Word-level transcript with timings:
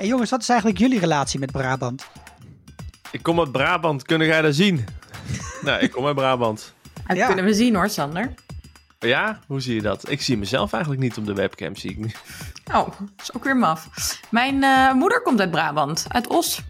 Hey 0.00 0.08
jongens, 0.08 0.30
wat 0.30 0.40
is 0.40 0.48
eigenlijk 0.48 0.78
jullie 0.80 0.98
relatie 0.98 1.38
met 1.40 1.52
Brabant? 1.52 2.06
Ik 3.10 3.22
kom 3.22 3.38
uit 3.38 3.52
Brabant, 3.52 4.02
kunnen 4.02 4.26
jij 4.26 4.42
dat 4.42 4.54
zien? 4.54 4.84
nou, 5.62 5.80
ik 5.80 5.90
kom 5.90 6.06
uit 6.06 6.14
Brabant. 6.14 6.74
Dat 7.06 7.16
Ja. 7.16 7.26
kunnen 7.26 7.44
we 7.44 7.54
zien 7.54 7.74
hoor, 7.74 7.88
Sander. 7.88 8.34
Ja, 8.98 9.38
hoe 9.46 9.60
zie 9.60 9.74
je 9.74 9.82
dat? 9.82 10.10
Ik 10.10 10.22
zie 10.22 10.36
mezelf 10.38 10.72
eigenlijk 10.72 11.02
niet 11.02 11.16
op 11.18 11.26
de 11.26 11.34
webcam, 11.34 11.76
zie 11.76 11.90
ik 11.90 11.98
niet. 11.98 12.16
Oh, 12.66 12.86
dat 12.86 12.98
is 13.22 13.34
ook 13.34 13.44
weer 13.44 13.56
maf. 13.56 13.88
Mijn 14.30 14.62
eh, 14.62 14.92
moeder 14.92 15.22
komt 15.22 15.40
uit 15.40 15.50
Brabant, 15.50 16.04
uit 16.08 16.26
Os. 16.28 16.60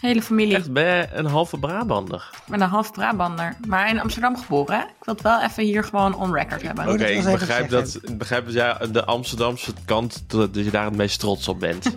Hele 0.00 0.22
familie. 0.22 0.56
Echt, 0.56 0.72
ben 0.72 0.84
je 0.84 1.08
een 1.12 1.26
halve 1.26 1.58
Brabander? 1.58 2.28
Ik 2.32 2.42
ben 2.50 2.60
een 2.60 2.68
half 2.68 2.92
Brabander. 2.92 3.56
Maar 3.66 3.88
in 3.88 4.00
Amsterdam 4.00 4.36
geboren. 4.38 4.76
hè? 4.76 4.82
Ik 4.82 5.04
wil 5.04 5.14
het 5.14 5.22
wel 5.22 5.42
even 5.42 5.62
hier 5.64 5.84
gewoon 5.84 6.14
on 6.14 6.34
record 6.34 6.62
hebben. 6.62 6.88
Oké, 6.88 7.04
ik 7.04 7.24
begrijp 7.24 7.68
dat, 7.70 7.98
ik 8.02 8.18
begrijp 8.18 8.44
dat 8.44 8.54
jij 8.54 8.76
de 8.92 9.04
Amsterdamse 9.04 9.72
kant, 9.84 10.24
dat 10.26 10.54
je 10.54 10.70
daar 10.70 10.84
het 10.84 10.96
meest 10.96 11.20
trots 11.20 11.48
op 11.48 11.60
bent. 11.60 11.86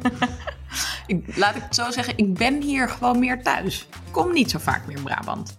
Ik, 1.08 1.38
laat 1.38 1.56
ik 1.56 1.62
het 1.62 1.76
zo 1.76 1.92
zeggen, 1.92 2.18
ik 2.18 2.34
ben 2.34 2.62
hier 2.62 2.90
gewoon 2.90 3.20
meer 3.20 3.44
thuis. 3.44 3.88
Ik 4.06 4.12
kom 4.12 4.32
niet 4.34 4.52
zo 4.52 4.60
vaak 4.60 4.88
meer 4.88 4.98
in 4.98 5.04
Brabant. 5.04 5.58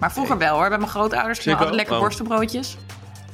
Maar 0.00 0.12
vroeger 0.12 0.38
wel 0.38 0.56
hoor, 0.56 0.68
bij 0.68 0.78
mijn 0.78 0.90
grootouders. 0.90 1.46
Ik 1.46 1.54
hadden 1.54 1.74
lekker 1.74 1.94
wel. 1.94 2.02
Oh. 2.02 2.06
worstenbroodjes. 2.06 2.76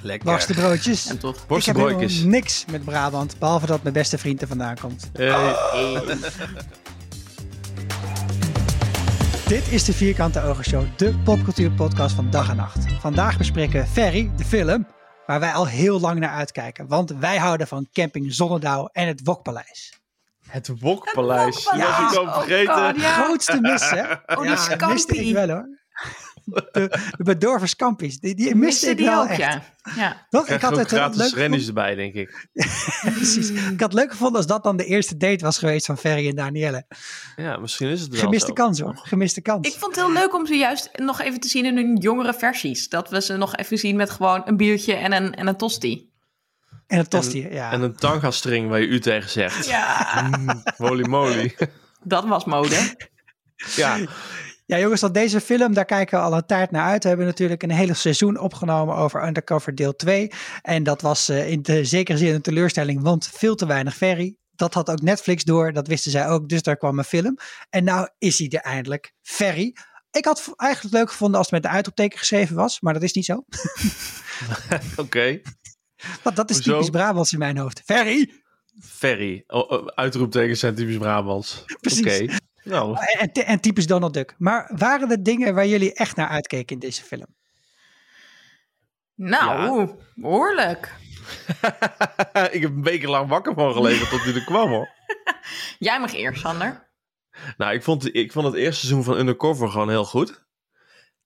Lekker. 0.01 0.29
Worstenbroodjes. 0.31 1.07
En 1.07 1.19
toch. 1.19 1.37
Ik 1.49 1.65
heb 1.65 1.77
helemaal 1.77 2.09
niks 2.25 2.65
met 2.71 2.85
Brabant, 2.85 3.39
behalve 3.39 3.67
dat 3.67 3.83
mijn 3.83 3.95
beste 3.95 4.19
vriend 4.19 4.43
er 4.43 4.49
vandaan 4.49 4.77
komt. 4.81 5.11
Eh, 5.13 5.53
Dit 9.47 9.73
is 9.73 9.85
de 9.85 9.93
Vierkante 9.93 10.43
Ogenshow, 10.43 10.85
de 10.97 11.15
popcultuurpodcast 11.25 12.15
van 12.15 12.31
dag 12.31 12.51
en 12.51 12.57
nacht. 12.57 12.85
Vandaag 13.01 13.39
bespreken 13.39 13.81
we 13.81 13.87
Ferry, 13.87 14.31
de 14.37 14.45
film, 14.45 14.87
waar 15.27 15.41
wij 15.41 15.53
al 15.53 15.67
heel 15.67 16.01
lang 16.01 16.19
naar 16.19 16.31
uitkijken. 16.31 16.89
Want 16.89 17.11
wij 17.11 17.37
houden 17.37 17.67
van 17.67 17.89
camping 17.93 18.35
Zonnedouw 18.35 18.89
en 18.93 19.07
het 19.07 19.21
Wokpaleis. 19.25 20.02
Het 20.53 20.81
Wokpaleis. 20.81 21.57
Het 21.71 21.81
Dat 21.81 21.89
was 21.99 22.13
ik 22.13 22.19
al 22.19 22.25
Wokpaleis. 22.25 22.45
vergeten. 22.47 22.75
Oh 22.75 22.87
God, 22.87 23.01
ja. 23.01 23.23
Grootste 23.23 23.61
mis, 23.61 23.91
hè? 23.91 24.03
Oh, 24.37 24.41
die 24.43 24.51
ja, 24.79 24.87
miste 24.89 25.17
ik 25.17 25.33
wel 25.35 25.49
hoor. 25.49 25.81
De, 26.45 26.99
de 27.17 27.25
bedorven 27.25 27.69
scampi's, 27.69 28.19
die, 28.21 28.35
die 28.35 28.55
miste 28.55 28.91
ik 28.91 28.97
die 28.97 29.07
wel 29.07 29.23
ook, 29.23 29.29
echt. 29.29 29.39
ja. 29.39 29.63
ja. 29.97 30.27
Toch? 30.31 30.49
Ik 30.49 30.61
had 30.61 30.77
het 30.77 30.93
eh, 30.93 30.99
gratis 30.99 31.35
rennies 31.35 31.67
erbij, 31.67 31.95
denk 31.95 32.15
ik. 32.15 32.49
precies. 33.17 33.51
Ik 33.51 33.81
had 33.81 33.93
het 33.93 33.93
leuk 33.93 34.11
gevonden 34.11 34.37
als 34.37 34.47
dat 34.47 34.63
dan 34.63 34.77
de 34.77 34.85
eerste 34.85 35.17
date 35.17 35.45
was 35.45 35.59
geweest 35.59 35.87
van 35.87 35.99
Ferry 35.99 36.29
en 36.29 36.35
Danielle. 36.37 36.85
Ja, 37.37 37.57
misschien 37.57 37.89
is 37.89 38.01
het 38.01 38.11
wel 38.13 38.21
Gemiste 38.21 38.47
zo. 38.47 38.53
kans 38.53 38.81
hoor, 38.81 39.01
gemiste 39.03 39.41
kans. 39.41 39.69
Ik 39.69 39.75
vond 39.79 39.97
het 39.97 40.05
heel 40.05 40.15
leuk 40.15 40.35
om 40.35 40.47
ze 40.47 40.55
juist 40.55 40.91
nog 40.93 41.21
even 41.21 41.41
te 41.41 41.49
zien 41.49 41.65
in 41.65 41.77
hun 41.77 41.97
jongere 41.97 42.35
versies. 42.35 42.89
Dat 42.89 43.11
we 43.11 43.23
ze 43.23 43.37
nog 43.37 43.57
even 43.57 43.79
zien 43.79 43.97
met 43.97 44.11
gewoon 44.11 44.43
een 44.45 44.57
biertje 44.57 44.95
en 44.95 45.13
een, 45.13 45.35
en 45.35 45.47
een 45.47 45.57
tosti. 45.57 46.11
En 46.93 46.99
een 46.99 47.09
tosti, 47.09 47.49
ja. 47.51 47.73
En 47.73 47.83
een 47.83 47.95
tanga-string 47.97 48.69
waar 48.69 48.81
je 48.81 48.87
u 48.87 49.01
tegen 49.01 49.31
zegt. 49.31 49.67
Ja, 49.67 50.31
Mm, 50.39 50.63
Holy 50.77 51.09
moly. 51.09 51.57
dat 52.03 52.25
was 52.25 52.45
mode. 52.45 52.97
ja, 53.77 53.99
Ja, 54.67 54.79
jongens, 54.79 55.01
dat 55.01 55.15
deze 55.15 55.41
film, 55.41 55.75
daar 55.75 55.85
kijken 55.85 56.19
we 56.19 56.25
al 56.25 56.35
een 56.35 56.47
tijd 56.47 56.71
naar 56.71 56.87
uit. 56.87 57.03
We 57.03 57.09
hebben 57.09 57.27
natuurlijk 57.27 57.63
een 57.63 57.71
hele 57.71 57.95
seizoen 57.95 58.39
opgenomen 58.39 58.97
over 58.97 59.27
Undercover 59.27 59.75
deel 59.75 59.97
2. 59.97 60.31
En 60.63 60.83
dat 60.83 61.01
was 61.03 61.29
eh, 61.29 61.51
in 61.51 61.63
de 61.63 61.85
zekere 61.85 62.19
zin 62.19 62.35
een 62.35 62.41
teleurstelling, 62.43 63.03
want 63.03 63.31
veel 63.33 63.55
te 63.55 63.67
weinig 63.67 63.97
Ferry. 63.97 64.37
Dat 64.55 64.75
had 64.75 64.91
ook 64.91 65.01
Netflix 65.01 65.45
door, 65.45 65.73
dat 65.73 65.87
wisten 65.87 66.11
zij 66.11 66.29
ook, 66.29 66.49
dus 66.49 66.63
daar 66.63 66.77
kwam 66.77 66.99
een 66.99 67.05
film. 67.05 67.39
En 67.71 67.85
nou 67.85 68.09
is 68.19 68.39
hij 68.39 68.49
er 68.49 68.61
eindelijk, 68.61 69.13
Ferry. 69.23 69.77
Ik 70.11 70.25
had 70.25 70.53
eigenlijk 70.57 70.95
leuk 70.95 71.11
gevonden 71.11 71.39
als 71.39 71.51
het 71.51 71.55
met 71.61 71.71
de 71.71 71.77
uitroepteken 71.77 72.19
geschreven 72.19 72.57
was, 72.57 72.81
maar 72.81 72.93
dat 72.93 73.03
is 73.03 73.13
niet 73.13 73.25
zo. 73.25 73.45
oké. 75.03 75.41
Want 76.23 76.37
dat 76.37 76.51
is 76.51 76.57
Hoezo? 76.57 76.73
typisch 76.73 76.91
Brabants 76.91 77.33
in 77.33 77.39
mijn 77.39 77.57
hoofd. 77.57 77.83
Ferry! 77.85 78.33
Ferry. 78.81 79.45
Oh, 79.47 79.71
oh, 79.71 79.87
uitroeptekens 79.87 80.61
zijn 80.61 80.75
typisch 80.75 80.97
Brabants. 80.97 81.65
Precies. 81.81 82.23
Oké. 82.23 82.39
Nou, 82.65 82.97
En, 83.19 83.33
en 83.33 83.61
typisch 83.61 83.87
Donald 83.87 84.15
Duck. 84.15 84.35
Maar 84.39 84.71
waren 84.77 85.11
er 85.11 85.23
dingen 85.23 85.55
waar 85.55 85.67
jullie 85.67 85.95
echt 85.95 86.17
naar 86.17 86.29
uitkeken 86.29 86.75
in 86.75 86.79
deze 86.79 87.03
film? 87.03 87.27
Nou, 89.15 89.91
behoorlijk. 90.15 90.95
ik 92.51 92.63
heb 92.63 92.71
een 92.71 92.83
week 92.83 93.03
lang 93.03 93.29
wakker 93.29 93.55
van 93.55 93.73
gelegen 93.73 94.09
tot 94.09 94.25
hij 94.25 94.35
er 94.35 94.45
kwam 94.45 94.69
hoor. 94.69 94.89
Jij 95.79 96.01
mag 96.01 96.15
eerst, 96.15 96.41
Sander. 96.41 96.91
Nou, 97.57 97.75
ik 97.75 97.83
vond, 97.83 98.15
ik 98.15 98.33
vond 98.33 98.47
het 98.47 98.55
eerste 98.55 98.87
seizoen 98.87 99.05
van 99.05 99.19
Undercover 99.19 99.69
gewoon 99.69 99.89
heel 99.89 100.05
goed. 100.05 100.45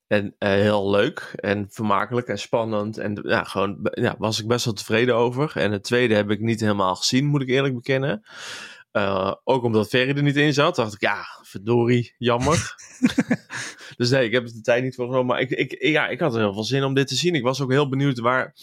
En 0.07 0.35
eh, 0.39 0.51
heel 0.51 0.91
leuk 0.91 1.33
en 1.37 1.67
vermakelijk 1.71 2.29
en 2.29 2.39
spannend. 2.39 2.99
En 2.99 3.19
ja, 3.23 3.45
gewoon 3.45 3.79
ja, 3.83 4.15
was 4.19 4.41
ik 4.41 4.47
best 4.47 4.65
wel 4.65 4.75
tevreden 4.75 5.15
over. 5.15 5.57
En 5.57 5.73
het 5.73 5.85
tweede 5.85 6.15
heb 6.15 6.31
ik 6.31 6.41
niet 6.41 6.61
helemaal 6.61 6.95
gezien, 6.95 7.27
moet 7.27 7.43
ik 7.43 7.49
eerlijk 7.49 7.75
bekennen. 7.75 8.23
Eh, 8.97 9.33
ook 9.45 9.63
omdat 9.63 9.89
Ferry 9.89 10.17
er 10.17 10.23
niet 10.23 10.37
in 10.37 10.53
zat, 10.53 10.77
dacht 10.77 10.95
ik, 10.95 11.01
ja, 11.01 11.25
verdorie, 11.43 12.15
jammer. 12.19 12.75
dus 13.97 14.11
nee, 14.11 14.25
ik 14.25 14.33
heb 14.33 14.43
er 14.47 14.53
de 14.53 14.61
tijd 14.61 14.83
niet 14.83 14.95
voor 14.95 15.07
genomen. 15.07 15.27
Maar 15.27 15.41
ik, 15.41 15.51
ik, 15.51 15.83
ja, 15.83 16.09
ik 16.09 16.21
had 16.21 16.35
er 16.35 16.41
heel 16.41 16.53
veel 16.53 16.65
zin 16.65 16.85
om 16.85 16.95
dit 16.95 17.09
te 17.09 17.15
zien. 17.15 17.35
Ik 17.35 17.43
was 17.43 17.61
ook 17.61 17.71
heel 17.71 17.89
benieuwd 17.89 18.19
waar, 18.19 18.55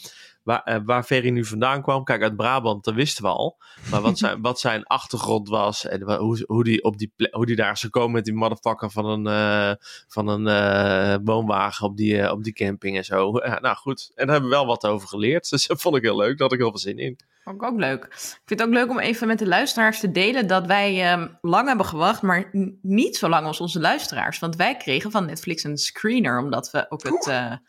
waar, 0.43 0.63
eh, 0.63 0.79
waar 0.85 1.03
Ferry 1.03 1.29
nu 1.29 1.45
vandaan 1.45 1.81
kwam. 1.81 2.03
Kijk, 2.03 2.21
uit 2.21 2.35
Brabant, 2.35 2.83
dat 2.83 2.93
wisten 2.93 3.23
we 3.23 3.29
al. 3.29 3.57
Maar 3.91 4.01
wat 4.01 4.17
zijn, 4.17 4.41
wat 4.41 4.59
zijn 4.59 4.83
achtergrond 4.83 5.49
was 5.49 5.85
en 5.85 6.01
hoe, 6.01 6.43
hoe, 6.47 6.63
die 6.63 6.83
op 6.83 6.97
die 6.97 7.13
hoe 7.31 7.45
die 7.45 7.55
daar 7.55 7.71
is 7.71 7.81
gekomen 7.81 8.11
met 8.11 8.25
die 8.25 8.33
motherfucker 8.33 8.91
van 8.91 9.05
een, 9.05 9.27
eh, 9.27 9.85
van 10.07 10.27
een 10.27 10.47
eh, 10.47 11.17
woonwagen 11.23 11.87
op 11.87 11.97
die, 11.97 12.31
op 12.31 12.43
die 12.43 12.53
camping 12.53 12.97
en 12.97 13.05
zo. 13.05 13.31
Nou 13.63 13.75
goed, 13.75 14.11
en 14.15 14.25
daar 14.25 14.35
hebben 14.35 14.49
we 14.49 14.55
wel 14.55 14.65
wat 14.65 14.85
over 14.85 15.07
geleerd. 15.07 15.49
Dus 15.53 15.67
dat 15.67 15.81
vond 15.81 15.95
ik 15.95 16.01
heel 16.01 16.17
leuk, 16.17 16.37
daar 16.37 16.47
had 16.47 16.51
ik 16.51 16.59
heel 16.59 16.69
veel 16.69 16.79
zin 16.79 16.97
in. 16.97 17.19
Vond 17.43 17.55
ik 17.55 17.63
ook 17.63 17.79
leuk. 17.79 18.03
Ik 18.03 18.41
vind 18.45 18.59
het 18.59 18.61
ook 18.69 18.73
leuk 18.73 18.89
om 18.89 18.99
even 18.99 19.27
met 19.27 19.39
de 19.39 19.47
luisteraars 19.47 19.99
te 19.99 20.11
delen 20.11 20.47
dat 20.47 20.65
wij 20.65 21.11
ehm, 21.11 21.27
lang 21.41 21.67
hebben 21.67 21.85
gewacht, 21.85 22.21
maar 22.21 22.49
niet 22.81 23.17
zo 23.17 23.29
lang 23.29 23.45
als 23.45 23.59
onze 23.59 23.79
luisteraars. 23.79 24.39
Want 24.39 24.55
wij 24.55 24.77
kregen 24.77 25.11
van 25.11 25.25
Netflix 25.25 25.63
een 25.63 25.77
screener, 25.77 26.39
omdat 26.39 26.71
we 26.71 26.85
ook 26.89 27.03
het 27.03 27.59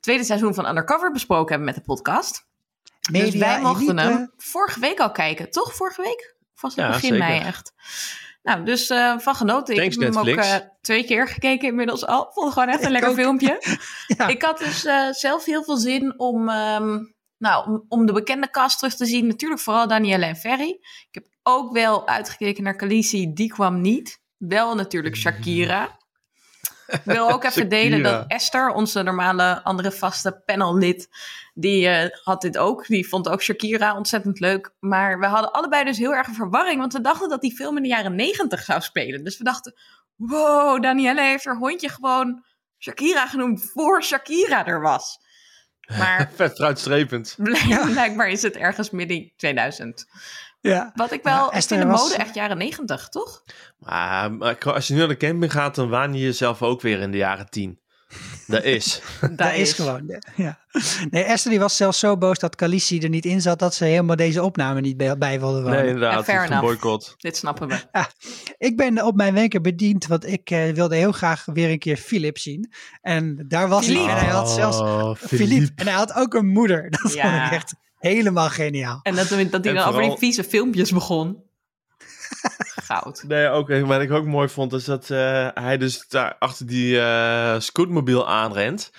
tweede 0.00 0.24
seizoen 0.24 0.54
van 0.54 0.66
Undercover 0.68 1.12
besproken 1.12 1.48
hebben 1.48 1.64
met 1.66 1.74
de 1.74 1.82
podcast. 1.92 2.46
dus 3.00 3.20
Media 3.22 3.38
wij 3.40 3.60
mochten 3.60 3.98
elite. 3.98 4.02
hem 4.02 4.32
vorige 4.36 4.80
week 4.80 5.00
al 5.00 5.10
kijken. 5.10 5.50
Toch 5.50 5.74
vorige 5.74 6.02
week? 6.02 6.34
Het 6.60 6.74
Ja, 6.74 6.86
begin 6.86 7.00
zeker. 7.12 7.18
mei 7.28 7.40
echt? 7.40 7.72
Nou, 8.42 8.64
dus 8.64 8.90
eh, 8.90 9.18
van 9.18 9.34
genoten. 9.34 9.74
Thanks, 9.74 9.96
ik 9.96 10.02
heb 10.02 10.14
hem 10.14 10.28
ook 10.28 10.36
eh, 10.36 10.54
twee 10.80 11.04
keer 11.04 11.28
gekeken 11.28 11.68
inmiddels 11.68 12.06
al. 12.06 12.30
Vond 12.32 12.44
het 12.46 12.52
gewoon 12.54 12.68
echt 12.68 12.80
een 12.84 12.86
Ik 12.86 12.92
lekker 12.92 13.10
ook. 13.10 13.16
filmpje. 13.16 13.58
Ja. 14.16 14.26
Ik 14.26 14.42
had 14.42 14.58
dus 14.58 14.84
eh, 14.84 15.10
zelf 15.10 15.44
heel 15.44 15.64
veel 15.64 15.76
zin 15.76 16.18
om, 16.18 16.48
ehm, 16.48 16.98
nou, 17.38 17.68
om, 17.70 17.84
om 17.88 18.06
de 18.06 18.12
bekende 18.12 18.50
cast 18.50 18.78
terug 18.78 18.94
te 18.94 19.06
zien. 19.06 19.26
Natuurlijk 19.26 19.60
vooral 19.60 19.88
Danielle 19.88 20.24
en 20.26 20.36
Ferry. 20.36 20.68
Ik 20.70 21.08
heb 21.10 21.26
ook 21.42 21.72
wel 21.72 22.08
uitgekeken 22.08 22.62
naar 22.62 22.76
Khaleesi. 22.76 23.32
Die 23.32 23.48
kwam 23.52 23.80
niet. 23.80 24.20
Wel 24.36 24.74
natuurlijk 24.74 25.16
Shakira. 25.16 25.98
Ik 26.92 27.00
wil 27.04 27.30
ook 27.30 27.44
even 27.48 27.68
delen 27.68 28.02
dat 28.02 28.24
Esther, 28.26 28.70
onze 28.72 29.02
normale 29.02 29.62
andere 29.62 29.92
vaste 29.92 30.42
panellid, 30.44 31.08
die 31.54 31.88
eh, 31.88 32.24
had 32.24 32.40
dit 32.40 32.58
ook. 32.58 32.86
Die 32.86 33.08
vond 33.08 33.28
ook 33.28 33.42
Shakira 33.42 33.96
ontzettend 33.96 34.40
leuk. 34.40 34.70
Maar 34.80 35.18
we 35.18 35.26
hadden 35.26 35.52
allebei 35.52 35.84
dus 35.84 35.98
heel 35.98 36.14
erg 36.14 36.26
een 36.26 36.34
verwarring, 36.34 36.78
want 36.78 36.92
we 36.92 37.00
dachten 37.00 37.28
dat 37.28 37.40
die 37.40 37.54
film 37.54 37.76
in 37.76 37.82
de 37.82 37.88
jaren 37.88 38.14
negentig 38.14 38.62
zou 38.62 38.80
spelen. 38.80 39.24
Dus 39.24 39.38
we 39.38 39.44
dachten, 39.44 39.74
wow, 40.16 40.82
Danielle 40.82 41.22
heeft 41.22 41.44
haar 41.44 41.56
hondje 41.56 41.88
gewoon 41.88 42.44
Shakira 42.78 43.26
genoemd 43.26 43.70
voor 43.72 44.02
Shakira 44.02 44.66
er 44.66 44.80
was. 44.80 45.18
Maar 45.98 46.30
Vet 46.34 46.54
fruitstrepend. 46.54 47.34
blijk- 47.38 47.90
blijkbaar 47.92 48.28
is 48.28 48.42
het 48.42 48.56
ergens 48.56 48.90
midden 48.90 49.32
2000. 49.36 50.06
Ja. 50.60 50.92
Wat 50.94 51.12
ik 51.12 51.22
wel, 51.22 51.34
Ja, 51.34 51.46
ik 51.46 51.52
Esther 51.52 51.76
vind 51.78 51.90
de 51.90 51.96
was- 51.96 52.08
mode 52.10 52.22
echt 52.22 52.34
jaren 52.34 52.58
90, 52.58 53.08
toch? 53.08 53.42
Maar, 53.78 54.32
maar 54.32 54.58
als 54.72 54.86
je 54.86 54.92
nu 54.92 54.98
naar 54.98 55.08
de 55.08 55.16
camping 55.16 55.52
gaat, 55.52 55.74
dan 55.74 55.88
waan 55.88 56.14
je 56.14 56.20
jezelf 56.24 56.62
ook 56.62 56.80
weer 56.80 57.00
in 57.00 57.10
de 57.10 57.16
jaren 57.16 57.50
tien. 57.50 57.78
Dat 58.46 58.62
is. 58.64 59.02
Dat 59.36 59.52
is 59.52 59.72
gewoon. 59.72 60.20
Ja. 60.36 60.58
Nee, 61.10 61.22
Esther 61.22 61.50
die 61.50 61.60
was 61.60 61.76
zelfs 61.76 61.98
zo 61.98 62.16
boos 62.18 62.38
dat 62.38 62.56
Khaleesi 62.56 62.98
er 62.98 63.08
niet 63.08 63.24
in 63.24 63.40
zat 63.40 63.58
dat 63.58 63.74
ze 63.74 63.84
helemaal 63.84 64.16
deze 64.16 64.42
opname 64.42 64.80
niet 64.80 64.96
bij, 64.96 65.18
bij 65.18 65.40
wilde 65.40 65.62
wonen. 65.62 65.70
Nee, 65.76 65.82
Ja, 65.84 65.90
inderdaad. 65.92 66.24
fair 66.24 66.38
Een 66.40 66.46
enough. 66.46 66.62
boycott. 66.64 67.14
Dit 67.18 67.36
snappen 67.36 67.68
we. 67.68 67.76
Ik 68.58 68.76
ben 68.76 69.04
op 69.04 69.16
mijn 69.16 69.34
wenken 69.34 69.62
bediend, 69.62 70.06
want 70.06 70.26
ik 70.26 70.50
eh, 70.50 70.70
wilde 70.72 70.96
heel 70.96 71.12
graag 71.12 71.44
weer 71.44 71.70
een 71.70 71.78
keer 71.78 71.96
Philip 71.96 72.38
zien. 72.38 72.72
En 73.00 73.44
daar 73.48 73.68
was 73.68 73.86
hij. 73.86 73.96
En 74.08 74.16
hij 74.16 74.28
had 74.28 74.50
zelfs 74.50 74.78
Oh, 74.80 75.14
Philippe. 75.14 75.72
En 75.74 75.86
hij 75.86 75.96
had 75.96 76.14
ook 76.14 76.34
een 76.34 76.46
moeder. 76.48 76.90
Dat 77.02 77.12
Ja. 77.12 77.30
vond 77.40 77.46
ik 77.46 77.52
echt 77.58 77.74
helemaal 78.00 78.48
geniaal. 78.48 79.00
En 79.02 79.14
dat, 79.14 79.28
dat 79.28 79.38
hij 79.38 79.44
En 79.46 79.74
dan 79.74 79.88
over 79.88 80.02
die 80.02 80.16
vieze 80.18 80.44
filmpjes 80.44 80.90
begon. 80.90 81.42
Goud. 82.88 83.24
Nee, 83.26 83.48
ook, 83.48 83.68
wat 83.68 84.00
ik 84.00 84.10
ook 84.10 84.24
mooi 84.24 84.48
vond, 84.48 84.72
is 84.72 84.84
dat 84.84 85.10
eh, 85.10 85.48
hij 85.54 85.78
dus 85.78 86.08
daar 86.08 86.36
achter 86.38 86.66
die 86.66 87.00
eh 87.00 87.54
scootmobiel 87.58 88.28
aanrent. 88.28 88.90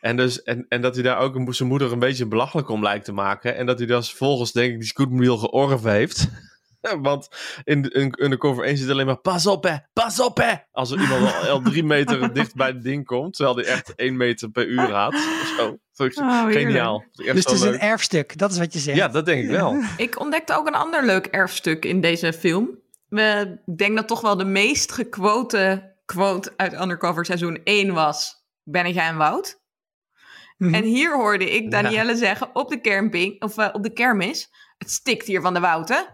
En, 0.00 0.16
dus, 0.16 0.42
en, 0.42 0.66
en 0.68 0.82
dat 0.82 0.94
hij 0.94 1.04
daar 1.04 1.18
ook 1.18 1.34
een- 1.34 1.54
zijn 1.54 1.68
moeder 1.68 1.92
een 1.92 1.98
beetje 1.98 2.26
belachelijk 2.26 2.68
om 2.68 2.82
lijkt 2.82 3.04
te 3.04 3.12
maken. 3.12 3.56
En 3.56 3.66
dat 3.66 3.78
hij 3.78 3.86
dan 3.86 4.04
vervolgens, 4.04 4.52
denk 4.52 4.72
ik, 4.72 4.78
die 4.78 4.88
scootmobiel 4.88 5.36
georf 5.38 5.82
heeft. 5.82 6.28
Want 7.02 7.28
in, 7.64 7.82
in, 7.82 8.10
in 8.10 8.30
de 8.30 8.36
cover 8.36 8.64
1 8.64 8.76
zit 8.76 8.90
alleen 8.90 9.06
maar 9.06 9.16
pas 9.20 9.46
op 9.46 9.64
hè, 9.64 9.76
pas 9.92 10.20
op 10.20 10.36
hè. 10.36 10.52
Als 10.70 10.90
er 10.90 11.00
iemand 11.00 11.22
al, 11.22 11.32
al 11.48 11.60
drie 11.60 11.84
meter 11.84 12.32
dicht 12.34 12.54
bij 12.54 12.66
het 12.66 12.82
ding 12.82 13.04
komt, 13.04 13.34
terwijl 13.34 13.56
hij 13.56 13.64
echt 13.66 13.94
één 13.94 14.16
meter 14.16 14.50
per 14.50 14.66
uur. 14.66 14.86
Zo, 14.86 15.10
Vond 15.56 15.74
ik 15.74 15.78
Oh, 16.10 16.46
geniaal. 16.46 17.04
Ik 17.12 17.26
echt 17.26 17.34
Dus 17.34 17.44
het 17.44 17.54
is 17.54 17.60
een 17.60 17.78
erfstuk, 17.78 18.38
dat 18.38 18.50
is 18.52 18.58
wat 18.58 18.72
je 18.72 18.78
zegt. 18.78 18.96
Ja, 18.96 19.08
dat 19.08 19.26
denk 19.26 19.42
ik 19.42 19.50
wel. 19.50 19.82
Ik 19.96 20.20
ontdekte 20.20 20.56
ook 20.56 20.66
een 20.66 20.74
ander 20.74 21.04
leuk 21.04 21.26
erfstuk 21.26 21.84
in 21.84 22.00
deze 22.00 22.32
film. 22.32 22.78
we, 23.08 23.60
ik 23.66 23.78
denk 23.78 23.96
dat 23.96 24.08
toch 24.08 24.20
wel 24.20 24.36
de 24.36 24.44
meest 24.44 24.92
gequote 24.92 25.90
quote 26.04 26.52
uit 26.56 26.80
Undercover 26.80 27.24
seizoen 27.24 27.60
1 27.64 27.94
was... 27.94 28.40
Ben 28.64 28.92
jij 28.92 29.08
een 29.08 29.16
Wout? 29.16 29.60
Mhm. 30.56 30.74
En 30.74 30.84
hier 30.84 31.14
hoorde 31.14 31.50
ik 31.50 31.70
Danielle 31.70 32.16
zeggen 32.16 32.50
op 32.52 32.68
de, 32.68 32.80
camping, 32.80 33.42
of, 33.42 33.58
eh, 33.58 33.68
op 33.72 33.82
de 33.82 33.92
kermis... 33.92 34.50
Het 34.78 34.90
stikt 34.90 35.26
hier 35.26 35.40
van 35.40 35.54
de 35.54 35.60
Wouten. 35.60 36.06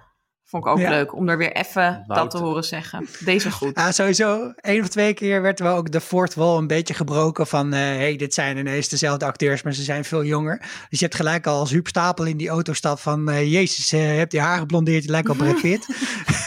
Vond 0.50 0.64
ik 0.66 0.70
ook 0.72 0.78
Ja. 0.78 0.90
leuk 0.90 1.14
om 1.14 1.28
er 1.28 1.38
weer 1.38 1.52
even 1.52 2.04
dat 2.06 2.30
te 2.30 2.38
horen 2.38 2.64
zeggen. 2.64 3.06
Deze 3.24 3.50
goed. 3.50 3.76
Ja, 3.78 3.92
sowieso. 3.92 4.52
één 4.60 4.80
of 4.80 4.88
twee 4.88 5.14
keer 5.14 5.42
werd 5.42 5.58
wel 5.60 5.76
ook 5.76 5.90
de 5.92 6.00
fourth 6.00 6.34
wall 6.34 6.56
een 6.56 6.66
beetje 6.66 6.94
gebroken 6.94 7.46
van... 7.46 7.72
eh 7.72 7.78
hey, 7.80 8.16
dit 8.16 8.34
zijn 8.34 8.56
ineens 8.56 8.88
dezelfde 8.88 9.24
acteurs, 9.24 9.62
maar 9.62 9.72
ze 9.72 9.82
zijn 9.82 10.04
veel 10.04 10.24
jonger. 10.24 10.58
Dus 10.88 10.98
je 10.98 11.04
hebt 11.04 11.14
gelijk 11.14 11.46
al 11.46 11.58
als 11.58 11.70
Huub 11.70 11.86
Stapel 11.88 12.24
in 12.26 12.36
die 12.36 12.48
auto 12.48 12.72
stapt 12.72 13.00
van... 13.00 13.28
eh, 13.30 13.52
Jezus, 13.52 13.92
eh, 13.92 14.12
je 14.12 14.18
hebt 14.18 14.30
die 14.30 14.40
haren 14.40 14.66
blondeerd, 14.66 15.04
je 15.04 15.10
lijkt 15.10 15.28
op 15.28 15.36
Brad 15.36 15.60
Pitt. 15.60 15.86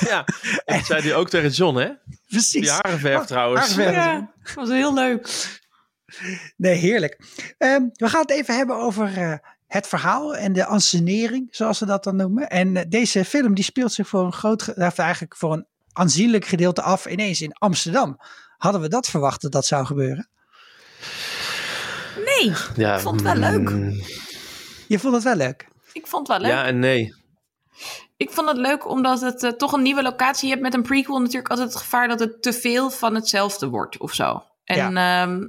Ja, 0.10 0.26
en 0.66 0.78
dat 0.78 0.86
zei 0.92 1.02
hij 1.02 1.16
ook 1.16 1.30
tegen 1.30 1.50
John, 1.50 1.78
hè? 1.78 1.90
Precies. 2.28 2.62
Die 2.62 2.70
harenverf 2.72 3.26
trouwens. 3.26 3.76
harenverf. 3.76 3.96
Ja, 3.96 4.32
dat 4.44 4.54
was 4.54 4.70
heel 4.70 4.94
leuk. 4.94 5.30
Nee, 6.58 6.76
heerlijk. 6.76 7.20
Ehm, 7.58 7.82
we 7.94 8.10
gaan 8.10 8.22
het 8.22 8.32
even 8.32 8.56
hebben 8.56 8.76
over 8.76 9.18
eh, 9.18 9.34
het 9.72 9.88
verhaal 9.88 10.36
en 10.36 10.54
de 10.54 10.66
ansenering, 10.66 11.48
zoals 11.52 11.78
ze 11.78 11.86
dat 11.86 12.04
dan 12.04 12.16
noemen. 12.16 12.50
En 12.50 12.76
eh, 12.78 12.84
deze 12.88 13.26
film 13.26 13.54
die 13.54 13.64
speelt 13.64 13.94
zich 13.94 14.08
voor 14.08 14.26
een 14.26 14.34
groot, 14.34 14.68
eigenlijk 14.78 15.36
voor 15.36 15.54
een 15.54 15.66
aanzienlijk 15.94 16.46
gedeelte 16.46 16.82
af 16.82 17.06
ineens 17.06 17.42
in 17.42 17.54
Amsterdam. 17.54 18.18
Hadden 18.58 18.82
we 18.82 18.88
dat 18.90 19.08
verwacht 19.08 19.42
dat 19.42 19.52
dat 19.52 19.66
zou 19.66 19.86
gebeuren? 19.86 20.28
Nee, 22.26 22.54
Ja, 22.76 22.96
Ik 22.96 23.00
vond 23.02 23.24
het 23.24 23.40
wel 23.40 23.52
leuk. 23.52 23.70
mm, 23.70 24.02
Je 24.88 25.00
vond 25.00 25.14
het 25.14 25.24
wel 25.24 25.36
leuk. 25.36 25.68
ik 25.94 26.08
vond 26.08 26.28
het 26.28 26.38
wel 26.38 26.48
leuk. 26.48 26.58
Ja 26.58 26.66
en 26.66 26.80
nee. 26.80 27.16
Ik 28.18 28.30
vond 28.32 28.48
het 28.48 28.58
leuk 28.58 28.88
omdat 28.90 29.22
het 29.22 29.44
eh, 29.44 29.52
toch 29.52 29.72
een 29.74 29.82
nieuwe 29.82 30.02
locatie 30.02 30.50
hebt 30.50 30.62
met 30.62 30.74
een 30.74 30.82
prequel. 30.82 31.20
Natuurlijk 31.20 31.50
altijd 31.50 31.68
het 31.70 31.78
gevaar 31.78 32.08
dat 32.08 32.20
het 32.20 32.42
te 32.42 32.54
veel 32.54 32.90
van 32.90 33.16
hetzelfde 33.16 33.68
wordt 33.68 33.98
of 33.98 34.14
zo. 34.14 34.44
En 34.64 34.98
ehm, 34.98 35.48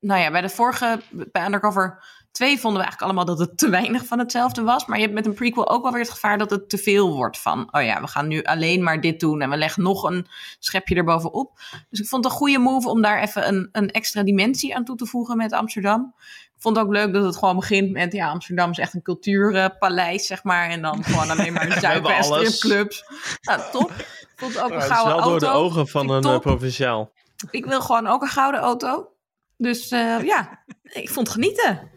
nou 0.00 0.20
ja, 0.20 0.30
bij 0.30 0.40
de 0.40 0.48
vorige, 0.48 1.00
bij 1.10 1.44
Undercover 1.44 2.04
2 2.36 2.58
vonden 2.58 2.80
we 2.80 2.86
eigenlijk 2.86 3.02
allemaal 3.02 3.36
dat 3.36 3.48
het 3.48 3.58
te 3.58 3.68
weinig 3.68 4.06
van 4.06 4.18
hetzelfde 4.18 4.62
was. 4.62 4.86
Maar 4.86 4.96
je 4.96 5.02
hebt 5.02 5.14
met 5.14 5.26
een 5.26 5.34
prequel 5.34 5.68
ook 5.68 5.82
wel 5.82 5.92
weer 5.92 6.00
het 6.00 6.10
gevaar 6.10 6.38
dat 6.38 6.50
het 6.50 6.68
te 6.68 6.78
veel 6.78 7.14
wordt 7.14 7.38
van... 7.38 7.68
oh 7.70 7.82
ja, 7.82 8.00
we 8.00 8.06
gaan 8.06 8.26
nu 8.28 8.42
alleen 8.42 8.82
maar 8.82 9.00
dit 9.00 9.20
doen 9.20 9.40
en 9.40 9.50
we 9.50 9.56
leggen 9.56 9.82
nog 9.82 10.02
een 10.02 10.26
schepje 10.58 10.94
erbovenop. 10.94 11.58
Dus 11.90 12.00
ik 12.00 12.06
vond 12.06 12.24
het 12.24 12.32
een 12.32 12.38
goede 12.38 12.58
move 12.58 12.88
om 12.88 13.02
daar 13.02 13.22
even 13.22 13.48
een, 13.48 13.68
een 13.72 13.90
extra 13.90 14.22
dimensie 14.22 14.76
aan 14.76 14.84
toe 14.84 14.96
te 14.96 15.06
voegen 15.06 15.36
met 15.36 15.52
Amsterdam. 15.52 16.14
Ik 16.56 16.62
vond 16.62 16.76
het 16.76 16.86
ook 16.86 16.92
leuk 16.92 17.12
dat 17.12 17.24
het 17.24 17.36
gewoon 17.36 17.56
begint 17.56 17.90
met... 17.90 18.12
ja, 18.12 18.28
Amsterdam 18.28 18.70
is 18.70 18.78
echt 18.78 18.94
een 18.94 19.02
cultuurpaleis, 19.02 20.26
zeg 20.26 20.44
maar. 20.44 20.68
En 20.68 20.82
dan 20.82 21.04
gewoon 21.04 21.30
alleen 21.30 21.52
maar 21.52 21.72
zuipen 21.80 22.10
en 22.10 22.16
hebben 22.16 22.36
alles. 22.36 22.56
stripclubs. 22.56 23.04
Nou, 23.42 23.60
top. 23.72 23.90
Ik 23.90 24.32
vond 24.36 24.54
het 24.54 24.62
ook 24.62 24.68
Ja, 24.70 24.74
een 24.74 24.80
is 24.82 24.86
gouden 24.86 25.14
wel 25.14 25.22
door 25.22 25.30
auto. 25.30 25.46
de 25.46 25.52
ogen 25.52 25.88
van 25.88 26.10
een 26.10 26.24
eh, 26.24 26.30
top. 26.30 26.42
provinciaal. 26.42 27.12
Ik 27.50 27.66
wil 27.66 27.80
gewoon 27.80 28.06
ook 28.06 28.22
een 28.22 28.28
gouden 28.28 28.60
auto. 28.60 29.08
Dus 29.56 29.88
eh, 29.88 30.22
ja, 30.22 30.64
ik 30.82 31.10
vond 31.10 31.26
het 31.26 31.36
genieten. 31.36 31.94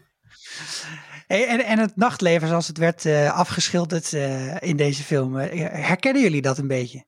Hey, 1.26 1.46
en, 1.46 1.64
en 1.64 1.78
het 1.78 1.96
nachtleven 1.96 2.48
zoals 2.48 2.66
het 2.66 2.78
werd 2.78 3.04
eh, 3.04 3.32
afgeschilderd 3.32 4.12
eh, 4.12 4.62
in 4.62 4.76
deze 4.76 5.02
film. 5.02 5.38
eh, 5.38 5.66
herkennen 5.86 6.22
jullie 6.22 6.42
dat 6.42 6.58
een 6.58 6.66
beetje? 6.68 7.04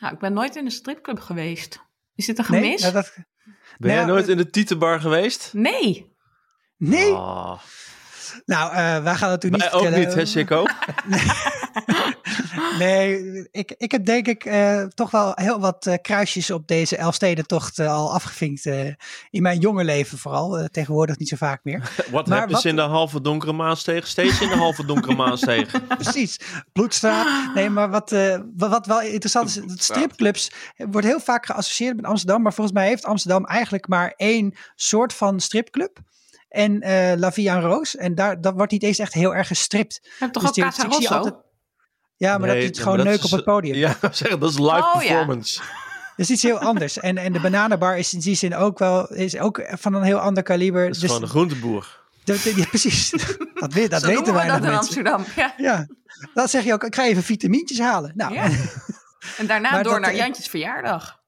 Nou, 0.00 0.14
ik 0.14 0.18
ben 0.20 0.32
nooit 0.32 0.56
in 0.56 0.64
een 0.64 0.70
stripclub 0.70 1.18
geweest. 1.20 1.80
Is 2.14 2.26
dit 2.26 2.38
een 2.38 2.44
Nee? 2.48 2.62
gemis? 2.62 2.80
Nou, 2.80 2.92
dat, 2.92 3.12
Ben 3.78 3.90
jij 3.90 3.94
Nou, 3.94 4.06
nooit 4.06 4.28
in 4.28 4.36
de 4.36 4.50
Tietenbar 4.50 5.00
geweest? 5.00 5.50
Nee. 5.52 6.12
nee? 6.76 7.12
Ah. 7.12 7.58
Nou, 8.44 8.72
eh, 8.72 9.02
wij 9.02 9.14
gaan 9.14 9.30
het 9.30 9.42
Wij 9.42 9.50
niet 9.50 9.62
ook 9.62 9.70
vertellen. 9.82 9.98
niet, 9.98 10.14
hè, 10.14 10.24
Sikko? 10.26 10.64
Nee, 12.78 13.48
ik, 13.50 13.74
ik 13.76 13.92
heb 13.92 14.04
denk 14.04 14.26
ik 14.26 14.44
eh, 14.44 14.82
toch 14.84 15.10
wel 15.10 15.32
heel 15.34 15.60
wat 15.60 15.86
eh, 15.86 15.94
kruisjes 16.02 16.50
op 16.50 16.66
deze 16.68 16.96
Elfstedentocht 16.96 17.78
eh, 17.78 17.92
al 17.94 18.12
afgevinkt. 18.12 18.66
eh, 18.66 18.86
in 19.30 19.42
mijn 19.42 19.58
jonge 19.58 19.84
leven 19.84 20.18
vooral. 20.18 20.68
tegenwoordig 20.70 21.18
niet 21.18 21.28
zo 21.28 21.36
vaak 21.36 21.60
meer. 21.64 21.90
Wat 22.10 22.26
Maar 22.26 22.38
hebben 22.38 22.56
ze 22.56 22.62
wat- 22.62 22.72
in 22.72 22.76
de 22.76 22.94
halve 22.94 23.20
donkere 23.20 23.52
maansteeg? 23.52 24.06
Steeds 24.06 24.40
in 24.40 24.48
de 24.48 24.56
halve 24.56 24.84
donkere 24.86 25.14
maansteeg. 25.14 25.86
Precies, 25.98 26.38
Bloedstraat. 26.72 27.54
Nee, 27.54 27.70
maar 27.70 27.90
wat, 27.90 28.12
eh, 28.12 28.38
wat, 28.56 28.70
wat 28.70 28.86
wel 28.86 29.00
interessant 29.02 29.48
is, 29.48 29.54
dat 29.54 29.82
stripclubs 29.82 30.50
wordt 30.76 31.06
heel 31.06 31.20
vaak 31.20 31.46
geassocieerd 31.46 31.96
met 31.96 32.04
Amsterdam. 32.04 32.42
Maar 32.42 32.52
volgens 32.54 32.76
mij 32.76 32.86
heeft 32.88 33.04
Amsterdam 33.04 33.44
eigenlijk 33.44 33.88
maar 33.88 34.12
één 34.16 34.54
soort 34.74 35.12
van 35.12 35.40
stripclub. 35.40 35.98
En 36.48 36.80
eh 36.80 37.16
La 37.18 37.32
Vie 37.32 37.48
en 37.48 37.60
Roos. 37.60 37.96
En 37.96 38.14
daar, 38.14 38.40
dat 38.40 38.54
wordt 38.54 38.72
niet 38.72 38.82
eens 38.82 38.98
echt 38.98 39.12
heel 39.14 39.34
erg 39.34 39.46
gestript. 39.46 40.00
Je 40.02 40.10
hebt 40.18 40.32
toch 40.32 40.42
Dus 40.52 40.64
ook 40.64 40.70
Casa 40.70 40.86
Rosso? 40.88 41.42
Ja, 42.22 42.38
maar 42.38 42.48
Nee, 42.48 42.60
dat 42.62 42.70
is 42.70 42.76
ja, 42.76 42.82
gewoon 42.82 42.96
dat 42.98 43.06
neuk 43.06 43.18
op 43.18 43.24
is- 43.24 43.30
het 43.30 43.44
podium. 43.44 43.74
Ja, 43.74 43.96
zeg, 44.12 44.38
dat 44.38 44.50
is 44.50 44.58
live 44.58 44.70
Oh, 44.94 45.02
ja. 45.02 45.08
performance. 45.08 45.58
Dat 45.58 45.66
is 46.16 46.30
iets 46.30 46.42
heel 46.42 46.58
anders. 46.70 46.98
En, 46.98 47.18
en 47.18 47.32
de 47.32 47.40
bananenbar 47.40 47.98
is 47.98 48.12
in 48.14 48.20
die 48.20 48.34
zin 48.34 48.54
ook 48.54 48.78
wel 48.78 49.12
is 49.12 49.38
ook 49.38 49.62
van 49.70 49.94
een 49.94 50.02
heel 50.02 50.18
ander 50.18 50.42
kaliber. 50.42 50.84
Dat 50.86 50.94
is 50.94 50.98
Dus 51.00 51.08
gewoon 51.08 51.22
een 51.24 51.28
groenteboer. 51.30 52.00
de- 52.24 52.40
de- 52.44 52.52
ja, 52.56 52.64
precies. 52.64 53.10
dat, 53.54 53.72
weet, 53.72 53.90
dat 53.90 54.00
Zo 54.00 54.06
weten 54.06 54.24
noemen 54.24 54.42
we 54.42 54.48
dat 54.48 54.56
in 54.56 54.62
mensen. 54.62 54.78
Amsterdam. 54.78 55.24
Ja. 55.36 55.54
Ja, 55.56 55.86
dan 56.34 56.48
zeg 56.48 56.64
je 56.64 56.72
ook, 56.72 56.84
ik 56.84 56.94
ga 56.94 57.04
even 57.04 57.22
vitamintjes 57.22 57.78
halen. 57.78 58.12
Nou, 58.14 58.32
Ja. 58.34 58.48
En 59.38 59.46
daarna 59.46 59.70
Maar 59.70 59.82
door 59.82 59.92
dat- 59.92 60.00
naar 60.00 60.14
Jantjes 60.14 60.46
verjaardag. 60.48 61.18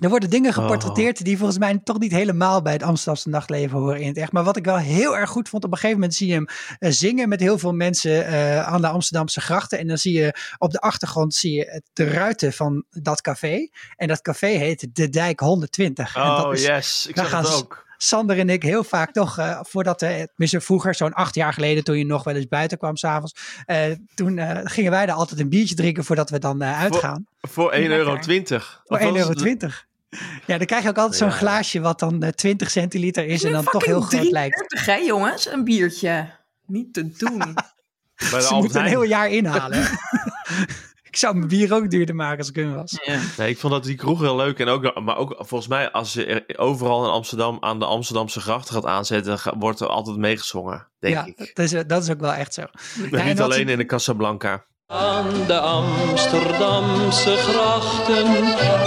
Er 0.00 0.08
worden 0.08 0.28
Oh. 0.28 0.34
dingen 0.34 0.52
geportretteerd 0.52 1.24
die 1.24 1.36
volgens 1.36 1.58
mij 1.58 1.80
toch 1.84 1.98
niet 1.98 2.12
helemaal 2.12 2.62
bij 2.62 2.72
het 2.72 2.82
Amsterdamse 2.82 3.28
nachtleven 3.28 3.78
horen 3.78 4.00
in 4.00 4.08
het 4.08 4.16
echt. 4.16 4.32
Maar 4.32 4.44
wat 4.44 4.56
ik 4.56 4.64
wel 4.64 4.76
heel 4.76 5.16
erg 5.16 5.30
goed 5.30 5.48
vond, 5.48 5.64
op 5.64 5.70
een 5.72 5.76
gegeven 5.76 5.98
moment 6.00 6.16
zie 6.16 6.26
je 6.28 6.32
hem 6.34 6.46
eh, 6.78 6.90
zingen 6.90 7.28
met 7.28 7.40
heel 7.40 7.58
veel 7.58 7.72
mensen 7.72 8.26
eh, 8.26 8.66
aan 8.66 8.80
de 8.80 8.88
Amsterdamse 8.88 9.40
grachten. 9.40 9.78
En 9.78 9.86
dan 9.86 9.96
zie 9.98 10.12
je 10.18 10.34
op 10.58 10.70
de 10.70 10.78
achtergrond 10.80 11.34
zie 11.34 11.52
je 11.52 11.64
het- 11.70 11.90
de 11.92 12.04
ruiten 12.10 12.52
van 12.52 12.84
dat 12.90 13.20
café. 13.20 13.68
En 13.96 14.08
dat 14.08 14.20
café 14.22 14.46
heet 14.46 14.88
De 14.92 15.08
Dijk 15.08 15.40
120. 15.40 16.16
en 16.16 16.22
dat 16.26 16.44
Oh, 16.44 16.52
is, 16.52 16.64
yes. 16.66 17.06
Ik 17.06 17.16
zag 17.16 17.30
het 17.30 17.54
ook. 17.54 17.86
Sander 18.00 18.38
en 18.38 18.48
ik 18.50 18.62
heel 18.62 18.84
vaak 18.84 19.12
toch, 19.12 19.38
eh, 19.38 19.58
voordat 19.62 20.00
we, 20.00 20.06
tenminste 20.28 20.60
vroeger, 20.60 20.94
zo'n 20.94 21.12
acht 21.12 21.34
jaar 21.34 21.52
geleden, 21.52 21.84
toen 21.84 21.98
je 21.98 22.06
nog 22.06 22.24
wel 22.24 22.34
eens 22.34 22.46
buiten 22.48 22.78
kwam 22.78 22.96
s'avonds, 22.96 23.34
eh 23.66 23.84
toen 24.14 24.40
gingen 24.64 24.90
wij 24.90 25.06
daar 25.06 25.16
altijd 25.16 25.40
een 25.40 25.48
biertje 25.48 25.74
drinken 25.74 26.04
voordat 26.04 26.30
we 26.30 26.38
dan 26.38 26.64
uitgaan. 26.64 27.26
Voor 27.40 27.72
1,20 27.72 27.80
euro. 27.90 28.16
Voor 28.84 28.98
1,20 28.98 29.16
euro. 29.16 29.86
Ja, 30.46 30.56
dan 30.58 30.66
krijg 30.66 30.82
je 30.82 30.88
ook 30.88 30.96
altijd 30.98 31.16
zo'n 31.18 31.28
Ja. 31.28 31.34
glaasje 31.34 31.80
wat 31.80 31.98
dan 31.98 32.22
eh, 32.22 32.30
20 32.30 32.70
centiliter 32.70 33.26
is 33.26 33.44
en 33.44 33.52
dan 33.52 33.64
toch 33.64 33.84
heel 33.84 34.00
groot 34.00 34.30
lijkt. 34.30 34.56
33, 34.68 34.86
hè 34.86 34.94
jongens? 34.94 35.48
Een 35.52 35.64
biertje. 35.64 36.30
Niet 36.66 36.92
te 36.94 37.12
doen. 37.18 37.38
Bij 38.18 38.30
de 38.30 38.40
Ze 38.40 38.46
Albert 38.48 38.60
moeten 38.60 38.80
een 38.80 38.86
Heijn. 38.86 38.98
heel 38.98 39.08
jaar 39.08 39.30
inhalen. 39.30 39.82
ik 41.10 41.16
zou 41.16 41.36
mijn 41.36 41.48
bier 41.48 41.74
ook 41.74 41.90
duurder 41.90 42.14
maken 42.14 42.38
als 42.38 42.48
ik 42.48 42.54
hun 42.54 42.74
was. 42.74 42.98
Ja. 43.04 43.20
Nee, 43.36 43.50
ik 43.50 43.58
vond 43.58 43.72
dat 43.72 43.84
die 43.84 43.96
kroeg 43.96 44.20
heel 44.20 44.36
leuk. 44.36 44.58
En 44.58 44.68
ook, 44.68 45.00
maar 45.00 45.16
ook 45.16 45.34
volgens 45.38 45.68
mij, 45.68 45.90
als 45.90 46.12
je 46.12 46.26
er 46.26 46.58
overal 46.58 47.04
in 47.04 47.10
Amsterdam 47.10 47.56
aan 47.60 47.78
de 47.78 47.84
Amsterdamse 47.84 48.40
grachten 48.40 48.74
gaat 48.74 48.84
aanzetten, 48.86 49.38
wordt 49.58 49.80
er 49.80 49.86
altijd 49.86 50.16
meegezongen, 50.16 50.86
denk 50.98 51.14
ja, 51.14 51.26
ik. 51.26 51.50
dat 51.54 51.72
is, 51.72 51.84
dat 51.86 52.02
is 52.02 52.10
ook 52.10 52.20
wel 52.20 52.32
echt 52.32 52.54
zo. 52.54 52.62
Niet 53.10 53.40
alleen 53.40 53.68
in 53.68 53.78
de 53.78 53.86
Casablanca. 53.86 54.64
Aan 54.92 55.46
de 55.46 55.58
Amsterdamse 55.58 57.36
grachten 57.36 58.26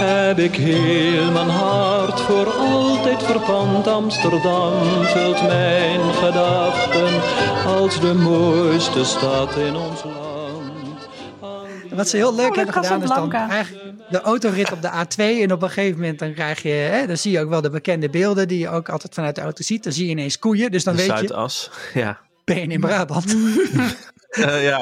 heb 0.04 0.38
ik 0.38 0.54
heel 0.54 1.30
mijn 1.30 1.48
hart 1.48 2.20
voor 2.20 2.52
altijd 2.52 3.22
verpand. 3.22 3.86
Amsterdam 3.86 4.72
vult 5.04 5.42
mijn 5.42 6.14
gedachten 6.14 7.20
als 7.66 8.00
de 8.00 8.14
mooiste 8.14 9.04
stad 9.04 9.56
in 9.56 9.76
ons 9.76 10.02
land. 10.04 11.08
Die 11.82 11.96
Wat 11.96 12.08
ze 12.08 12.16
heel 12.16 12.34
leuk 12.34 12.50
Oh, 12.50 12.56
hebben 12.56 12.74
gedaan 12.74 13.02
is 13.02 13.08
dan 13.08 13.32
eigenlijk 13.32 13.94
de 14.10 14.20
autorit 14.20 14.72
op 14.72 14.82
de 14.82 14.90
A2 14.90 15.16
en 15.42 15.52
op 15.52 15.62
een 15.62 15.68
gegeven 15.70 16.00
moment 16.00 16.18
dan 16.18 16.34
krijg 16.34 16.62
je, 16.62 16.68
hè, 16.68 17.06
dan 17.06 17.16
zie 17.16 17.32
je 17.32 17.40
ook 17.40 17.48
wel 17.48 17.60
de 17.60 17.70
bekende 17.70 18.10
beelden 18.10 18.48
die 18.48 18.58
je 18.58 18.68
ook 18.68 18.88
altijd 18.88 19.14
vanuit 19.14 19.34
de 19.34 19.40
auto 19.40 19.62
ziet. 19.62 19.84
Dan 19.84 19.92
zie 19.92 20.04
je 20.04 20.10
ineens 20.10 20.38
koeien, 20.38 20.70
dus 20.70 20.84
dan 20.84 20.96
De 20.96 21.02
weet 21.02 21.10
je, 21.10 21.16
Zuidas. 21.26 21.70
Ja. 21.94 22.18
ben 22.44 22.56
je 22.56 22.66
in 22.66 22.80
Brabant. 22.80 23.34
Eh, 24.32 24.64
ja. 24.64 24.78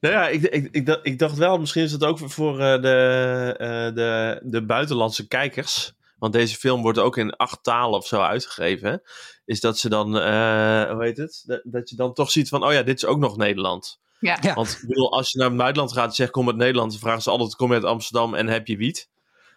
Nou 0.00 0.14
ja, 0.14 0.28
ik, 0.28 0.42
ik, 0.42 0.68
ik, 0.70 0.86
dacht- 0.86 1.06
ik 1.06 1.18
dacht 1.18 1.36
wel, 1.36 1.58
misschien 1.58 1.82
is 1.82 1.92
het 1.92 2.04
ook 2.04 2.18
voor 2.18 2.60
eh, 2.60 2.82
de, 2.82 3.54
eh, 3.58 3.94
de, 3.94 4.40
de 4.44 4.64
buitenlandse 4.64 5.28
kijkers. 5.28 5.92
Want 6.18 6.32
deze 6.32 6.56
film 6.56 6.82
wordt 6.82 6.98
ook 6.98 7.16
in 7.16 7.36
acht 7.36 7.62
talen 7.62 7.98
of 7.98 8.06
zo 8.06 8.20
uitgegeven. 8.20 8.90
hè, 8.90 8.96
Is 9.44 9.60
dat 9.60 9.78
ze 9.78 9.88
dan, 9.88 10.18
eh, 10.18 10.90
hoe 10.90 11.02
heet 11.04 11.16
het? 11.16 11.42
Dat, 11.46 11.60
dat 11.64 11.90
je 11.90 11.96
dan 11.96 12.12
toch 12.12 12.30
ziet 12.30 12.48
van, 12.48 12.64
oh 12.64 12.72
ja, 12.72 12.82
dit 12.82 12.96
is 12.96 13.04
ook 13.04 13.18
nog 13.18 13.36
Nederland. 13.36 14.00
Ja. 14.20 14.38
Ja. 14.40 14.54
Want 14.54 14.70
ik 14.82 14.88
bedoel, 14.88 15.12
als 15.12 15.30
je 15.32 15.38
naar 15.38 15.48
het 15.48 15.56
buitenland 15.56 15.92
gaat 15.92 16.08
en 16.08 16.14
zegt, 16.14 16.30
kom 16.30 16.46
uit 16.46 16.56
Nederland. 16.56 16.90
Dan 16.90 17.00
vragen 17.00 17.22
ze 17.22 17.30
altijd, 17.30 17.54
kom 17.56 17.68
je 17.68 17.74
uit 17.74 17.84
Amsterdam 17.84 18.34
en 18.34 18.46
heb 18.46 18.66
je 18.66 18.76
wiet? 18.76 19.08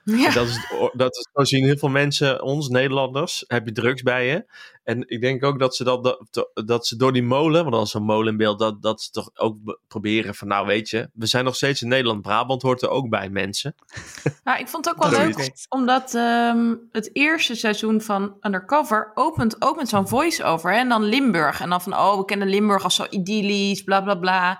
Ja. 0.03 0.27
En 0.27 0.34
dat 0.34 0.48
is, 0.48 0.60
dat 0.94 1.15
is, 1.15 1.27
zo 1.34 1.44
zien 1.44 1.65
heel 1.65 1.77
veel 1.77 1.89
mensen, 1.89 2.41
ons 2.41 2.67
Nederlanders, 2.70 3.44
heb 3.48 3.65
je 3.65 3.72
drugs 3.72 4.01
bij 4.01 4.27
je. 4.27 4.46
En 4.88 5.03
ik 5.08 5.22
denk 5.22 5.44
ook 5.44 5.60
dat 5.60 5.75
ze, 5.75 5.84
dat, 5.84 6.03
dat, 6.32 6.50
dat 6.65 6.88
ze 6.88 6.96
door 6.96 7.13
die 7.13 7.24
molen, 7.24 7.62
want 7.62 7.75
dat 7.75 7.86
is 7.86 7.91
zo'n 7.91 8.03
molen 8.03 8.32
in 8.32 8.38
beeld, 8.38 8.60
dat, 8.60 8.82
dat 8.82 9.01
ze 9.01 9.12
toch 9.12 9.29
ook 9.34 9.63
be- 9.63 9.79
proberen 9.88 10.36
van, 10.36 10.48
nou 10.48 10.65
weet 10.67 10.89
je, 10.89 11.10
we 11.13 11.25
zijn 11.25 11.44
nog 11.46 11.56
steeds 11.56 11.82
in 11.82 11.88
Nederland. 11.88 12.22
Brabant 12.22 12.62
hoort 12.62 12.82
er 12.82 12.89
ook 12.89 13.10
bij, 13.10 13.29
mensen. 13.29 13.75
Nou, 14.44 14.60
ik 14.60 14.67
vond 14.67 14.86
het 14.86 14.96
ook 14.96 15.10
wel 15.10 15.20
leuk, 15.20 15.51
omdat 15.70 16.13
ehm, 16.15 16.75
het 16.91 17.10
eerste 17.15 17.56
seizoen 17.56 18.01
van 18.01 18.38
Undercover 18.41 19.12
opent 19.13 19.62
ook 19.62 19.75
met 19.75 19.89
zo'n 19.89 20.08
voice-over. 20.08 20.72
hè, 20.72 20.77
En 20.77 20.89
dan 20.89 21.03
Limburg. 21.03 21.62
En 21.62 21.70
dan 21.70 21.82
van, 21.82 21.94
oh, 21.94 22.17
we 22.17 22.25
kennen 22.25 22.50
Limburg 22.50 22.84
als 22.84 22.96
zo 22.96 23.06
idyllisch, 23.10 23.82
bla 23.84 24.01
bla 24.01 24.15
bla. 24.15 24.60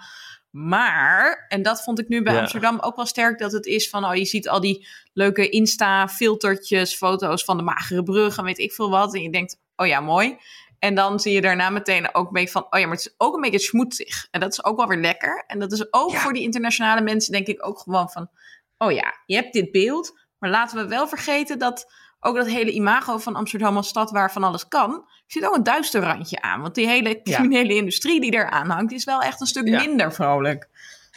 Maar, 0.50 1.46
en 1.48 1.62
dat 1.62 1.84
vond 1.84 2.00
ik 2.00 2.08
nu 2.08 2.24
bij 2.24 2.34
Ja. 2.34 2.40
Amsterdam 2.40 2.80
ook 2.80 2.96
wel 2.96 3.06
sterk, 3.06 3.40
dat 3.40 3.52
het 3.52 3.66
is 3.66 3.90
van, 3.90 4.06
oh, 4.06 4.16
je 4.16 4.26
ziet 4.26 4.50
al 4.50 4.60
die 4.60 4.88
leuke 5.14 5.50
Insta-filtertjes, 5.50 6.96
foto's 6.96 7.44
van 7.44 7.58
de 7.58 7.64
magere 7.64 8.04
brug 8.04 8.38
en 8.38 8.44
weet 8.44 8.58
ik 8.60 8.74
veel 8.74 8.90
wat. 8.90 9.14
En 9.16 9.22
je 9.22 9.32
denkt, 9.32 9.58
oh 9.78 9.88
ja, 9.88 10.00
mooi. 10.00 10.38
En 10.80 10.96
dan 10.96 11.20
zie 11.20 11.34
je 11.34 11.42
daarna 11.42 11.70
meteen 11.70 12.14
ook 12.16 12.32
mee 12.32 12.52
van, 12.52 12.62
oh 12.70 12.80
ja, 12.80 12.86
maar 12.88 12.96
het 12.96 13.06
is 13.06 13.14
ook 13.18 13.36
een 13.36 13.42
beetje 13.42 13.60
schmoetzig. 13.60 14.28
En 14.32 14.40
dat 14.40 14.52
is 14.52 14.64
ook 14.64 14.78
wel 14.78 14.88
weer 14.88 14.98
lekker. 14.98 15.44
En 15.48 15.60
dat 15.60 15.72
is 15.72 15.94
ook 15.94 16.12
Ja. 16.12 16.20
voor 16.20 16.34
die 16.34 16.42
internationale 16.44 17.02
mensen, 17.02 17.32
denk 17.32 17.48
ik, 17.48 17.66
ook 17.68 17.80
gewoon 17.80 18.10
van, 18.10 18.30
oh 18.78 18.92
ja, 18.92 19.14
je 19.26 19.36
hebt 19.36 19.54
dit 19.54 19.72
beeld. 19.72 20.20
Maar 20.40 20.50
laten 20.50 20.78
we 20.78 20.88
wel 20.88 21.08
vergeten 21.08 21.60
dat 21.60 21.92
ook 22.20 22.36
dat 22.36 22.48
hele 22.48 22.72
imago 22.72 23.18
van 23.18 23.36
Amsterdam 23.36 23.76
als 23.76 23.88
stad 23.88 24.12
waar 24.12 24.32
van 24.32 24.44
alles 24.44 24.68
kan, 24.68 25.06
zit 25.28 25.46
ook 25.46 25.56
een 25.56 25.64
duister 25.64 26.02
randje 26.02 26.42
aan. 26.42 26.62
Want 26.62 26.76
die 26.76 26.88
hele 26.88 27.20
Ja. 27.24 27.36
criminele 27.36 27.74
industrie 27.76 28.22
die 28.22 28.32
daar 28.32 28.50
aan 28.50 28.70
hangt, 28.70 28.92
is 28.92 29.04
wel 29.04 29.22
echt 29.22 29.42
een 29.42 29.48
stuk 29.48 29.68
Ja. 29.68 29.80
minder 29.80 30.14
vrolijk. 30.14 30.68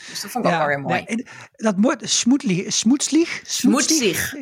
Dus 0.09 0.21
dat 0.21 0.31
vond 0.31 0.45
ik 0.45 0.51
ook 0.53 0.59
wel 0.59 0.67
weer 0.67 0.81
mooi. 0.81 1.05
nee, 1.07 1.27
dat 1.53 1.77
moet 1.77 2.11
smoetlieg, 2.11 2.73
smoetslieg, 2.73 4.35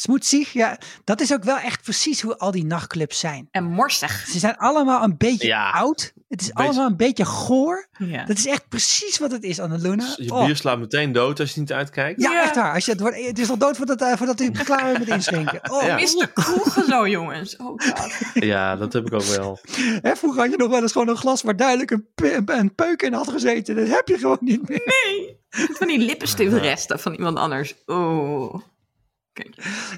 Smoetsig. 0.00 0.52
ja, 0.52 0.78
dat 1.04 1.20
is 1.20 1.32
ook 1.32 1.44
wel 1.44 1.58
echt 1.58 1.82
precies 1.82 2.20
hoe 2.20 2.38
al 2.38 2.50
die 2.50 2.64
nachtclubs 2.64 3.18
zijn. 3.18 3.48
En 3.50 3.64
morsig. 3.64 4.26
Ze 4.30 4.38
zijn 4.38 4.56
allemaal 4.56 5.02
een 5.02 5.16
beetje 5.16 5.46
Ja. 5.46 5.70
oud. 5.70 6.12
Het 6.28 6.40
is 6.40 6.46
Beetje- 6.46 6.62
allemaal 6.62 6.86
een 6.86 6.96
beetje 6.96 7.24
goor. 7.24 7.88
Ja. 7.98 8.24
Dat 8.24 8.36
is 8.36 8.46
echt 8.46 8.68
precies 8.68 9.18
wat 9.18 9.30
het 9.32 9.42
is, 9.42 9.60
Annaluna. 9.60 10.14
Je 10.16 10.32
Oh. 10.32 10.44
bier 10.44 10.56
slaat 10.56 10.78
meteen 10.78 11.12
dood 11.12 11.40
als 11.40 11.54
je 11.54 11.60
niet 11.60 11.72
uitkijkt. 11.72 12.20
Ja, 12.22 12.32
Ja. 12.32 12.42
echt 12.42 12.54
waar. 12.54 12.74
Als 12.74 12.84
je 12.84 12.90
het, 12.92 13.00
wordt, 13.00 13.26
het 13.26 13.38
is 13.38 13.50
al 13.50 13.58
dood 13.58 13.76
voordat, 13.76 14.02
uh, 14.02 14.12
voordat 14.16 14.40
u 14.40 14.50
klaar 14.64 14.84
bent 14.84 14.98
met 14.98 15.08
inschenken. 15.08 15.70
Oh, 15.70 15.82
Ja. 15.82 15.94
Mr. 15.96 16.28
Kroegen 16.34 16.84
zo, 16.84 17.08
jongens. 17.08 17.56
Oh 17.56 17.66
god. 17.66 18.10
Ja, 18.34 18.76
dat 18.76 18.92
heb 18.92 19.06
ik 19.06 19.12
ook 19.12 19.22
wel. 19.22 19.58
Hè, 20.02 20.16
vroeger 20.16 20.40
had 20.42 20.50
je 20.50 20.56
nog 20.56 20.68
wel 20.70 20.82
eens 20.82 20.92
gewoon 20.92 21.08
een 21.08 21.16
glas 21.16 21.42
waar 21.42 21.56
duidelijk 21.56 21.90
een, 21.90 22.06
pe- 22.14 22.42
een 22.46 22.74
peuk 22.74 23.02
in 23.02 23.12
had 23.12 23.28
gezeten. 23.30 23.76
Dat 23.76 23.88
heb 23.88 24.08
je 24.08 24.18
gewoon 24.18 24.38
niet 24.40 24.68
meer. 24.68 24.82
Nee. 25.04 25.38
Van 25.50 25.86
die 25.86 25.98
lippenstiftresten 25.98 27.00
van 27.00 27.12
iemand 27.14 27.38
anders. 27.38 27.74
Oh. 27.86 28.54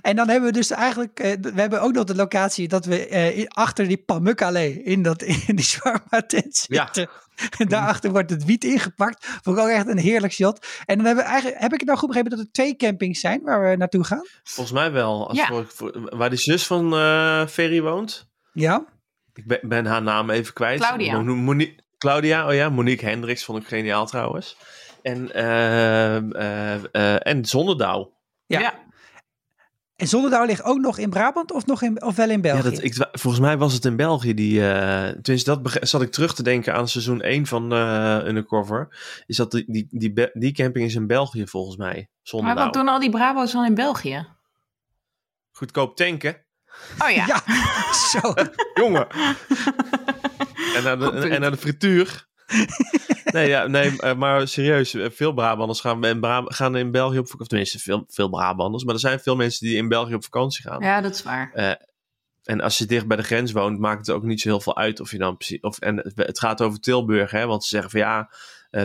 En 0.02 0.16
dan 0.16 0.28
hebben 0.28 0.48
we 0.52 0.54
dus 0.58 0.70
eigenlijk, 0.70 1.20
eh, 1.20 1.32
we 1.40 1.60
hebben 1.60 1.80
ook 1.82 1.92
nog 1.92 2.04
de 2.04 2.14
locatie 2.14 2.68
dat 2.68 2.84
we 2.84 3.06
eh, 3.08 3.46
achter 3.48 3.88
die 3.88 3.96
Pamukkale 3.96 4.82
in, 4.82 5.02
dat, 5.02 5.22
in 5.46 5.56
die 5.56 5.64
shawarma 5.64 6.22
tent 6.26 6.64
Ja. 6.68 6.84
zitten. 6.84 7.08
En 7.58 7.68
daarachter 7.68 8.10
wordt 8.10 8.30
het 8.30 8.44
wiet 8.44 8.64
ingepakt. 8.64 9.26
Vond 9.42 9.56
ik 9.58 9.62
ook 9.62 9.68
echt 9.68 9.86
een 9.88 9.98
heerlijk 9.98 10.32
shot. 10.32 10.66
En 10.84 10.96
dan 10.96 11.06
hebben 11.06 11.24
we 11.24 11.30
eigenlijk, 11.30 11.60
heb 11.62 11.72
ik 11.72 11.78
het 11.78 11.86
nou 11.86 11.98
goed 11.98 12.08
begrepen 12.08 12.30
dat 12.30 12.40
er 12.40 12.50
twee 12.52 12.76
campings 12.76 13.20
zijn 13.20 13.40
waar 13.42 13.70
we 13.70 13.76
naartoe 13.76 14.04
gaan? 14.04 14.26
Volgens 14.42 14.74
mij 14.76 14.92
wel. 14.92 15.28
Als 15.28 15.38
Ja. 15.38 15.46
voor, 15.46 15.66
voor- 15.68 16.16
waar 16.16 16.30
die 16.30 16.38
zus 16.38 16.66
van 16.66 16.92
eh 16.94 17.46
Ferry 17.46 17.82
woont. 17.82 18.28
Ja? 18.52 18.84
Ik 19.34 19.46
ben, 19.46 19.58
ben 19.62 19.86
haar 19.86 20.02
naam 20.02 20.30
even 20.30 20.52
kwijt. 20.52 20.80
Claudia. 20.80 21.20
Mo- 21.20 21.34
Moni- 21.34 21.76
Claudia, 21.98 22.46
oh 22.48 22.54
ja. 22.54 22.68
Monique 22.68 23.06
Hendricks 23.08 23.44
vond 23.44 23.62
ik 23.62 23.68
geniaal 23.68 24.06
trouwens. 24.06 24.56
En, 25.02 25.32
ehm, 25.34 26.32
eh, 26.32 26.74
eh, 26.74 27.26
en 27.26 27.44
Zonnedouw. 27.44 28.12
Ja. 28.46 28.60
Ja. 28.60 28.74
En 30.02 30.08
Zonnedouw 30.08 30.44
ligt 30.44 30.62
ook 30.62 30.78
nog 30.78 30.98
in 30.98 31.10
Brabant 31.10 31.52
of, 31.52 31.66
nog 31.66 31.82
in, 31.82 32.02
of 32.02 32.16
wel 32.16 32.26
in 32.30 32.32
Ja, 32.34 32.40
België? 32.40 32.70
dat, 32.70 32.82
ik, 32.82 32.94
volgens 33.12 33.42
mij 33.42 33.58
was 33.58 33.72
het 33.72 33.84
in 33.84 33.96
België 33.96 34.34
die. 34.34 34.68
eh 34.70 35.08
tenminste, 35.08 35.50
dat 35.50 35.62
beg- 35.62 35.76
zat 35.80 36.02
ik 36.02 36.10
terug 36.12 36.34
te 36.34 36.42
denken 36.42 36.74
aan 36.74 36.88
seizoen 36.88 37.20
1 37.20 37.46
van 37.46 37.72
eh 37.72 38.18
Undercover. 38.24 38.88
Is 39.26 39.36
dat 39.36 39.50
die, 39.50 39.64
die, 39.66 39.86
die, 39.90 40.30
die 40.32 40.52
camping 40.52 40.84
is 40.86 40.94
in 40.94 41.06
België 41.06 41.46
volgens 41.46 41.76
mij. 41.76 42.08
Maar 42.40 42.54
wat 42.54 42.72
doen 42.72 42.88
al 42.88 43.00
die 43.00 43.10
Brabo's 43.10 43.52
dan 43.52 43.64
in 43.64 43.74
België? 43.74 44.26
Goedkoop 45.50 45.96
tanken. 45.96 46.44
Oh 46.98 47.10
ja. 47.10 47.26
Ja, 47.32 47.42
zo. 47.92 48.34
Jongen. 48.82 49.06
en, 50.76 50.82
naar 50.82 50.98
de, 50.98 51.28
en 51.28 51.40
naar 51.40 51.50
de 51.50 51.56
frituur. 51.56 52.28
nee, 53.32 53.48
ja, 53.48 53.66
nee, 53.66 54.00
eh, 54.00 54.14
maar 54.14 54.48
serieus. 54.48 54.94
eh, 54.94 55.10
Veel 55.10 55.32
Brabanders 55.32 55.80
gaan 55.80 56.04
in, 56.04 56.20
Bra 56.20 56.42
gaan 56.46 56.76
in 56.76 56.90
België 56.90 57.18
op 57.18 57.24
vakantie. 57.28 57.40
Of 57.42 57.46
tenminste, 57.46 57.78
veel, 57.78 58.04
veel 58.08 58.28
Brabanders. 58.28 58.84
Maar 58.84 58.94
er 58.94 59.00
zijn 59.00 59.20
veel 59.20 59.36
mensen 59.36 59.66
die 59.66 59.76
in 59.76 59.88
België 59.88 60.14
op 60.14 60.24
vakantie 60.24 60.62
gaan. 60.62 60.80
Ja, 60.82 61.00
dat 61.00 61.14
is 61.14 61.22
waar. 61.22 61.78
En 62.42 62.60
als 62.60 62.78
je 62.78 62.86
dicht 62.86 63.06
bij 63.06 63.16
de 63.16 63.22
grens 63.22 63.52
woont, 63.52 63.78
maakt 63.78 64.06
het 64.06 64.16
ook 64.16 64.22
niet 64.22 64.40
zo 64.40 64.48
heel 64.48 64.60
veel 64.60 64.76
uit 64.76 65.00
of 65.00 65.10
je 65.10 65.18
dan 65.18 65.36
precies. 65.36 65.60
Of, 65.60 65.78
en 65.78 65.96
het- 66.14 66.38
gaat 66.38 66.60
over 66.62 66.80
Tilburg, 66.80 67.30
hè? 67.30 67.46
Want 67.46 67.62
ze 67.62 67.68
zeggen 67.68 67.90
van 67.90 68.00
ja, 68.00 68.18
eh, 68.20 68.26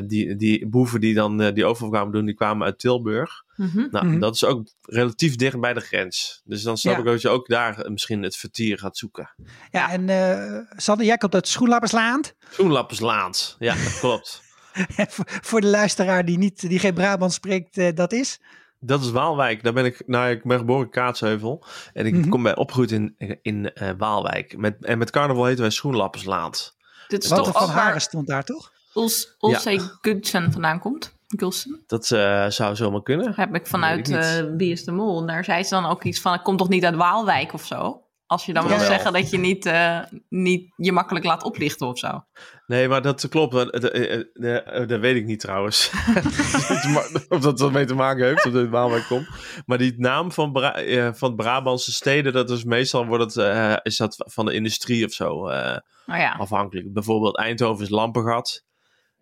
die, 0.05 0.35
die 0.35 0.67
boeven 0.67 0.99
die 1.01 1.13
dan 1.13 1.41
eh, 1.41 1.53
die 1.53 1.65
overval 1.65 1.89
kwamen 1.89 2.11
doen, 2.13 2.25
die 2.25 2.35
kwamen 2.35 2.65
uit 2.65 2.79
Tilburg. 2.79 3.43
Mhm. 3.55 3.87
Nou, 3.91 4.05
Mhm. 4.05 4.19
dat 4.19 4.35
is 4.35 4.43
ook 4.45 4.67
relatief 4.81 5.35
dicht 5.35 5.59
bij 5.59 5.73
de 5.73 5.79
grens. 5.79 6.41
Dus 6.45 6.61
dan 6.63 6.77
snap 6.77 6.93
Ja. 6.93 6.99
ik 6.99 7.05
dat 7.05 7.21
je 7.21 7.29
ook 7.29 7.47
daar 7.47 7.79
eh, 7.81 7.89
misschien 7.91 8.23
het 8.23 8.35
vertier 8.35 8.77
gaat 8.79 8.97
zoeken. 8.97 9.33
Ja, 9.71 9.91
en 9.91 10.09
eh 10.09 10.59
Sander, 10.75 11.05
jij 11.05 11.17
komt 11.17 11.33
uit 11.33 11.47
Schoenlapperslaan. 11.47 12.21
Groenlapperslaand. 12.39 13.55
Ja, 13.59 13.75
dat 13.75 13.99
klopt. 13.99 14.41
voor, 15.41 15.61
de 15.61 15.67
luisteraar 15.67 16.25
die, 16.25 16.37
niet, 16.37 16.69
die 16.69 16.79
geen 16.79 16.93
Brabant 16.93 17.33
spreekt, 17.33 17.77
eh, 17.77 17.95
dat 17.95 18.11
is. 18.13 18.39
Dat 18.79 19.01
is 19.01 19.11
Waalwijk. 19.11 19.63
Daar 19.63 19.73
ben 19.73 19.85
ik, 19.85 20.03
nou, 20.05 20.29
ik 20.29 20.43
ben 20.43 20.57
geboren 20.57 20.83
in 20.85 20.89
Kaatsheuvel. 20.91 21.65
En 21.93 22.05
ik 22.05 22.13
Mhm. 22.13 22.29
kom 22.29 22.43
bij 22.43 22.55
opgegroeid 22.55 22.91
in, 22.91 23.15
in 23.41 23.73
eh, 23.73 23.89
Waalwijk. 23.97 24.57
Met, 24.57 24.77
en 24.85 24.97
met 24.97 25.09
carnaval 25.09 25.45
heten 25.45 25.61
wij 25.61 25.69
Schoenlapperslaand. 25.69 26.75
Dit 27.07 27.23
is 27.23 27.29
toch 27.29 27.51
van 27.51 27.69
Haren 27.69 27.91
waar 27.91 28.01
stond 28.01 28.27
daar, 28.27 28.43
toch? 28.43 28.71
Ols, 28.97 29.35
Olse 29.39 29.97
Gudsen 30.01 30.51
vandaan 30.51 30.79
komt? 30.79 31.15
Gulsen? 31.27 31.83
Dat 31.87 32.11
eh, 32.11 32.47
zou 32.47 32.75
zomaar 32.75 33.03
kunnen. 33.03 33.33
Heb 33.35 33.55
ik 33.55 33.67
vanuit 33.67 34.09
eh 34.09 34.43
Wie 34.57 34.71
is 34.71 34.83
de 34.83 34.91
Mol. 34.91 35.21
En 35.21 35.27
daar 35.27 35.43
zei 35.43 35.63
ze 35.63 35.69
dan 35.69 35.85
ook 35.85 36.03
iets 36.03 36.21
van, 36.21 36.33
ik 36.33 36.43
kom 36.43 36.57
toch 36.57 36.69
niet 36.69 36.85
uit 36.85 36.95
Waalwijk 36.95 37.53
of 37.53 37.65
zo? 37.65 38.01
Als 38.25 38.45
je 38.45 38.53
dan 38.53 38.67
wil 38.67 38.79
zeggen 38.79 39.13
dat 39.13 39.29
je 39.29 39.37
niet, 39.37 39.65
eh, 39.65 39.99
niet 40.29 40.73
je 40.75 40.91
makkelijk 40.91 41.25
laat 41.25 41.43
oplichten 41.43 41.87
of 41.87 41.97
zo. 41.97 42.25
Nee, 42.65 42.87
maar 42.87 43.01
dat 43.01 43.27
klopt. 43.29 43.53
Dat 44.87 44.99
weet 44.99 45.15
ik 45.15 45.25
niet 45.25 45.39
trouwens. 45.39 45.91
of 47.29 47.39
dat 47.39 47.61
ermee 47.61 47.85
te 47.85 47.95
maken 47.95 48.25
heeft, 48.25 48.45
of 48.45 48.53
het 48.53 48.69
Waalwijk 48.69 49.05
komt. 49.07 49.27
Maar 49.65 49.77
die 49.77 49.93
naam 49.97 50.31
van, 50.31 50.51
Bra 50.51 51.13
van 51.13 51.35
Brabantse 51.35 51.93
steden, 51.93 52.33
dat 52.33 52.49
is 52.49 52.63
meestal 52.63 53.05
wordt 53.05 53.33
het, 53.35 53.83
is 53.83 53.97
dat 53.97 54.15
van 54.17 54.45
de 54.45 54.53
industrie 54.53 55.05
of 55.05 55.13
zo 55.13 55.41
Nou 56.05 56.19
ja, 56.19 56.31
afhankelijk. 56.31 56.93
Bijvoorbeeld 56.93 57.37
Eindhoven 57.37 57.83
is 57.83 57.89
Lampengat. 57.89 58.66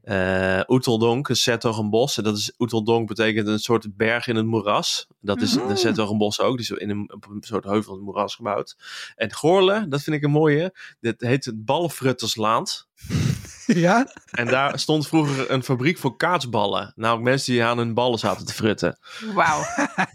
Eh 0.06 0.62
Oeteldonk 0.68 1.28
Zettogenbos. 1.32 2.18
En 2.18 2.24
dat 2.24 2.38
is, 2.38 2.54
Oeteldonk 2.60 3.08
betekent 3.08 3.48
een 3.48 3.60
soort 3.60 3.96
berg 3.98 4.28
in 4.28 4.36
het 4.36 4.46
moeras. 4.46 5.08
Dat 5.22 5.42
is 5.42 5.56
Mhm. 5.58 5.68
de 5.68 5.76
Zettogenbos 5.76 6.40
ook. 6.42 6.58
Die 6.58 6.66
is 6.72 6.82
in 6.82 6.90
een, 6.90 7.14
op 7.14 7.26
een 7.30 7.44
soort 7.44 7.64
heuvel 7.64 7.92
in 7.92 7.98
het 7.98 8.06
moeras 8.08 8.36
gebouwd. 8.36 8.76
En 9.16 9.34
Goorle, 9.34 9.88
dat 9.88 10.02
vind 10.04 10.16
ik 10.16 10.24
een 10.24 10.32
mooie. 10.32 10.76
Dit 11.00 11.22
heet 11.22 11.46
het 11.46 11.66
Balfruttersland. 11.66 12.88
Ja. 13.68 14.08
En 14.32 14.46
daar 14.48 14.80
stond 14.80 15.08
vroeger 15.08 15.52
een 15.52 15.64
fabriek 15.64 15.98
voor 15.98 16.16
kaatsballen. 16.16 16.94
Nou, 16.96 17.22
mensen 17.22 17.54
die 17.54 17.64
aan 17.64 17.78
hun 17.78 17.94
ballen 17.94 18.20
zaten 18.20 18.46
te 18.46 18.54
frutten. 18.54 18.98
wauw. 19.34 19.64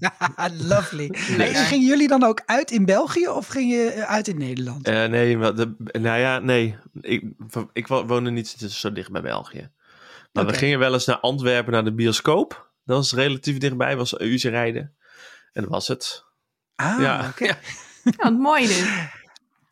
Lovely. 0.68 1.06
En 1.38 1.54
gingen 1.54 1.86
jullie 1.86 2.08
dan 2.08 2.24
ook 2.24 2.42
uit 2.46 2.70
in 2.70 2.84
België 2.84 3.28
of 3.28 3.46
ging 3.46 3.70
je 3.72 3.90
eh, 3.90 4.02
uit 4.02 4.28
in 4.28 4.38
Nederland? 4.38 4.86
Eh, 4.86 5.04
nee, 5.04 5.36
maar 5.36 5.54
de, 5.54 5.74
nou 5.78 6.18
ja, 6.20 6.38
nee. 6.38 6.76
Ik, 7.00 7.24
ik 7.72 7.86
wo- 7.86 8.06
woonde 8.06 8.30
niet 8.30 8.48
zo 8.68 8.92
dicht 8.92 9.10
bij 9.10 9.22
België. 9.22 9.70
Maar 10.32 10.42
Oké. 10.42 10.52
we 10.52 10.58
gingen 10.58 10.78
wel 10.78 10.92
eens 10.92 11.06
naar 11.06 11.18
Antwerpen 11.20 11.72
naar 11.72 11.84
de 11.84 11.94
bioscoop. 11.94 12.70
Dat 12.84 12.96
was 12.96 13.12
relatief 13.12 13.58
dichtbij, 13.58 13.96
was 13.96 14.12
een 14.20 14.26
uurtje 14.26 14.50
rijden. 14.50 14.94
En 15.52 15.62
dat 15.62 15.70
was 15.70 15.88
het. 15.88 16.24
ah, 16.74 17.00
ja, 17.00 17.28
oké. 17.28 17.44
ja. 17.44 17.56
Ja, 18.04 18.12
wat 18.16 18.38
mooi 18.38 18.66
dit. 18.66 19.08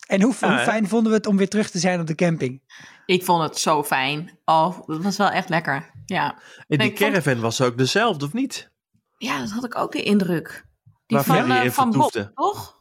En 0.07 0.23
hoe, 0.23 0.35
Ja, 0.41 0.49
hoe 0.49 0.57
hè? 0.59 0.65
fijn 0.65 0.89
vonden 0.89 1.11
we 1.11 1.17
het 1.19 1.27
om 1.27 1.37
weer 1.37 1.49
terug 1.49 1.71
te 1.71 1.79
zijn 1.79 2.01
op 2.01 2.07
de 2.07 2.15
camping? 2.15 2.63
Ik 3.07 3.25
vond 3.25 3.43
het 3.43 3.59
zo 3.59 3.85
fijn. 3.85 4.39
Oh, 4.45 4.87
dat 4.87 5.03
was 5.03 5.17
wel 5.17 5.29
echt 5.31 5.49
lekker. 5.49 5.91
Ja, 6.07 6.39
En 6.69 6.79
die 6.79 6.87
vond- 6.87 6.99
caravan 6.99 7.41
was 7.41 7.61
ook 7.61 7.79
dezelfde, 7.79 8.25
of 8.25 8.33
niet? 8.33 8.71
ja 9.19 9.39
dat 9.39 9.51
had 9.51 9.65
ik 9.65 9.77
ook 9.77 9.93
de 9.93 10.03
indruk. 10.03 10.65
Die 11.07 11.17
Waar 11.17 11.27
van, 11.27 11.51
eh, 11.51 11.71
van 11.71 11.91
Bob, 11.91 12.31
toch? 12.35 12.78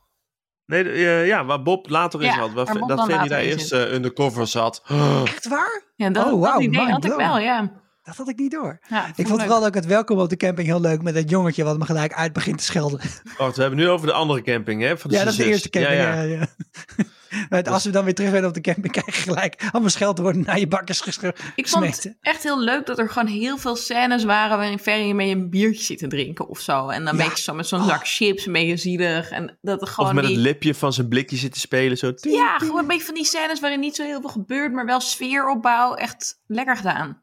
Nee, 0.67 0.83
de- 0.83 0.89
eh, 0.89 1.27
ja, 1.27 1.45
waar 1.45 1.61
Bob 1.61 1.89
later 1.89 2.19
in 2.19 2.25
Ja, 2.25 2.33
zat. 2.33 2.53
Waar, 2.53 2.65
dat 2.87 2.97
later 3.07 3.29
daar 3.29 3.43
in 3.43 3.49
eerst 3.49 3.71
eh, 3.71 3.93
undercover 3.93 4.47
zat. 4.47 4.83
Echt 5.23 5.47
waar? 5.47 5.81
Ja, 5.95 6.09
dat, 6.09 6.25
Oh, 6.25 6.29
dat 6.31 6.39
wauw, 6.39 6.59
idee 6.59 6.91
had 6.91 7.05
ik 7.05 7.13
wel, 7.13 7.39
ja. 7.39 7.71
Dat 8.07 8.15
had 8.15 8.29
ik 8.29 8.37
niet 8.37 8.51
door. 8.51 8.79
ja 8.89 9.07
Ik 9.15 9.27
vond 9.27 9.39
leuk. 9.39 9.47
wel 9.47 9.65
ook 9.65 9.73
het 9.73 9.85
welkom 9.85 10.19
op 10.19 10.29
de 10.29 10.37
camping 10.37 10.67
heel 10.67 10.81
leuk 10.81 11.01
met 11.01 11.13
dat 11.13 11.29
jongetje 11.29 11.63
wat 11.63 11.77
me 11.77 11.85
gelijk 11.85 12.13
uit 12.13 12.33
begint 12.33 12.57
te 12.57 12.63
schelden. 12.63 12.99
Wacht, 13.37 13.55
we 13.55 13.61
hebben 13.61 13.79
nu 13.79 13.89
over 13.89 14.07
de 14.07 14.13
andere 14.13 14.41
camping, 14.41 14.81
hè? 14.81 14.97
Van 14.97 15.11
ja, 15.11 15.19
dat 15.23 15.27
is 15.31 15.35
de 15.39 15.45
eerste 15.45 15.69
camping. 15.69 15.95
Ja, 15.95 16.13
Ja, 16.13 16.21
ja. 16.21 16.39
ja. 16.39 16.47
Maar 17.49 17.63
Als 17.63 17.83
we 17.83 17.89
dan 17.89 18.03
weer 18.05 18.13
terug 18.15 18.31
zijn 18.31 18.45
op 18.45 18.53
de 18.53 18.61
camping, 18.61 18.91
krijg 18.97 19.15
je 19.15 19.21
gelijk 19.21 19.67
allemaal 19.71 19.89
scheld 19.89 20.17
worden 20.19 20.43
naar 20.45 20.59
je 20.59 20.67
bakkers 20.67 21.01
ges- 21.01 21.17
Ik 21.17 21.67
vond 21.67 21.85
gesmeten. 21.85 22.09
het 22.09 22.17
echt 22.21 22.43
heel 22.43 22.59
leuk 22.63 22.85
dat 22.85 22.99
er 22.99 23.09
gewoon 23.09 23.27
heel 23.27 23.57
veel 23.57 23.75
scènes 23.75 24.23
waren 24.23 24.57
waarin 24.57 24.79
Ferry 24.79 25.11
mee 25.11 25.31
een 25.35 25.49
biertje 25.49 25.83
zit 25.83 25.97
te 25.97 26.07
drinken 26.07 26.47
of 26.47 26.59
zo. 26.59 26.87
En 26.89 27.05
dan 27.05 27.15
Ja. 27.17 27.21
een 27.23 27.29
beetje 27.29 27.43
zo 27.43 27.53
met 27.53 27.67
zo'n 27.67 27.79
Oh. 27.79 27.87
zak 27.87 28.07
chips, 28.07 28.45
een 28.45 28.53
beetje 28.53 28.77
zielig. 28.77 29.29
En 29.29 29.57
dat 29.61 29.81
er 29.81 29.87
gewoon 29.87 30.09
Of 30.09 30.15
met 30.15 30.25
die... 30.25 30.33
het 30.35 30.43
lipje 30.43 30.75
van 30.75 30.93
zijn 30.93 31.07
blikje 31.07 31.37
zitten 31.37 31.61
spelen. 31.61 31.97
Zo. 31.97 32.11
Ja, 32.15 32.57
gewoon 32.57 32.79
een 32.79 32.87
beetje 32.87 33.05
van 33.05 33.15
die 33.15 33.25
scènes 33.25 33.59
waarin 33.59 33.79
niet 33.79 33.95
zo 33.95 34.03
heel 34.03 34.21
veel 34.21 34.29
gebeurt, 34.29 34.73
maar 34.73 34.85
wel 34.85 34.99
sfeeropbouw. 34.99 35.93
Echt 35.93 36.39
lekker 36.47 36.77
gedaan. 36.77 37.21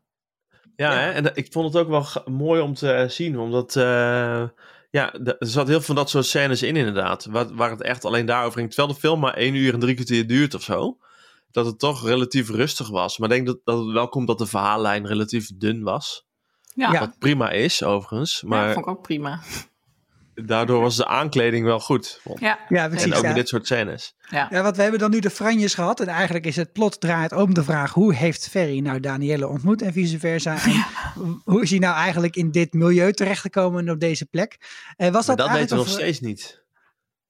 Ja, 0.76 0.92
Ja. 0.92 0.98
Hè? 0.98 1.10
en 1.10 1.22
dat- 1.22 1.36
ik 1.36 1.52
vond 1.52 1.74
het 1.74 1.82
ook 1.82 1.88
wel 1.88 2.06
mooi 2.34 2.60
om 2.60 2.74
te 2.74 2.90
eh, 2.92 3.08
zien, 3.08 3.38
omdat 3.38 3.76
eh, 3.76 4.42
ja, 4.90 5.12
er 5.12 5.36
zat 5.38 5.66
heel 5.66 5.76
veel 5.76 5.80
van 5.86 5.94
dat 5.94 6.10
soort 6.10 6.24
scènes 6.26 6.62
in 6.62 6.76
inderdaad, 6.76 7.24
waar, 7.24 7.54
waar 7.54 7.70
het 7.70 7.82
echt 7.82 8.04
alleen 8.04 8.26
daarover 8.26 8.58
ging. 8.58 8.68
Terwijl 8.72 8.94
de 8.94 9.00
film 9.00 9.20
maar 9.20 9.34
één 9.34 9.54
uur 9.54 9.72
en 9.74 9.80
drie 9.80 9.94
kwartier 9.94 10.26
duurt 10.26 10.54
of 10.54 10.62
zo. 10.62 10.98
dat 11.50 11.66
het 11.66 11.78
toch 11.78 12.04
relatief 12.06 12.50
rustig 12.50 12.88
was. 12.88 13.18
Maar 13.18 13.28
ik 13.30 13.34
denk 13.34 13.46
dat, 13.46 13.58
dat 13.64 13.84
het 13.84 13.92
wel 13.94 14.08
komt 14.08 14.26
dat 14.26 14.38
de 14.38 14.46
verhaallijn 14.46 15.06
relatief 15.06 15.50
dun 15.56 15.82
was. 15.82 16.26
Ja, 16.74 16.92
Ja. 16.92 17.00
Wat 17.00 17.18
prima 17.18 17.50
is, 17.50 17.82
overigens. 17.82 18.42
maar 18.42 18.58
Maar 18.64 18.72
vond 18.74 18.86
ik 18.86 18.92
ook 18.92 19.02
prima. 19.02 19.40
Daardoor 20.34 20.80
was 20.80 20.96
de 20.96 21.06
aankleding 21.06 21.64
wel 21.64 21.80
goed. 21.80 22.20
Ja, 22.38 22.58
Ja, 22.68 22.88
precies. 22.88 23.10
En 23.10 23.16
ook 23.16 23.22
ja. 23.22 23.28
in 23.28 23.34
dit 23.34 23.48
soort 23.48 23.66
scènes. 23.66 24.14
ja. 24.28 24.48
Ja, 24.50 24.62
want 24.62 24.76
we 24.76 24.82
hebben 24.82 25.00
dan 25.00 25.10
nu 25.10 25.18
de 25.18 25.30
franjes 25.30 25.74
gehad. 25.74 26.00
En 26.00 26.06
eigenlijk 26.06 26.46
is 26.46 26.56
het 26.56 26.72
plot 26.72 27.00
draait 27.00 27.32
om 27.32 27.54
de 27.54 27.64
vraag: 27.64 27.92
hoe 27.92 28.14
heeft 28.14 28.48
Ferry 28.48 28.78
nou 28.78 29.00
Danielle 29.00 29.48
ontmoet 29.48 29.82
en 29.82 29.92
vice 29.92 30.18
versa? 30.18 30.56
En 30.64 30.84
hoe 31.44 31.62
is 31.62 31.70
hij 31.70 31.78
nou 31.78 31.96
eigenlijk 31.96 32.36
in 32.36 32.50
dit 32.50 32.72
milieu 32.72 33.12
terechtgekomen 33.12 33.86
en 33.86 33.90
op 33.90 34.00
deze 34.00 34.26
plek? 34.26 34.56
En 34.96 35.12
was 35.12 35.26
Maar 35.26 35.36
dat, 35.36 35.46
dat 35.46 35.56
weten 35.56 35.76
we 35.76 35.82
nog 35.82 35.92
steeds 35.92 36.20
niet. 36.20 36.62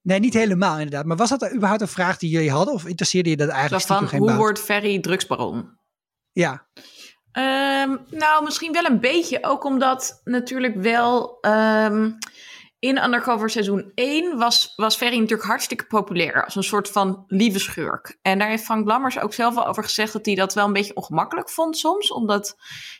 Nee, 0.01 0.19
niet 0.19 0.33
helemaal 0.33 0.75
inderdaad. 0.75 1.05
Maar 1.05 1.17
was 1.17 1.29
dat 1.29 1.53
überhaupt 1.53 1.81
een 1.81 1.87
vraag 1.87 2.17
die 2.17 2.29
jullie 2.29 2.51
hadden? 2.51 2.73
Of 2.73 2.85
interesseerde 2.85 3.29
je 3.29 3.37
dat 3.37 3.49
eigenlijk 3.49 3.85
van, 3.85 3.95
stiekem 3.95 4.07
geen 4.07 4.19
hoe 4.19 4.29
baat? 4.29 4.37
wordt 4.37 4.59
Ferry 4.59 4.99
drugsbaron? 4.99 5.77
Ja, 6.31 6.67
Ehm, 7.35 7.95
nou, 8.09 8.43
misschien 8.43 8.71
wel 8.71 8.85
een 8.85 8.99
beetje. 8.99 9.43
Ook 9.43 9.63
omdat 9.63 10.21
natuurlijk 10.23 10.75
wel 10.75 11.37
ehm, 11.41 12.11
in 12.87 13.03
Undercover 13.03 13.49
seizoen 13.49 13.91
1 13.95 14.37
was, 14.37 14.73
was 14.75 14.95
Ferry 14.95 15.17
natuurlijk 15.19 15.47
hartstikke 15.47 15.85
populair. 15.85 16.43
Als 16.45 16.55
een 16.55 16.63
soort 16.63 16.89
van 16.89 17.23
lieve 17.27 17.59
schurk. 17.59 18.17
En 18.21 18.39
daar 18.39 18.49
heeft 18.49 18.63
Frank 18.63 18.87
Lammers 18.87 19.19
ook 19.19 19.33
zelf 19.33 19.55
wel 19.55 19.67
over 19.67 19.83
gezegd 19.83 20.13
dat 20.13 20.25
hij 20.25 20.35
dat 20.35 20.53
wel 20.53 20.65
een 20.65 20.73
beetje 20.73 20.95
ongemakkelijk 20.95 21.49
vond 21.49 21.77
soms. 21.77 22.11
Omdat 22.11 22.55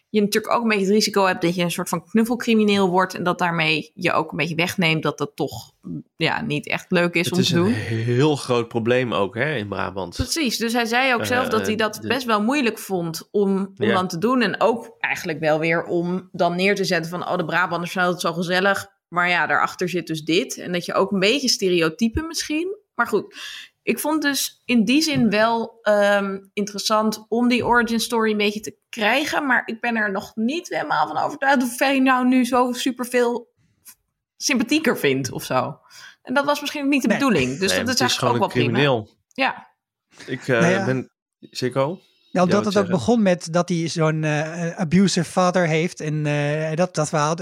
je 0.10 0.22
natuurlijk 0.22 0.54
ook 0.54 0.62
een 0.62 0.68
beetje 0.68 0.86
het 0.86 0.94
risico 0.94 1.26
hebt 1.26 1.42
dat 1.42 1.56
je 1.56 1.64
een 1.64 1.72
soort 1.72 1.90
van 1.90 2.06
knuffelcrimineel 2.06 2.90
wordt. 2.90 3.14
En 3.16 3.24
dat 3.24 3.40
daarmee 3.40 3.92
je 3.96 4.12
ook 4.14 4.32
een 4.32 4.38
beetje 4.38 4.56
wegneemt 4.56 5.04
dat 5.04 5.18
dat 5.18 5.32
toch 5.36 5.72
ja, 6.16 6.42
niet 6.42 6.68
echt 6.68 6.86
leuk 6.92 7.14
is 7.14 7.26
Het 7.26 7.34
om 7.34 7.40
is 7.40 7.48
te 7.50 7.56
een 7.58 7.64
doen. 7.64 7.74
heel 7.74 8.36
groot 8.36 8.68
probleem 8.68 9.14
ook 9.14 9.36
hè, 9.36 9.56
in 9.56 9.68
Brabant. 9.68 10.16
Precies, 10.16 10.58
dus 10.58 10.74
hij 10.74 10.86
zei 10.86 11.14
ook 11.14 11.26
zelf 11.26 11.46
Eh, 11.46 11.52
dat 11.52 11.66
hij 11.66 11.76
dat 11.76 11.98
de- 12.02 12.08
best 12.08 12.26
wel 12.26 12.42
moeilijk 12.42 12.80
vond 12.80 13.28
om, 13.32 13.58
om 13.78 13.88
Ja. 13.88 14.06
te 14.06 14.18
doen. 14.18 14.42
En 14.42 14.62
ook 14.62 14.96
eigenlijk 15.00 15.40
wel 15.40 15.60
weer 15.60 15.84
om 15.84 16.30
dan 16.32 16.56
neer 16.56 16.76
te 16.76 16.84
zetten 16.86 17.12
van... 17.12 17.28
oh, 17.28 17.38
de 17.38 17.46
Brabanders 17.46 17.92
vinden 17.92 18.12
het 18.12 18.22
zo 18.22 18.34
gezellig. 18.34 18.94
Maar 19.16 19.30
ja, 19.30 19.48
daarachter 19.48 19.90
zit 19.90 20.08
dus 20.08 20.22
dit. 20.24 20.58
En 20.58 20.72
dat 20.72 20.86
je 20.86 20.94
ook 20.94 21.12
een 21.12 21.20
beetje 21.20 21.50
stereotypen 21.50 22.28
misschien. 22.28 22.78
Maar 22.96 23.08
goed, 23.08 23.36
ik 23.84 24.00
vond 24.00 24.22
dus 24.22 24.62
in 24.66 24.86
die 24.86 25.02
zin 25.02 25.30
wel 25.30 25.80
ehm, 25.82 26.40
interessant... 26.54 27.26
om 27.30 27.48
die 27.48 27.66
origin 27.66 28.00
story 28.00 28.32
een 28.32 28.38
beetje 28.38 28.60
te 28.60 28.78
krijgen. 28.90 29.46
Maar 29.46 29.62
ik 29.66 29.82
ben 29.82 29.96
er 29.96 30.12
nog 30.12 30.36
niet 30.36 30.70
helemaal 30.70 31.08
van 31.08 31.18
overtuigd... 31.18 31.64
of 31.64 31.76
Ferry 31.76 32.00
nou 32.00 32.28
nu 32.28 32.46
zo 32.46 32.72
superveel 32.74 33.54
sympathieker 34.38 34.98
vindt 34.98 35.32
of 35.32 35.44
zo. 35.44 35.80
En 36.22 36.34
dat 36.34 36.46
was 36.46 36.62
misschien 36.62 36.84
ook 36.84 36.90
niet 36.90 37.02
de 37.02 37.08
Nee. 37.08 37.18
bedoeling. 37.18 37.58
Dus 37.60 37.70
Nee, 37.72 37.80
dat 37.80 37.88
het 37.88 38.00
is 38.00 38.06
is 38.06 38.18
gewoon 38.18 38.34
ook 38.34 38.40
wel 38.40 38.48
een 38.48 38.54
prima. 38.54 38.70
crimineel. 38.72 39.10
Ja, 39.34 39.68
Ik 40.26 40.48
eh, 40.48 40.60
Nou 40.60 40.72
ja. 40.74 40.86
ben... 40.86 41.10
Sikko? 41.40 42.00
Ja, 42.32 42.42
omdat 42.44 42.64
wat 42.64 42.74
het 42.74 42.84
ook 42.84 42.90
begon 42.90 43.22
met 43.22 43.54
dat 43.54 43.70
hij 43.70 43.88
zo'n 43.88 44.24
eh, 44.24 44.70
abusive 44.80 45.32
vader 45.32 45.68
heeft. 45.68 46.00
En 46.00 46.26
eh, 46.26 46.76
dat, 46.76 46.96
dat 46.96 47.10
verhaal. 47.10 47.36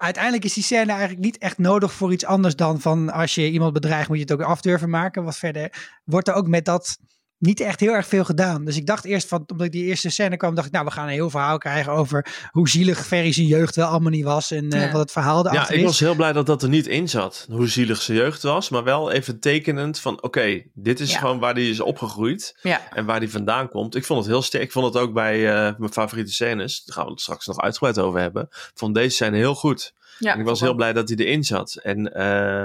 Uiteindelijk 0.00 0.44
is 0.44 0.52
die 0.52 0.62
scène 0.62 0.90
eigenlijk 0.90 1.20
niet 1.20 1.38
echt 1.38 1.58
nodig 1.58 1.92
voor 1.92 2.12
iets 2.12 2.24
anders 2.24 2.56
dan 2.56 2.80
van 2.80 3.10
als 3.12 3.34
je 3.34 3.50
iemand 3.50 3.72
bedreigt 3.72 4.08
moet 4.08 4.16
je 4.16 4.22
het 4.22 4.32
ook 4.32 4.42
af 4.42 4.60
durven 4.60 4.90
maken. 4.90 5.24
Wat 5.24 5.36
verder 5.36 5.90
wordt 6.04 6.28
er 6.28 6.34
ook 6.34 6.46
met 6.48 6.64
dat 6.64 6.98
niet 7.40 7.60
echt 7.60 7.80
heel 7.80 7.92
erg 7.92 8.06
veel 8.06 8.24
gedaan. 8.24 8.64
Dus 8.64 8.76
ik 8.76 8.86
dacht 8.86 9.04
eerst 9.04 9.28
van, 9.28 9.44
omdat 9.46 9.66
ik 9.66 9.72
die 9.72 9.84
eerste 9.84 10.10
scène 10.10 10.36
kwam, 10.36 10.54
dacht 10.54 10.66
ik 10.66 10.72
nou 10.72 10.84
we 10.84 10.90
gaan 10.90 11.04
een 11.06 11.12
heel 11.12 11.30
verhaal 11.30 11.58
krijgen 11.58 11.92
over 11.92 12.26
hoe 12.50 12.68
zielig 12.68 13.06
Ferry 13.06 13.32
zijn 13.32 13.46
jeugd 13.46 13.76
wel 13.76 13.86
allemaal 13.86 14.10
niet 14.10 14.24
was. 14.24 14.50
En 14.50 14.70
eh, 14.70 14.80
Ja. 14.80 14.90
wat 14.92 15.00
het 15.00 15.12
verhaal 15.12 15.44
Ja, 15.44 15.50
erachter 15.52 15.74
ik 15.74 15.80
is. 15.80 15.86
was 15.86 16.00
heel 16.00 16.14
blij 16.14 16.32
dat 16.32 16.46
dat 16.46 16.62
er 16.62 16.68
niet 16.68 16.86
in 16.86 17.08
zat. 17.08 17.46
Hoe 17.50 17.68
zielig 17.68 18.02
zijn 18.02 18.16
jeugd 18.18 18.42
was. 18.42 18.68
Maar 18.68 18.84
wel 18.84 19.10
even 19.10 19.40
tekenend 19.40 19.98
van... 20.00 20.22
Oké, 20.22 20.62
dit 20.74 21.00
is 21.00 21.12
Ja. 21.12 21.18
gewoon 21.18 21.38
waar 21.38 21.54
hij 21.54 21.68
is 21.68 21.80
opgegroeid. 21.80 22.58
ja. 22.62 22.80
En 22.92 23.04
waar 23.04 23.20
die 23.20 23.30
vandaan 23.30 23.68
komt. 23.68 23.94
Ik 23.94 24.04
vond 24.04 24.18
het 24.20 24.28
heel 24.28 24.42
sterk. 24.42 24.62
Ik 24.62 24.72
vond 24.72 24.94
het 24.94 25.02
ook 25.02 25.12
bij 25.12 25.48
eh, 25.48 25.74
mijn 25.78 25.92
favoriete 25.92 26.32
scènes. 26.32 26.84
Daar 26.84 26.96
gaan 26.96 27.04
we 27.04 27.10
het 27.10 27.20
straks 27.20 27.46
nog 27.46 27.60
uitgebreid 27.60 27.98
over 27.98 28.20
hebben. 28.20 28.42
Ik 28.50 28.70
vond 28.74 28.94
deze 28.94 29.14
scène 29.14 29.36
heel 29.36 29.54
goed. 29.54 29.92
ja 30.18 30.32
en 30.34 30.40
ik 30.40 30.46
was 30.46 30.60
heel 30.60 30.74
blij 30.74 30.92
dat 30.92 31.08
hij 31.08 31.18
erin 31.18 31.44
zat. 31.44 31.74
En 31.82 32.14
eh, 32.14 32.64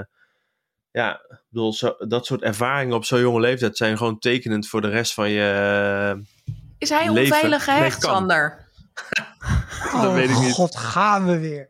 ja, 0.95 1.21
bedoel, 1.49 1.73
zo, 1.73 1.95
dat 1.97 2.25
soort 2.25 2.41
ervaringen 2.41 2.95
op 2.95 3.05
zo'n 3.05 3.19
jonge 3.19 3.39
leeftijd 3.39 3.77
zijn 3.77 3.97
gewoon 3.97 4.19
tekenend 4.19 4.67
voor 4.67 4.81
de 4.81 4.89
rest 4.89 5.13
van 5.13 5.29
je. 5.29 5.41
eh, 6.15 6.53
Is 6.77 6.89
hij 6.89 7.11
leven. 7.11 7.21
onveilig 7.21 7.67
Nee, 7.67 7.75
gehecht, 7.77 7.99
kan. 7.99 8.13
Sander? 8.15 8.64
dat 10.01 10.13
weet 10.13 10.29
ik 10.29 10.37
niet. 10.39 10.47
Oh, 10.47 10.53
God, 10.53 10.77
gaan 10.77 11.25
we 11.25 11.39
weer. 11.39 11.67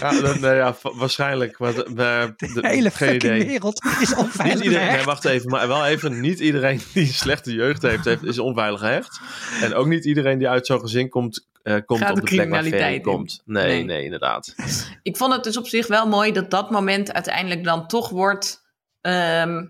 Ja, 0.00 0.20
dat- 0.20 0.38
nou 0.38 0.54
ja, 0.54 0.74
waarschijnlijk. 0.82 1.58
Maar, 1.58 1.74
de- 1.74 1.90
maar 1.94 2.26
De 2.36 2.52
de- 2.52 2.68
hele 2.68 2.90
geen 2.90 3.08
fucking 3.10 3.34
idee. 3.34 3.46
wereld 3.46 3.84
is 4.00 4.08
Niet 4.08 4.14
onveilig. 4.18 4.54
iedereen, 4.56 4.78
gehecht. 4.78 4.96
nee, 4.96 5.04
wacht 5.04 5.24
even, 5.24 5.50
maar 5.50 5.68
wel 5.68 5.86
even, 5.86 6.20
niet 6.20 6.40
iedereen 6.40 6.80
die 6.94 7.06
een 7.06 7.12
slechte 7.12 7.52
jeugd 7.52 7.82
heeft, 7.82 8.04
heeft 8.04 8.22
is 8.24 8.38
onveilig 8.38 8.80
gehecht. 8.80 9.20
En 9.62 9.74
ook 9.74 9.86
niet 9.86 10.04
iedereen 10.04 10.38
die 10.38 10.48
uit 10.48 10.66
zo'n 10.66 10.80
gezin 10.80 11.08
komt, 11.08 11.48
eh, 11.62 11.76
komt 11.86 12.00
Gaat 12.00 12.10
op 12.10 12.14
de 12.16 12.20
de 12.24 12.34
plek 12.34 12.50
waar 12.50 12.62
Ferry 12.62 13.00
komt. 13.00 13.42
Nee, 13.44 13.64
Nee. 13.66 13.84
nee, 13.84 14.04
inderdaad. 14.04 14.54
Ik 15.02 15.16
vond 15.16 15.32
het 15.32 15.44
dus 15.44 15.56
op 15.56 15.66
zich 15.66 15.86
wel 15.86 16.06
mooi 16.08 16.32
dat 16.32 16.50
dat 16.50 16.70
moment 16.70 17.12
uiteindelijk 17.12 17.64
dan 17.64 17.86
toch 17.86 18.08
wordt... 18.08 18.62
ehm, 19.00 19.64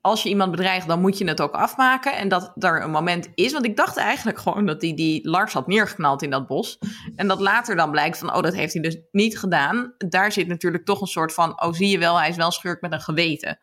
als 0.00 0.22
je 0.22 0.28
iemand 0.28 0.50
bedreigt, 0.50 0.86
dan 0.86 1.00
moet 1.00 1.18
je 1.18 1.28
het 1.28 1.40
ook 1.40 1.54
afmaken. 1.54 2.16
En 2.16 2.28
dat 2.28 2.52
er 2.58 2.82
een 2.82 2.90
moment 2.90 3.28
is. 3.34 3.52
Want 3.52 3.64
ik 3.64 3.76
dacht 3.76 3.96
eigenlijk 3.96 4.38
gewoon 4.38 4.66
dat 4.66 4.82
hij 4.82 4.94
die 4.94 5.28
Lars 5.28 5.52
had 5.52 5.66
neergeknald 5.66 6.22
in 6.22 6.30
dat 6.30 6.46
bos. 6.46 6.78
En 7.16 7.28
dat 7.28 7.40
later 7.40 7.76
dan 7.76 7.90
blijkt 7.90 8.18
van, 8.18 8.34
oh, 8.34 8.42
dat 8.42 8.54
heeft 8.54 8.72
hij 8.72 8.82
dus 8.82 8.98
niet 9.12 9.38
gedaan. 9.38 9.94
Daar 9.98 10.32
zit 10.32 10.46
natuurlijk 10.46 10.84
toch 10.84 11.00
een 11.00 11.06
soort 11.06 11.34
van, 11.34 11.62
oh, 11.62 11.72
zie 11.72 11.88
je 11.88 11.98
wel, 11.98 12.18
hij 12.18 12.28
is 12.28 12.36
wel 12.36 12.50
schurk 12.50 12.80
met 12.80 12.92
een 12.92 13.00
geweten. 13.00 13.58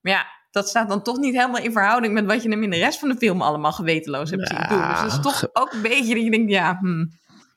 Maar 0.00 0.12
ja, 0.12 0.26
dat 0.50 0.68
staat 0.68 0.88
dan 0.88 1.02
toch 1.02 1.16
niet 1.18 1.34
helemaal 1.34 1.62
in 1.62 1.72
verhouding 1.72 2.12
met 2.14 2.26
wat 2.26 2.42
je 2.42 2.48
hem 2.48 2.62
in 2.62 2.70
de 2.70 2.76
rest 2.76 2.98
van 2.98 3.08
de 3.08 3.16
film 3.16 3.42
allemaal 3.42 3.72
gewetenloos 3.72 4.30
hebt 4.30 4.48
zien 4.48 4.68
doen. 4.68 4.88
Dus 4.88 5.00
dat 5.00 5.12
is 5.12 5.20
toch 5.20 5.48
ook 5.52 5.72
een 5.72 5.82
beetje 5.82 6.14
dat 6.14 6.24
je 6.24 6.30
denkt, 6.30 6.50
ja, 6.50 6.78
hm, 6.80 7.04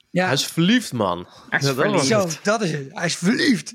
Ja, 0.10 0.24
Hij 0.26 0.34
is 0.34 0.46
verliefd, 0.46 0.94
man. 0.94 1.28
hij 1.50 1.60
is 1.60 1.66
dat 1.66 1.76
verliefd. 1.76 2.06
zo, 2.06 2.28
dat 2.44 2.62
is 2.62 2.72
het. 2.72 2.88
Hij 2.92 3.06
is 3.06 3.16
verliefd. 3.16 3.74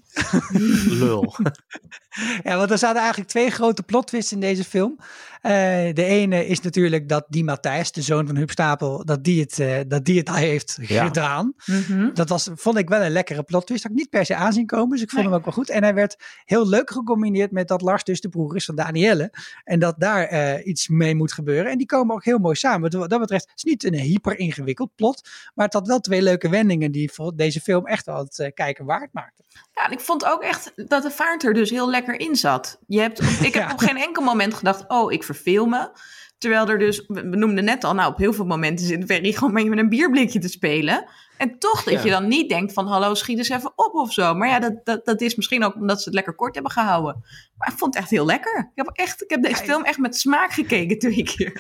Lul. 1.01 1.35
Ja, 2.45 2.57
want 2.57 2.71
er 2.71 2.79
zaten 2.79 3.01
eigenlijk 3.01 3.31
twee 3.31 3.51
grote 3.51 3.83
plot 3.83 4.07
twists 4.07 4.33
in 4.33 4.41
deze 4.41 4.65
film. 4.65 4.99
Eh, 5.43 5.53
de 5.93 6.05
ene 6.05 6.47
is 6.47 6.61
natuurlijk 6.61 7.09
dat 7.09 7.27
die 7.29 7.45
Matthijs, 7.45 7.93
de 7.93 8.03
zoon 8.03 8.27
van 8.27 8.37
Huub 8.37 8.51
Stapel, 8.51 9.05
dat 9.05 9.25
die 9.25 9.41
het, 9.41 9.59
eh, 9.59 9.79
dat 9.89 10.05
die 10.05 10.19
het 10.19 10.31
heeft 10.47 10.79
Ja. 10.81 11.05
gedaan. 11.05 11.55
Mhm. 11.67 12.15
Dat 12.15 12.29
was, 12.29 12.49
vond 12.55 12.79
ik 12.79 12.89
wel 12.89 13.03
een 13.03 13.11
lekkere 13.11 13.43
plot 13.43 13.67
twist. 13.67 13.83
Had 13.83 13.93
ik 13.93 13.99
niet 13.99 14.11
per 14.11 14.25
se 14.25 14.35
aanzien 14.35 14.67
komen, 14.67 14.89
dus 14.91 15.03
ik 15.03 15.11
vond 15.11 15.23
Nee. 15.23 15.31
hem 15.31 15.39
ook 15.41 15.45
wel 15.45 15.55
goed. 15.55 15.71
En 15.71 15.83
hij 15.83 15.95
werd 15.95 16.17
heel 16.45 16.69
leuk 16.69 16.91
gecombineerd 16.91 17.51
met 17.51 17.69
dat 17.69 17.81
Lars 17.83 18.05
dus 18.05 18.21
de 18.21 18.29
broer 18.29 18.57
is 18.57 18.65
van 18.65 18.75
Danielle. 18.77 19.33
En 19.65 19.79
dat 19.79 19.95
daar 19.99 20.25
eh, 20.25 20.67
iets 20.67 20.89
mee 20.89 21.15
moet 21.15 21.33
gebeuren. 21.33 21.71
En 21.73 21.79
die 21.79 21.87
komen 21.87 22.15
ook 22.15 22.25
heel 22.25 22.39
mooi 22.39 22.55
samen. 22.55 22.99
Wat 22.99 23.11
dat 23.11 23.21
betreft, 23.21 23.45
het 23.49 23.57
is 23.57 23.63
niet 23.65 23.85
een 23.85 23.95
hyper 23.95 24.39
ingewikkeld 24.39 24.91
plot. 24.95 25.29
Maar 25.55 25.65
het 25.65 25.75
had 25.75 25.87
wel 25.87 26.01
twee 26.01 26.23
leuke 26.23 26.49
wendingen 26.49 26.93
die 26.93 27.13
voor 27.13 27.37
deze 27.37 27.61
film 27.61 27.87
echt 27.87 28.07
wel 28.07 28.19
het 28.19 28.51
kijken 28.55 28.85
waard 28.85 29.13
maakten. 29.13 29.45
Ja, 29.75 29.85
en 29.87 29.93
ik 29.93 30.01
vond 30.01 30.25
ook 30.25 30.43
echt 30.43 30.73
dat 30.89 31.03
de 31.03 31.11
vaart 31.11 31.45
er 31.45 31.53
dus 31.55 31.71
heel 31.71 31.91
lekker 31.91 32.08
in 32.17 32.37
zat. 32.37 32.79
Je 32.87 33.01
hebt, 33.01 33.21
ik 33.21 33.55
heb 33.55 33.63
Ja. 33.67 33.73
op 33.73 33.79
geen 33.79 33.97
enkel 33.97 34.23
moment 34.23 34.55
gedacht, 34.55 34.85
oh, 34.89 35.13
ik 35.13 35.23
verveel 35.25 35.67
me. 35.67 35.91
Terwijl 36.39 36.69
er 36.69 36.79
dus, 36.79 37.05
we 37.07 37.21
noemden 37.37 37.65
net 37.65 37.85
al, 37.85 37.95
nou, 37.95 38.13
op 38.13 38.19
heel 38.19 38.33
veel 38.33 38.45
momenten 38.45 38.87
zit 38.87 39.05
Ferry 39.05 39.33
gewoon 39.39 39.53
met 39.53 39.67
met 39.67 39.79
een 39.79 39.89
bierblikje 39.89 40.39
te 40.39 40.49
spelen. 40.49 41.09
En 41.37 41.59
toch 41.59 41.83
dat 41.85 41.95
Ja. 41.95 42.03
je 42.05 42.11
dan 42.11 42.29
niet 42.29 42.49
denkt 42.49 42.73
van, 42.73 42.87
hallo, 42.87 43.15
schiet 43.15 43.39
eens 43.39 43.49
even 43.49 43.73
op 43.75 43.95
of 43.95 44.13
zo. 44.13 44.35
Maar 44.35 44.49
ja, 44.49 44.59
dat, 44.61 44.81
dat, 44.85 45.05
dat 45.05 45.21
is 45.21 45.35
misschien 45.35 45.65
ook 45.65 45.75
omdat 45.75 45.99
ze 45.99 46.05
het 46.05 46.15
lekker 46.15 46.35
kort 46.35 46.55
hebben 46.55 46.73
gehouden. 46.73 47.25
Maar 47.57 47.69
ik 47.73 47.79
vond 47.79 47.95
het 47.95 48.03
echt 48.03 48.13
heel 48.13 48.27
lekker. 48.27 48.59
Ik 48.75 48.85
heb, 48.85 48.91
echt, 48.93 49.23
ik 49.23 49.31
heb 49.31 49.43
deze 49.43 49.65
film 49.65 49.85
echt 49.85 49.99
met 49.99 50.17
smaak 50.17 50.53
gekeken 50.53 50.99
twee 50.99 51.23
keer. 51.23 51.53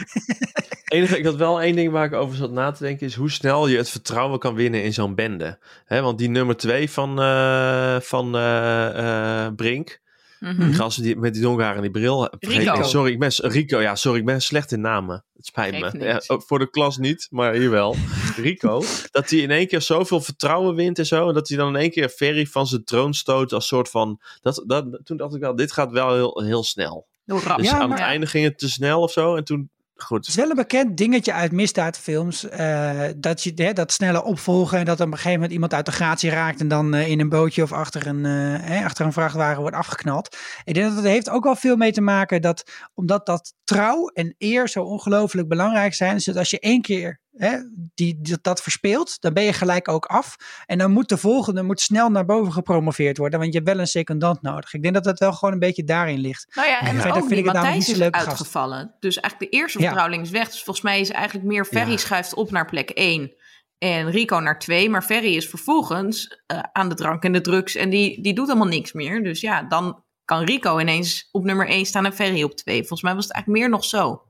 Enige, 0.84 1.18
ik 1.18 1.24
had 1.24 1.36
wel 1.36 1.60
één 1.60 1.76
ding 1.76 1.92
waar 1.92 2.04
ik 2.04 2.12
over 2.12 2.36
zat 2.36 2.50
na 2.50 2.70
te 2.70 2.82
denken, 2.84 3.06
is 3.06 3.14
hoe 3.14 3.30
snel 3.30 3.68
je 3.68 3.76
het 3.76 3.90
vertrouwen 3.90 4.38
kan 4.38 4.54
winnen 4.54 4.82
in 4.82 4.92
zo'n 4.92 5.14
bende. 5.14 5.58
Want 5.88 6.18
die 6.18 6.28
nummer 6.30 6.56
twee 6.56 6.90
van, 6.90 7.20
eh, 7.20 7.96
van 8.00 8.36
eh, 8.36 9.44
eh, 9.46 9.54
Brink, 9.54 10.00
Die 10.40 10.72
gast 10.74 11.02
die, 11.02 11.16
met 11.16 11.32
die 11.32 11.42
donkerhaar 11.42 11.76
en 11.76 11.82
die 11.82 11.90
bril. 11.90 12.28
vergeet 12.38 12.58
Rico. 12.58 12.78
ik. 12.78 12.84
Sorry, 12.84 13.12
ik 13.12 13.18
ben, 13.18 13.30
Rico, 13.36 13.80
ja, 13.80 13.94
sorry, 13.94 14.18
ik 14.18 14.24
ben 14.24 14.40
slecht 14.42 14.72
in 14.72 14.80
namen. 14.80 15.24
Het 15.34 15.46
spijt 15.46 15.80
me. 15.80 16.04
Ja, 16.04 16.20
voor 16.26 16.58
de 16.58 16.70
klas 16.70 16.96
niet, 16.98 17.26
maar 17.30 17.52
hier 17.52 17.70
wel. 17.70 17.96
Rico, 18.36 18.82
dat 19.10 19.30
hij 19.30 19.38
in 19.38 19.50
één 19.50 19.66
keer 19.66 19.80
zoveel 19.82 20.20
vertrouwen 20.20 20.74
wint 20.74 20.98
en 20.98 21.06
zo. 21.06 21.28
En 21.28 21.34
dat 21.34 21.48
hij 21.48 21.56
dan 21.56 21.68
in 21.68 21.80
één 21.80 21.90
keer 21.90 22.08
Ferry 22.08 22.46
van 22.46 22.66
zijn 22.66 22.84
troon 22.84 23.14
stoot 23.14 23.52
als 23.52 23.66
soort 23.66 23.90
van... 23.90 24.20
Dat, 24.40 24.64
dat, 24.66 25.00
toen 25.04 25.16
dacht 25.16 25.34
ik 25.34 25.40
wel, 25.40 25.56
dit 25.56 25.72
gaat 25.72 25.90
wel 25.92 26.14
heel, 26.14 26.42
heel 26.44 26.64
snel. 26.64 27.06
Heel 27.24 27.40
rap. 27.40 27.56
Dus 27.56 27.66
Ja, 27.66 27.78
aan 27.78 27.88
maar- 27.88 27.98
het 27.98 28.06
einde 28.06 28.26
ging 28.26 28.44
het 28.44 28.58
te 28.58 28.68
snel 28.70 29.00
of 29.02 29.12
zo. 29.12 29.36
En 29.36 29.44
toen, 29.44 29.70
Het 29.98 30.06
goed. 30.06 30.28
is 30.28 30.34
wel 30.34 30.50
een 30.50 30.56
bekend 30.56 30.96
dingetje 30.96 31.32
uit 31.32 31.52
misdaadfilms. 31.52 32.48
eh, 32.48 33.00
dat 33.16 33.42
je 33.42 33.52
hè, 33.54 33.72
dat 33.72 33.92
snelle 33.92 34.24
opvolgen 34.24 34.78
en 34.78 34.84
dat 34.84 35.00
op 35.00 35.06
een 35.06 35.12
gegeven 35.12 35.32
moment 35.32 35.52
iemand 35.52 35.74
uit 35.74 35.86
de 35.86 35.92
gratie 35.92 36.30
raakt 36.30 36.60
en 36.60 36.68
dan 36.68 36.94
eh, 36.94 37.08
in 37.08 37.20
een 37.20 37.28
bootje 37.28 37.62
of 37.62 37.72
achter 37.72 38.06
een, 38.06 38.24
eh, 38.24 38.66
hè, 38.68 38.84
achter 38.84 39.06
een 39.06 39.12
vrachtwagen 39.12 39.60
wordt 39.60 39.76
afgeknald. 39.76 40.36
Ik 40.64 40.74
denk 40.74 40.86
dat 40.86 40.96
het 40.96 41.04
heeft 41.04 41.30
ook 41.30 41.44
wel 41.44 41.56
veel 41.56 41.76
mee 41.76 41.92
te 41.92 42.00
maken 42.00 42.42
dat 42.42 42.88
omdat 42.94 43.26
dat 43.26 43.54
trouw 43.64 44.06
en 44.06 44.34
eer 44.38 44.68
zo 44.68 44.82
ongelooflijk 44.82 45.48
belangrijk 45.48 45.94
zijn. 45.94 46.14
Dus 46.14 46.24
dat 46.24 46.36
als 46.36 46.50
je 46.50 46.60
één 46.60 46.82
keer 46.82 47.20
hè, 47.38 47.58
die, 47.94 48.18
die 48.20 48.38
dat 48.42 48.62
verspeelt, 48.62 49.20
dan 49.20 49.32
ben 49.32 49.42
je 49.42 49.52
gelijk 49.52 49.88
ook 49.88 50.06
af. 50.06 50.36
En 50.66 50.78
dan 50.78 50.90
moet 50.90 51.08
de 51.08 51.16
volgende 51.16 51.62
moet 51.62 51.80
snel 51.80 52.08
naar 52.10 52.24
boven 52.24 52.52
gepromoveerd 52.52 53.18
worden, 53.18 53.38
want 53.38 53.52
je 53.52 53.58
hebt 53.58 53.70
wel 53.70 53.80
een 53.80 53.86
secondant 53.86 54.42
nodig. 54.42 54.74
Ik 54.74 54.82
denk 54.82 54.94
dat 54.94 55.04
dat 55.04 55.18
wel 55.18 55.32
gewoon 55.32 55.52
een 55.54 55.60
beetje 55.60 55.84
daarin 55.84 56.18
ligt. 56.18 56.46
Nou 56.54 56.68
ja, 56.68 56.80
en 56.80 56.86
Verder 56.94 57.06
ook 57.10 57.16
vind 57.16 57.28
die 57.28 57.38
ik 57.38 57.44
het 57.44 57.54
namelijk 57.54 57.76
Matthijs 57.76 57.86
niet 57.86 57.96
is 57.96 58.02
leuke 58.02 58.16
gast. 58.18 58.28
uitgevallen. 58.28 58.94
Dus 59.00 59.20
eigenlijk 59.20 59.52
de 59.52 59.58
eerste 59.58 59.78
Ja. 59.78 59.84
vertrouweling 59.84 60.22
is 60.26 60.30
weg. 60.30 60.46
Dus 60.50 60.62
volgens 60.62 60.84
mij 60.84 61.00
is 61.00 61.10
eigenlijk 61.10 61.46
meer 61.46 61.64
Ferry 61.64 61.90
Ja. 61.90 61.96
schuift 61.96 62.34
op 62.34 62.50
naar 62.50 62.66
plek 62.66 62.90
1 62.94 63.32
en 63.78 64.10
Rico 64.10 64.38
naar 64.38 64.58
2. 64.58 64.90
Maar 64.90 65.02
Ferry 65.02 65.36
is 65.36 65.48
vervolgens 65.48 66.42
eh, 66.46 66.58
aan 66.72 66.88
de 66.88 66.94
drank 66.94 67.24
en 67.24 67.32
de 67.32 67.40
drugs 67.40 67.74
en 67.74 67.90
die, 67.90 68.22
die 68.22 68.34
doet 68.34 68.46
helemaal 68.46 68.68
niks 68.68 68.92
meer. 68.92 69.22
Dus 69.24 69.40
ja, 69.40 69.62
dan 69.62 70.02
kan 70.24 70.44
Rico 70.44 70.78
ineens 70.78 71.28
op 71.32 71.44
nummer 71.44 71.68
1 71.68 71.86
staan 71.86 72.04
en 72.06 72.12
Ferry 72.14 72.42
op 72.42 72.54
2. 72.56 72.78
Volgens 72.78 73.02
mij 73.02 73.14
was 73.14 73.24
het 73.24 73.32
eigenlijk 73.32 73.62
meer 73.62 73.70
nog 73.72 73.84
zo. 73.84 74.22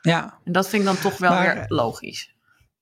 Ja, 0.00 0.38
En 0.44 0.52
dat 0.52 0.68
vind 0.68 0.82
ik 0.82 0.88
dan 0.88 0.98
toch 0.98 1.18
wel 1.18 1.30
Maar- 1.30 1.54
weer 1.54 1.64
logisch. 1.68 2.36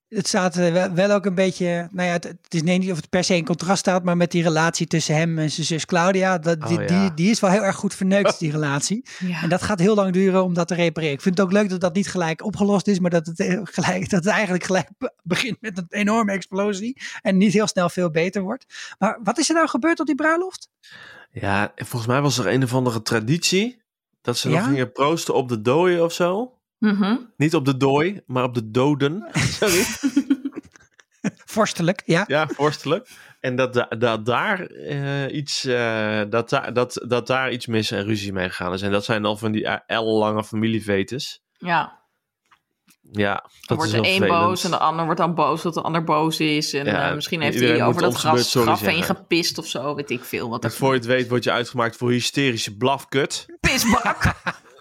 het 0.09 0.29
staat 0.29 0.57
eh, 0.57 0.85
wel, 0.92 1.11
ook 1.11 1.26
een 1.26 1.35
beetje, 1.35 1.88
nou 1.92 2.07
ja, 2.09 2.12
het, 2.12 2.24
het 2.24 2.55
is 2.55 2.62
nee, 2.62 2.79
niet 2.79 2.90
of 2.90 2.96
het 2.96 3.09
per 3.09 3.24
se 3.24 3.37
in 3.37 3.44
contrast 3.44 3.79
staat, 3.79 4.05
maar 4.05 4.16
met 4.16 4.31
die 4.31 4.42
relatie 4.42 4.87
tussen 4.87 5.14
hem 5.16 5.38
en 5.38 5.50
zijn 5.50 5.66
zus 5.66 5.85
Claudia, 5.87 6.38
dat, 6.38 6.66
die, 6.68 6.79
Oh, 6.79 6.85
ja. 6.88 7.00
die, 7.00 7.14
die 7.14 7.31
is 7.31 7.40
wel 7.40 7.50
heel 7.50 7.62
erg 7.64 7.76
goed 7.76 7.94
verneukt, 7.94 8.38
die 8.38 8.50
relatie. 8.50 9.05
Ja. 9.18 9.42
En 9.42 9.48
dat 9.48 9.62
gaat 9.62 9.79
heel 9.79 9.94
lang 9.94 10.12
duren 10.12 10.44
om 10.44 10.55
dat 10.55 10.68
te 10.68 10.74
repareren. 10.74 11.14
Ik 11.14 11.20
vind 11.20 11.37
het 11.38 11.46
ook 11.46 11.52
leuk 11.52 11.68
dat 11.68 11.81
dat 11.81 11.94
niet 11.94 12.09
gelijk 12.09 12.44
opgelost 12.44 12.87
is, 12.88 12.98
maar 12.98 13.11
dat 13.11 13.26
het, 13.26 13.40
eh, 13.40 13.61
gelijk, 13.62 14.11
dat 14.11 14.24
het 14.24 14.33
eigenlijk 14.33 14.64
gelijk 14.64 14.88
be- 14.98 15.12
begint 15.22 15.61
met 15.61 15.79
een 15.79 15.87
enorme 15.88 16.33
explosie 16.33 17.00
en 17.22 17.37
niet 17.37 17.52
heel 17.52 17.66
snel 17.66 17.88
veel 17.88 18.11
beter 18.11 18.42
wordt. 18.42 18.94
Maar 18.98 19.18
wat 19.22 19.38
is 19.38 19.48
er 19.48 19.55
nou 19.55 19.68
gebeurd 19.68 20.00
op 20.00 20.07
die 20.07 20.14
bruiloft? 20.14 20.68
Ja, 21.31 21.72
volgens 21.76 22.07
mij 22.07 22.20
was 22.20 22.38
er 22.38 22.46
een 22.46 22.62
of 22.62 22.74
andere 22.74 23.02
traditie. 23.02 23.83
Dat 24.20 24.38
ze 24.38 24.48
Ja? 24.50 24.59
nog 24.59 24.68
gingen 24.68 24.92
proosten 24.92 25.35
op 25.35 25.48
de 25.48 25.61
dooien 25.62 26.05
of 26.05 26.12
zo. 26.12 26.56
Mhm. 26.79 27.17
Niet 27.37 27.55
op 27.55 27.65
de 27.65 27.77
dooi, 27.77 28.21
maar 28.27 28.45
op 28.45 28.55
de 28.55 28.71
doden. 28.71 29.29
Sorry. 29.59 29.85
Vorstelijk, 31.45 32.03
ja. 32.05 32.25
Ja, 32.27 32.47
vorstelijk. 32.49 33.09
En 33.41 33.57
dat, 33.57 33.73
da- 33.75 33.89
dat 33.99 34.27
daar 34.27 34.61
eh, 34.67 35.35
iets, 35.35 35.65
eh, 35.65 36.21
dat, 36.29 36.49
daar- 36.51 36.73
dat, 36.73 37.05
dat 37.09 37.27
daar 37.27 37.53
iets 37.53 37.67
mis 37.67 37.91
en 37.91 38.05
ruzie 38.05 38.33
mee 38.33 38.49
gegaan 38.49 38.73
is. 38.73 38.83
En 38.83 38.91
dat 38.91 39.05
zijn 39.05 39.23
dan 39.23 39.39
van 39.39 39.53
die 39.53 39.65
eh, 39.67 39.77
ellenlange 39.87 40.45
familievetes. 40.45 41.43
Ja, 41.53 42.05
Ja, 43.12 43.35
dan 43.35 43.51
dat 43.67 43.77
wordt 43.77 43.85
is 43.85 43.91
de 43.91 43.97
een 43.99 44.05
vervelend. 44.17 44.41
boos 44.41 44.65
en 44.65 44.71
de 44.71 44.79
ander 44.79 45.05
wordt 45.05 45.21
dan 45.21 45.35
boos 45.35 45.62
dat 45.62 45.75
de 45.75 45.81
ander 45.83 46.05
boos 46.05 46.41
is. 46.41 46.73
En 46.75 46.85
Ja, 46.85 47.09
eh, 47.09 47.15
misschien 47.15 47.41
heeft 47.41 47.61
hij 47.61 47.85
over 47.85 48.03
dat 48.03 48.15
gras, 48.15 48.51
graf 48.55 48.81
heen 48.81 49.03
gepist 49.03 49.59
of 49.59 49.67
zo, 49.67 49.95
weet 49.95 50.11
ik 50.11 50.25
veel. 50.25 50.49
Wat 50.49 50.65
En 50.65 50.73
voor 50.73 50.93
je 50.93 50.99
het 50.99 51.07
weet 51.07 51.29
word 51.29 51.45
je 51.45 51.51
uitgemaakt 51.53 51.97
voor 51.97 52.11
hysterische 52.11 52.77
blafkut. 52.77 53.47
pisbak. 53.61 54.25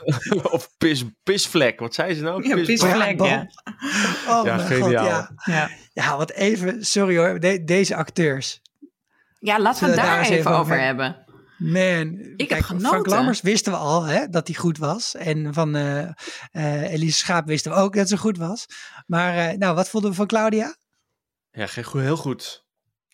of 0.56 0.70
pis, 0.78 1.04
pisvlek. 1.24 1.80
Wat 1.80 1.94
zei 1.94 2.14
ze 2.16 2.22
nou? 2.24 2.48
Ja, 2.48 2.56
pisvlek, 2.56 3.20
ja. 3.22 3.48
Oh 4.28 4.46
Ja, 4.46 4.56
mijn 4.56 4.68
geniaal. 4.68 5.22
god, 5.22 5.32
ja. 5.46 5.54
Ja. 5.54 5.70
Ja, 5.94 6.18
wat 6.18 6.32
even, 6.32 6.86
sorry 6.86 7.18
hoor, 7.18 7.40
de- 7.40 7.64
deze 7.64 7.96
acteurs. 7.96 8.62
ja, 9.40 9.60
laten 9.60 9.90
we 9.90 9.96
daar 9.96 10.18
eens 10.18 10.28
even 10.28 10.40
even 10.40 10.52
over 10.58 10.80
hebben. 10.80 11.24
Man, 11.58 11.74
heb 12.38 12.48
kijk, 12.48 12.66
genoten. 12.66 12.88
Frank 12.88 13.08
Lammers 13.08 13.42
wisten 13.42 13.72
we 13.72 13.78
al 13.78 14.04
hè, 14.04 14.28
dat 14.30 14.48
hij 14.48 14.56
goed 14.56 14.78
was. 14.78 15.16
En 15.16 15.54
van 15.54 15.76
eh 15.76 16.02
eh, 16.52 16.92
Elise 16.94 17.18
Schaap 17.18 17.48
wisten 17.48 17.72
we 17.72 17.78
ook 17.78 17.96
dat 17.96 18.10
ze 18.10 18.18
goed 18.18 18.38
was. 18.38 18.66
Maar 19.08 19.38
eh, 19.38 19.58
nou, 19.58 19.76
wat 19.76 19.90
vonden 19.90 20.10
we 20.10 20.16
van 20.16 20.28
Claudia? 20.28 20.76
Ja, 21.52 21.68
geen 21.68 21.84
goed, 21.84 22.02
heel 22.02 22.18
goed. 22.18 22.65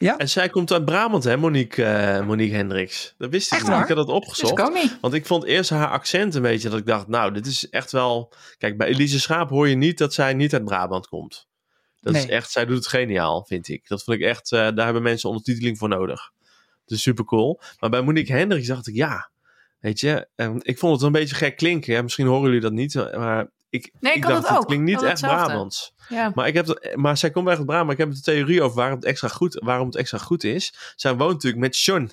Ja? 0.02 0.18
En 0.18 0.30
zij 0.30 0.50
komt 0.50 0.72
uit 0.72 0.86
Brabant, 0.86 1.24
hè, 1.24 1.38
Monique, 1.38 1.84
eh, 1.86 2.26
Monique 2.26 2.56
Hendricks. 2.56 3.14
Dat 3.18 3.30
wist 3.30 3.46
ik 3.46 3.52
Echt 3.52 3.62
niet. 3.62 3.72
waar? 3.72 3.82
Ik 3.82 3.88
had 3.88 3.98
dat 3.98 4.06
Dus 4.08 4.16
opgezocht. 4.16 4.62
ook 4.62 4.74
niet. 4.74 4.98
Want 5.02 5.14
ik 5.14 5.26
vond 5.26 5.44
eerst 5.44 5.70
haar 5.70 5.88
accent 5.88 6.36
een 6.36 6.42
beetje 6.42 6.70
dat 6.70 6.80
ik 6.80 6.86
dacht, 6.86 7.08
nou, 7.08 7.34
dit 7.34 7.46
is 7.46 7.70
echt 7.70 7.92
wel... 7.92 8.34
Kijk, 8.58 8.78
bij 8.78 8.88
Elise 8.88 9.20
Schaap 9.20 9.50
hoor 9.50 9.68
je 9.68 9.76
niet 9.76 9.98
dat 9.98 10.14
zij 10.14 10.34
niet 10.34 10.54
uit 10.54 10.66
Brabant 10.66 11.08
komt. 11.08 11.48
Dat 12.00 12.16
is 12.16 12.26
echt, 12.26 12.52
zij 12.52 12.66
doet 12.66 12.78
het 12.78 12.88
geniaal, 12.88 13.46
vind 13.46 13.68
ik. 13.68 13.88
Dat 13.88 14.04
vond 14.04 14.18
ik 14.18 14.24
echt, 14.24 14.52
eh, 14.52 14.60
daar 14.60 14.86
hebben 14.86 15.04
mensen 15.04 15.30
ondertiteling 15.30 15.78
voor 15.78 15.90
nodig. 15.90 16.32
Dat 16.86 16.98
is 16.98 17.02
super 17.02 17.26
cool. 17.26 17.60
Maar 17.80 17.90
bij 17.90 18.02
Monique 18.02 18.34
Hendricks 18.34 18.68
dacht 18.68 18.88
ik, 18.88 18.96
ja, 18.96 19.30
weet 19.80 20.00
je, 20.00 20.28
eh, 20.36 20.56
ik 20.60 20.78
vond 20.80 20.94
het 20.94 21.02
een 21.02 21.12
beetje 21.12 21.36
gek 21.36 21.56
klinken. 21.58 21.94
Ja, 21.94 22.02
misschien 22.02 22.28
horen 22.28 22.44
jullie 22.46 22.60
dat 22.62 22.72
niet, 22.72 22.94
maar 22.96 23.52
ik, 23.72 23.92
Nee, 24.00 24.12
ik 24.12 24.18
ik 24.18 24.28
dacht, 24.30 24.48
het 24.48 24.58
het 24.58 24.66
klinkt 24.66 24.86
niet 24.86 25.02
echt 25.02 25.10
hetzelfde. 25.10 25.46
Brabants. 25.46 25.94
Ja. 26.10 26.32
Maar, 26.36 26.48
ik 26.48 26.54
heb 26.54 26.94
maar 26.96 27.18
zij 27.18 27.32
komt 27.32 27.48
echt 27.48 27.58
uit 27.58 27.66
Brabant. 27.66 27.86
Maar 27.88 28.00
ik 28.00 28.06
heb 28.06 28.14
de 28.16 28.32
theorie 28.32 28.62
over 28.62 28.78
waarom 28.78 28.96
het 28.96 29.06
extra 29.06 29.28
goed, 29.28 29.62
waarom 29.64 29.86
het 29.86 29.96
extra 29.96 30.18
goed 30.18 30.44
is. 30.44 30.94
Zij 30.96 31.16
woont 31.16 31.34
natuurlijk 31.34 31.62
met 31.62 31.76
Sean. 31.76 32.12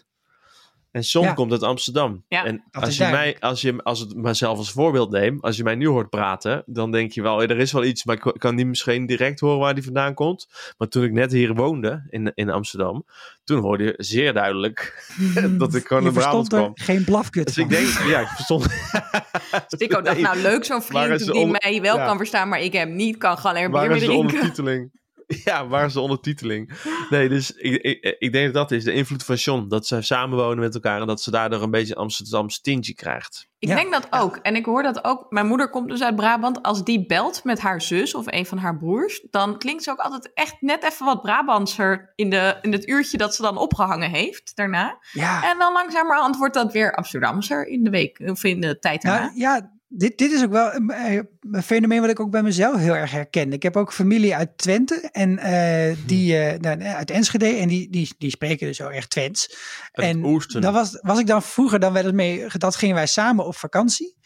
En 0.90 1.02
Ja. 1.06 1.32
komt 1.32 1.52
uit 1.52 1.62
Amsterdam. 1.62 2.24
Ja, 2.28 2.44
en 2.44 2.64
als 2.70 2.96
je, 2.96 3.02
mij, 3.02 3.10
duidelijk. 3.12 3.42
als 3.44 3.60
je 3.60 3.82
als 3.82 4.00
het 4.00 4.14
mezelf 4.16 4.58
als 4.58 4.70
voorbeeld 4.70 5.10
neemt, 5.10 5.42
als 5.42 5.56
je 5.56 5.62
mij 5.62 5.74
nu 5.74 5.86
hoort 5.88 6.08
praten, 6.10 6.62
dan 6.66 6.90
denk 6.90 7.12
je 7.12 7.22
wel, 7.22 7.42
er 7.42 7.58
is 7.58 7.72
wel 7.72 7.84
iets, 7.84 8.04
maar 8.04 8.16
ik 8.16 8.34
kan 8.38 8.54
niet 8.54 8.66
misschien 8.66 9.06
direct 9.06 9.40
horen 9.40 9.58
waar 9.58 9.74
die 9.74 9.84
vandaan 9.84 10.14
komt. 10.14 10.46
Maar 10.78 10.88
toen 10.88 11.04
ik 11.04 11.12
net 11.12 11.32
hier 11.32 11.54
woonde 11.54 12.06
in, 12.10 12.32
in 12.34 12.50
Amsterdam, 12.50 13.04
toen 13.44 13.60
hoorde 13.60 13.84
je 13.84 13.94
zeer 13.96 14.32
duidelijk 14.32 15.06
dat 15.58 15.74
ik 15.74 15.86
gewoon 15.86 16.04
uit 16.04 16.12
Brabant 16.14 16.48
verstond 16.48 16.52
er 16.52 16.58
kwam. 16.58 16.72
geen 16.74 17.04
blafkut 17.04 17.44
Dus 17.46 17.54
van. 17.54 17.62
ik 17.64 17.70
denk, 17.70 17.86
ja, 18.08 18.20
ik 18.20 18.28
verstond. 18.28 18.66
Stico 19.66 20.00
dacht, 20.02 20.16
Nee. 20.16 20.24
nou 20.24 20.38
leuk 20.38 20.64
zo'n 20.64 20.82
vriend 20.82 21.18
die 21.18 21.32
onder- 21.32 21.60
mij 21.62 21.80
wel 21.80 21.96
Ja. 21.96 22.04
kan 22.06 22.16
verstaan, 22.16 22.48
maar 22.48 22.60
ik 22.60 22.72
hem 22.72 22.94
niet. 22.96 23.16
Kan 23.16 23.36
gewoon 23.36 23.56
alleen 23.56 23.70
Waar 23.70 23.86
bier 23.86 23.96
is 23.96 24.00
de 24.02 24.06
drinken. 24.08 24.92
Ja, 25.44 25.66
waar 25.66 25.84
is 25.86 25.92
de 25.92 26.00
ondertiteling? 26.00 26.70
Nee, 27.10 27.28
dus 27.28 27.50
ik, 27.52 27.82
ik, 27.82 28.16
ik 28.18 28.32
denk 28.32 28.44
dat 28.44 28.68
dat 28.68 28.78
is 28.78 28.84
de 28.84 28.92
invloed 28.92 29.24
van 29.24 29.34
John. 29.34 29.68
Dat 29.68 29.86
ze 29.86 30.02
samenwonen 30.02 30.58
met 30.58 30.74
elkaar 30.74 31.00
en 31.00 31.06
dat 31.06 31.22
ze 31.22 31.30
daardoor 31.30 31.62
een 31.62 31.70
beetje 31.70 31.94
een 31.94 32.00
Amsterdamse 32.02 32.60
tintje 32.60 32.94
krijgt. 32.94 33.46
Ik 33.58 33.68
Ja. 33.68 33.74
denk 33.74 33.92
dat 33.92 34.06
ook. 34.10 34.36
En 34.36 34.56
ik 34.56 34.64
hoor 34.64 34.82
dat 34.82 35.04
ook. 35.04 35.26
Mijn 35.28 35.46
moeder 35.46 35.70
komt 35.70 35.88
dus 35.88 36.02
uit 36.02 36.16
Brabant. 36.16 36.62
Als 36.62 36.84
die 36.84 37.06
belt 37.06 37.44
met 37.44 37.60
haar 37.60 37.82
zus 37.82 38.14
of 38.14 38.24
een 38.26 38.46
van 38.46 38.58
haar 38.58 38.76
broers, 38.78 39.26
dan 39.30 39.58
klinkt 39.58 39.82
ze 39.82 39.90
ook 39.90 39.98
altijd 39.98 40.30
echt 40.34 40.56
net 40.60 40.84
even 40.84 41.06
wat 41.06 41.22
Brabantser 41.22 42.12
in, 42.14 42.30
de, 42.30 42.58
in 42.62 42.72
het 42.72 42.88
uurtje 42.88 43.18
dat 43.18 43.34
ze 43.34 43.42
dan 43.42 43.56
opgehangen 43.58 44.10
heeft 44.10 44.56
daarna. 44.56 44.98
Ja, 45.12 45.50
En 45.50 45.58
dan 45.58 45.72
langzamerhand 45.72 46.36
wordt 46.36 46.54
dat 46.54 46.72
weer 46.72 46.94
Amsterdamser 46.94 47.66
in 47.66 47.84
de 47.84 47.90
week 47.90 48.20
of 48.24 48.44
in 48.44 48.60
de 48.60 48.78
tijd 48.78 49.02
daarna. 49.02 49.20
nou, 49.24 49.38
ja 49.38 49.76
dit, 49.88 50.18
dit 50.18 50.32
is 50.32 50.42
ook 50.42 50.50
wel 50.50 50.74
een, 50.74 50.90
eh, 50.90 51.20
een 51.50 51.62
fenomeen 51.62 52.00
wat 52.00 52.10
ik 52.10 52.20
ook 52.20 52.30
bij 52.30 52.42
mezelf 52.42 52.76
heel 52.76 52.96
erg 52.96 53.10
herken. 53.10 53.52
Ik 53.52 53.62
heb 53.62 53.76
ook 53.76 53.92
familie 53.92 54.36
uit 54.36 54.58
Twente 54.58 55.08
en 55.12 55.38
eh, 55.38 55.96
die 56.06 56.38
eh, 56.38 56.60
nou, 56.60 56.82
uit 56.82 57.10
Enschede 57.10 57.46
en 57.46 57.68
die, 57.68 57.90
die, 57.90 58.14
die 58.18 58.30
spreken 58.30 58.66
dus 58.66 58.78
heel 58.78 58.92
erg 58.92 59.06
Twents. 59.06 59.56
En 59.92 60.40
dan 60.46 60.72
was, 60.72 60.98
was 61.02 61.18
ik 61.18 61.26
dan 61.26 61.42
vroeger 61.42 61.80
dan 61.80 61.92
wel 61.92 62.04
eens 62.04 62.12
mee, 62.12 62.46
dat 62.58 62.76
gingen 62.76 62.94
wij 62.94 63.06
samen 63.06 63.46
op 63.46 63.56
vakantie 63.56 64.16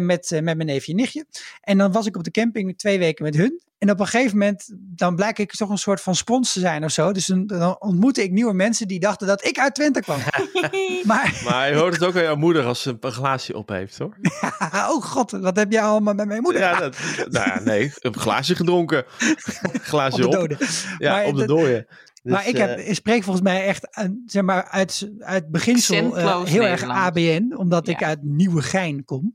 met, 0.00 0.32
eh, 0.32 0.42
met 0.42 0.56
mijn 0.56 0.68
neefje 0.68 0.92
en 0.92 0.98
nichtje. 0.98 1.26
En 1.60 1.78
dan 1.78 1.92
was 1.92 2.06
ik 2.06 2.16
op 2.16 2.24
de 2.24 2.30
camping 2.30 2.78
twee 2.78 2.98
weken 2.98 3.24
met 3.24 3.36
hun. 3.36 3.60
En 3.78 3.90
op 3.90 4.00
een 4.00 4.06
gegeven 4.06 4.38
moment, 4.38 4.72
dan 4.76 5.16
blijk 5.16 5.38
ik 5.38 5.52
toch 5.52 5.70
een 5.70 5.78
soort 5.78 6.00
van 6.00 6.14
spons 6.14 6.52
te 6.52 6.60
zijn 6.60 6.84
of 6.84 6.90
zo. 6.90 7.12
Dus 7.12 7.26
dan, 7.26 7.46
dan 7.46 7.76
ontmoette 7.78 8.22
ik 8.22 8.30
nieuwe 8.30 8.52
mensen 8.52 8.88
die 8.88 9.00
dachten 9.00 9.26
dat 9.26 9.44
ik 9.44 9.58
uit 9.58 9.74
Twente 9.74 10.00
kwam. 10.00 10.18
maar, 11.04 11.40
Maar 11.44 11.68
je 11.68 11.76
hoort 11.76 11.94
het 11.94 12.04
ook 12.04 12.16
aan 12.16 12.22
jouw 12.22 12.36
moeder 12.36 12.64
als 12.64 12.82
ze 12.82 12.96
een 13.00 13.12
glaasje 13.12 13.56
op 13.56 13.68
heeft, 13.68 13.98
hoor. 13.98 14.16
oh 14.92 15.02
god, 15.02 15.30
wat 15.30 15.56
heb 15.56 15.72
jij 15.72 15.82
allemaal 15.82 16.14
met 16.14 16.26
mijn 16.26 16.42
moeder? 16.42 16.60
Ja, 16.60 16.78
dat, 16.78 16.96
nou 17.16 17.48
ja, 17.48 17.60
nee, 17.60 17.92
een 17.98 18.16
glaasje 18.16 18.54
gedronken. 18.54 19.04
glaasje 19.92 20.26
op 20.26 20.32
de 20.32 20.40
op. 20.40 20.68
Ja, 20.98 21.12
Maar 21.12 21.24
op 21.24 21.36
de 21.36 21.46
dooien. 21.46 21.86
Dus, 22.26 22.34
maar 22.34 22.48
ik, 22.48 22.56
heb, 22.56 22.76
eh, 22.78 22.88
ik 22.88 22.94
spreek 22.94 23.22
volgens 23.22 23.44
mij 23.44 23.66
echt 23.66 23.88
zeg 24.26 24.42
maar, 24.42 24.68
uit, 24.68 25.10
uit 25.18 25.50
beginsel 25.50 26.16
eh, 26.18 26.42
heel 26.44 26.62
erg. 26.62 26.82
ABN, 26.88 27.54
omdat 27.56 27.88
ik 27.88 28.02
uit 28.02 28.18
Nieuwegein 28.22 29.04
kom. 29.04 29.32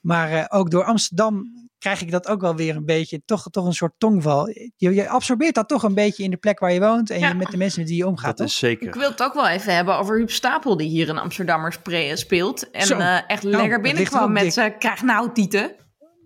Maar 0.00 0.32
eh, 0.32 0.44
ook 0.48 0.70
door 0.70 0.84
Amsterdam 0.84 1.62
krijg 1.78 2.00
ik 2.02 2.10
dat 2.10 2.28
ook 2.28 2.40
wel 2.40 2.54
weer 2.56 2.76
een 2.76 2.84
beetje, 2.84 3.22
toch, 3.24 3.46
toch 3.50 3.66
een 3.66 3.72
soort 3.72 3.92
tongval. 3.98 4.48
Je, 4.76 4.94
je 4.94 5.08
absorbeert 5.08 5.54
dat 5.54 5.68
toch 5.68 5.82
een 5.82 5.94
beetje 5.94 6.22
in 6.22 6.30
de 6.30 6.36
plek 6.36 6.58
waar 6.58 6.72
je 6.72 6.80
woont 6.80 7.10
en 7.10 7.18
Ja. 7.18 7.28
je 7.28 7.34
met 7.34 7.50
de 7.50 7.56
mensen 7.56 7.80
met 7.80 7.88
wie 7.88 7.98
je 7.98 8.06
omgaat. 8.06 8.36
dat 8.36 8.46
is 8.46 8.58
zeker. 8.58 8.86
Ik 8.88 8.94
wil 8.94 9.10
het 9.10 9.22
ook 9.22 9.34
wel 9.34 9.48
even 9.48 9.74
hebben 9.74 9.96
over 9.98 10.16
Huub 10.16 10.30
Stapel, 10.30 10.76
die 10.76 10.88
hier 10.88 11.08
een 11.08 11.18
Amsterdammer 11.18 11.72
spre- 11.72 12.16
speelt. 12.16 12.70
En 12.70 12.86
Zo. 12.86 12.98
eh, 12.98 13.18
echt 13.26 13.42
Nou, 13.42 13.56
lekker 13.56 13.80
binnenkwam 13.80 14.32
met 14.32 14.52
zijn 14.52 14.78
krijg 14.78 15.02
nou 15.02 15.32
tieten. 15.32 15.72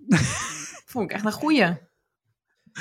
Vond 0.87 1.11
ik 1.11 1.17
echt 1.17 1.25
een 1.25 1.33
goeie. 1.33 1.67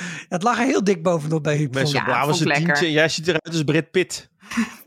Het 0.30 0.44
lag 0.44 0.60
er 0.60 0.66
heel 0.66 0.84
dik 0.84 1.04
bovenop 1.04 1.44
bij 1.44 1.58
Huub. 1.58 1.78
Zo'n 1.78 2.04
blauwe 2.04 2.30
vond 2.30 2.42
ik 2.42 2.48
lekker. 2.48 2.64
tientje. 2.66 2.86
en 2.86 2.92
Jij 2.92 3.10
ziet 3.10 3.28
eruit 3.28 3.48
als 3.48 3.64
Brad 3.64 3.92
Pitt. 3.92 4.30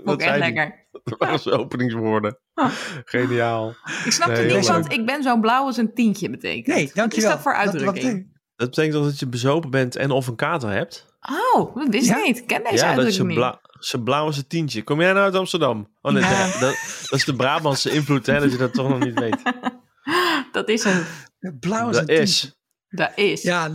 Ik 0.04 0.20
echt 0.20 0.38
lekker. 0.38 0.78
Dat 1.04 1.18
waren 1.18 1.38
zijn 1.38 1.54
openingswoorden. 1.58 2.38
Geniaal. 3.04 3.74
Ik 4.04 4.12
snapte 4.12 4.40
Nee, 4.42 4.56
niet 4.56 4.66
wat 4.68 4.92
ik 4.92 5.06
ben 5.06 5.22
zo 5.22 5.40
blauw 5.40 5.64
als 5.64 5.76
een 5.76 5.94
tientje 5.94 6.30
betekent. 6.30 6.66
Nee, 6.66 6.84
Wat 6.86 6.94
dankjewel. 6.94 7.28
is 7.28 7.34
dat 7.34 7.42
voor 7.42 7.52
Wat- 7.56 7.64
wat 7.64 7.72
uitdrukking? 7.74 8.04
betekent- 8.04 8.38
Dat 8.56 8.68
betekent 8.70 9.04
dat 9.04 9.18
je 9.18 9.26
bezopen 9.26 9.70
bent 9.70 9.96
en 9.96 10.10
of 10.10 10.26
een 10.26 10.36
kater 10.36 10.70
hebt. 10.70 11.06
Oh, 11.54 11.76
dat 11.76 11.88
wist 11.88 12.06
Ja? 12.06 12.16
ik 12.18 12.24
niet. 12.26 12.38
Ik 12.38 12.46
ken 12.46 12.62
deze 12.62 12.74
ja, 12.74 12.80
dat 12.80 12.80
is 12.80 12.82
uitdrukking 12.82 13.14
zijn, 13.14 13.26
niet. 13.26 13.36
bla 13.36 13.60
zijn 13.80 14.04
blauwe 14.04 14.46
tientje. 14.46 14.82
Kom 14.82 15.00
jij 15.00 15.12
nou 15.12 15.24
uit 15.24 15.34
Amsterdam? 15.34 15.96
Oh 16.00 16.12
nee, 16.12 16.22
Ja. 16.22 16.46
dat, 16.46 16.60
dat 16.60 17.18
is 17.18 17.24
de 17.24 17.34
Brabantse 17.36 17.90
invloed, 17.90 18.26
hè, 18.26 18.40
dat 18.40 18.50
je 18.52 18.56
dat 18.58 18.74
toch 18.74 18.88
nog 18.88 18.98
niet 18.98 19.18
weet. 19.18 19.42
Dat 20.52 20.68
is 20.68 20.84
een... 20.84 21.04
Blauw 21.60 21.88
is 21.88 21.96
Dat 21.96 22.08
een 22.08 22.16
is. 22.20 22.58
Dat 22.88 23.12
is. 23.14 23.42
Ja, 23.42 23.68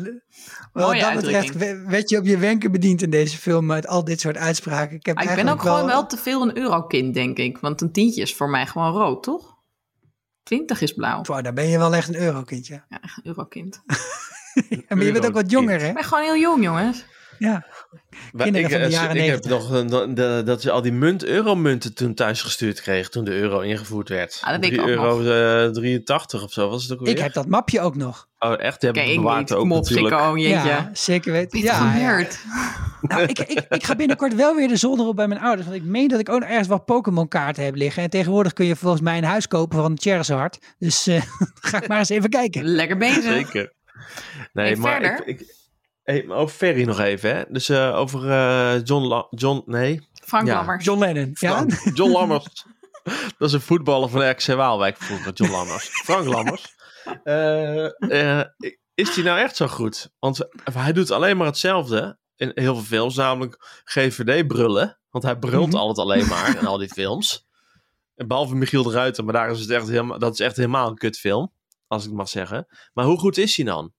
wat 0.83 0.99
dat 0.99 1.13
betreft 1.13 1.35
uitdrukking. 1.35 1.89
werd 1.89 2.09
je 2.09 2.17
op 2.17 2.25
je 2.25 2.37
wenken 2.37 2.71
bediend 2.71 3.01
in 3.01 3.09
deze 3.09 3.37
film 3.37 3.65
met 3.65 3.87
al 3.87 4.03
dit 4.03 4.19
soort 4.19 4.37
uitspraken. 4.37 4.95
Ik, 4.95 5.05
heb 5.05 5.15
Maar 5.15 5.29
ik 5.29 5.35
ben 5.35 5.47
ook 5.47 5.61
gewoon 5.61 5.85
wel 5.85 6.05
te 6.05 6.17
veel 6.17 6.41
een 6.41 6.57
eurokind, 6.57 7.13
denk 7.13 7.37
ik. 7.37 7.57
Want 7.57 7.81
een 7.81 7.91
tientje 7.91 8.21
is 8.21 8.35
voor 8.35 8.49
mij 8.49 8.67
gewoon 8.67 8.91
rood, 8.91 9.23
toch? 9.23 9.55
20 10.43 10.81
is 10.81 10.93
blauw. 10.93 11.21
Wow, 11.23 11.43
daar 11.43 11.53
ben 11.53 11.67
je 11.67 11.77
wel 11.77 11.95
echt 11.95 12.07
een 12.07 12.15
eurokindje. 12.21 12.83
Ja, 12.89 13.01
echt 13.01 13.17
een 13.17 13.25
eurokind. 13.25 13.81
maar 14.87 15.03
je 15.03 15.11
bent 15.11 15.25
ook 15.25 15.33
wat 15.33 15.51
jonger, 15.51 15.79
hè? 15.79 15.87
Ik 15.87 15.93
ben 15.93 16.03
gewoon 16.03 16.23
heel 16.23 16.37
jong, 16.37 16.63
jongens. 16.63 17.05
Ja. 17.39 17.65
Kinderen 18.37 18.69
ik, 18.69 18.69
van 18.71 18.79
de 18.79 18.85
eh, 18.85 18.91
jaren 18.91 19.15
ik 19.15 19.29
heb 19.29 19.43
90. 19.45 19.51
nog 19.51 19.69
een- 19.69 19.87
de- 19.87 20.13
de- 20.13 20.41
dat 20.45 20.61
je 20.61 20.71
al 20.71 20.81
die 20.81 20.91
munt, 20.91 21.23
euromunten 21.23 21.93
toen 21.93 22.13
thuis 22.13 22.41
gestuurd 22.41 22.81
kreeg. 22.81 23.09
Toen 23.09 23.23
de 23.23 23.31
euro 23.31 23.59
ingevoerd 23.59 24.09
werd. 24.09 24.39
Ah, 24.43 24.51
dat 24.51 24.59
weet 24.59 24.71
ik 24.71 24.79
3 24.79 24.81
ook 24.81 24.87
euro 25.21 25.65
eh, 25.65 25.71
83 25.71 26.43
of 26.43 26.51
zo 26.53 26.69
was 26.69 26.83
het 26.83 26.91
ook 26.93 26.99
weer? 26.99 27.09
Ik 27.09 27.19
heb 27.19 27.33
dat 27.33 27.47
mapje 27.47 27.81
ook 27.81 27.95
nog. 27.95 28.27
Oh, 28.39 28.53
echt? 28.61 28.81
Die 28.81 28.89
heb 28.91 29.03
ik 29.03 29.15
bewaard 29.15 29.39
niet. 29.39 29.51
ook 29.51 29.59
Kom 29.59 29.71
op, 29.71 29.83
natuurlijk. 29.83 30.15
Jeetje. 30.37 30.49
Ja, 30.67 30.89
zeker 30.93 31.31
weten. 31.31 31.59
Ja? 31.59 32.25
Nou, 33.01 33.21
ik, 33.23 33.39
ik, 33.39 33.65
ik 33.69 33.83
ga 33.83 33.95
binnenkort 33.95 34.35
wel 34.35 34.55
weer 34.55 34.67
de 34.67 34.75
zolder 34.75 35.05
op 35.05 35.15
bij 35.15 35.27
mijn 35.27 35.41
ouders. 35.41 35.67
Want 35.67 35.79
ik 35.81 35.85
meen 35.87 36.07
dat 36.07 36.19
ik 36.19 36.29
ook 36.29 36.39
nog 36.39 36.49
ergens 36.49 36.67
wat 36.67 36.85
Pokémon 36.85 37.27
kaarten 37.27 37.63
heb 37.63 37.75
liggen. 37.75 38.03
En 38.03 38.09
tegenwoordig 38.09 38.53
kun 38.53 38.65
je 38.65 38.75
volgens 38.75 39.01
mij 39.01 39.17
een 39.17 39.23
huis 39.23 39.47
kopen 39.47 39.77
van 39.77 39.97
Charizard. 40.01 40.57
Dus 40.77 41.07
eh 41.07 41.21
ga 41.69 41.81
ik 41.81 41.87
maar 41.87 41.97
eens 41.99 42.09
even 42.09 42.29
kijken. 42.29 42.63
Lekker 42.63 42.97
bezig. 42.97 43.23
Zeker. 43.23 43.73
Nee, 44.53 44.75
maar 44.75 44.91
verder? 44.91 45.27
ik, 45.27 45.39
ik, 45.39 45.53
hey, 46.05 46.29
over 46.29 46.55
Ferry 46.55 46.83
nog 46.83 46.99
even, 46.99 47.35
hè? 47.35 47.43
Dus 47.49 47.69
eh, 47.69 47.95
over 47.95 48.29
eh, 48.29 48.83
John, 48.83 49.05
La- 49.05 49.27
John, 49.29 49.63
nee, 49.65 50.07
Frank 50.13 50.47
Ja. 50.47 50.55
Lammers. 50.55 50.85
John 50.85 50.99
Lennon. 50.99 51.29
Ja? 51.33 51.65
John 51.93 52.11
Lammers. 52.11 52.65
Dat 53.37 53.47
is 53.47 53.53
een 53.53 53.61
voetballer 53.61 54.09
van 54.09 54.29
RKC 54.29 54.45
Waalwijk 54.45 54.97
vroeger, 54.97 55.33
John 55.33 55.51
Lammers. 55.51 55.87
Frank 56.03 56.25
Lammers. 56.25 56.73
Eh, 57.23 57.85
eh, 58.39 58.45
is 58.93 59.15
hij 59.15 59.23
nou 59.23 59.39
echt 59.39 59.55
zo 59.55 59.67
goed? 59.67 60.11
Want 60.19 60.47
hij 60.73 60.93
doet 60.93 61.11
alleen 61.11 61.37
maar 61.37 61.47
hetzelfde 61.47 62.17
in 62.35 62.51
heel 62.55 62.75
veel 62.75 62.83
films, 62.83 63.15
namelijk 63.15 63.81
GVD 63.83 64.47
brullen. 64.47 64.99
Want 65.09 65.23
hij 65.23 65.37
brult 65.39 65.67
Mhm. 65.67 65.75
altijd 65.77 65.97
alleen 66.07 66.27
maar 66.27 66.57
in 66.57 66.65
al 66.67 66.77
die 66.77 66.89
films. 66.89 67.47
En 68.15 68.27
behalve 68.27 68.55
Michiel 68.55 68.83
de 68.83 68.91
Ruiter, 68.91 69.23
maar 69.23 69.33
daar 69.33 69.51
is 69.51 69.59
het 69.59 69.69
echt 69.69 69.87
helemaal, 69.87 70.19
dat 70.19 70.33
is 70.33 70.39
echt 70.39 70.55
helemaal 70.55 70.87
een 70.89 70.97
kutfilm. 70.97 71.51
Als 71.87 72.01
ik 72.03 72.07
het 72.09 72.17
mag 72.17 72.29
zeggen. 72.29 72.67
Maar 72.93 73.05
hoe 73.05 73.19
goed 73.19 73.37
is 73.37 73.55
hij 73.55 73.65
dan? 73.65 73.93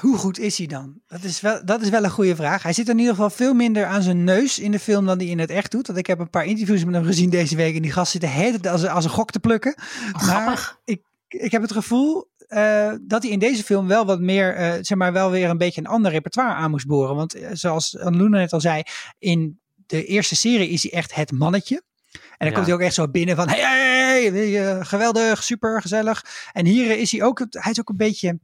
Hoe 0.00 0.16
goed 0.18 0.38
is 0.38 0.58
hij 0.58 0.66
dan? 0.66 1.00
Dat 1.06 1.22
is, 1.22 1.40
wel, 1.40 1.64
dat 1.64 1.82
is 1.82 1.88
wel 1.88 2.04
een 2.04 2.10
goede 2.10 2.36
vraag. 2.36 2.62
Hij 2.62 2.72
zit 2.72 2.88
in 2.88 2.98
ieder 2.98 3.14
geval 3.14 3.30
veel 3.30 3.54
minder 3.54 3.84
aan 3.86 4.02
zijn 4.02 4.24
neus 4.24 4.58
in 4.58 4.70
de 4.70 4.78
film 4.78 5.06
dan 5.06 5.18
hij 5.18 5.26
in 5.26 5.38
het 5.38 5.50
echt 5.50 5.70
doet. 5.70 5.86
Want 5.86 5.98
ik 5.98 6.06
heb 6.06 6.18
een 6.18 6.30
paar 6.30 6.44
interviews 6.44 6.84
met 6.84 6.94
hem 6.94 7.04
gezien 7.04 7.30
deze 7.30 7.56
week. 7.56 7.76
En 7.76 7.82
die 7.82 7.92
gast 7.92 8.12
zit 8.12 8.20
de 8.20 8.26
hele 8.26 8.60
tijd 8.60 8.72
als, 8.74 8.82
een- 8.82 8.88
als 8.88 9.04
een 9.04 9.10
gok 9.10 9.30
te 9.30 9.40
plukken. 9.40 9.74
Oh, 10.12 10.22
grappig. 10.22 10.78
ik, 10.84 11.02
ik 11.28 11.52
heb 11.52 11.62
het 11.62 11.72
gevoel 11.72 12.30
eh, 12.48 12.92
dat 13.02 13.22
hij 13.22 13.32
in 13.32 13.38
deze 13.38 13.64
film 13.64 13.86
wel 13.86 14.04
wat 14.06 14.20
meer, 14.20 14.54
eh, 14.54 14.72
zeg 14.80 14.98
maar, 14.98 15.12
wel 15.12 15.30
weer 15.30 15.48
een 15.48 15.58
beetje 15.58 15.80
een 15.80 15.86
ander 15.86 16.10
repertoire 16.12 16.54
aan 16.54 16.70
moest 16.70 16.86
boren. 16.86 17.14
Want 17.16 17.34
eh, 17.34 17.48
zoals 17.52 17.96
Luna 18.00 18.38
net 18.38 18.52
al 18.52 18.60
zei, 18.60 18.82
in 19.18 19.60
de 19.86 20.04
eerste 20.04 20.36
serie 20.36 20.68
is 20.68 20.82
hij 20.82 20.92
echt 20.92 21.14
het 21.14 21.32
mannetje. 21.32 21.82
En 22.12 22.20
dan 22.38 22.48
Ja. 22.48 22.54
komt 22.54 22.66
hij 22.66 22.74
ook 22.74 22.80
echt 22.80 22.94
zo 22.94 23.08
binnen 23.08 23.36
van, 23.36 23.48
hey, 23.48 23.60
hey, 23.60 24.22
hey, 24.24 24.84
geweldig, 24.84 25.44
super, 25.44 25.80
gezellig. 25.82 26.24
En 26.52 26.66
hier 26.66 26.98
is 26.98 27.10
hij 27.12 27.22
ook, 27.22 27.46
hij 27.50 27.70
is 27.72 27.80
ook 27.80 27.88
een 27.88 27.96
beetje, 27.96 28.38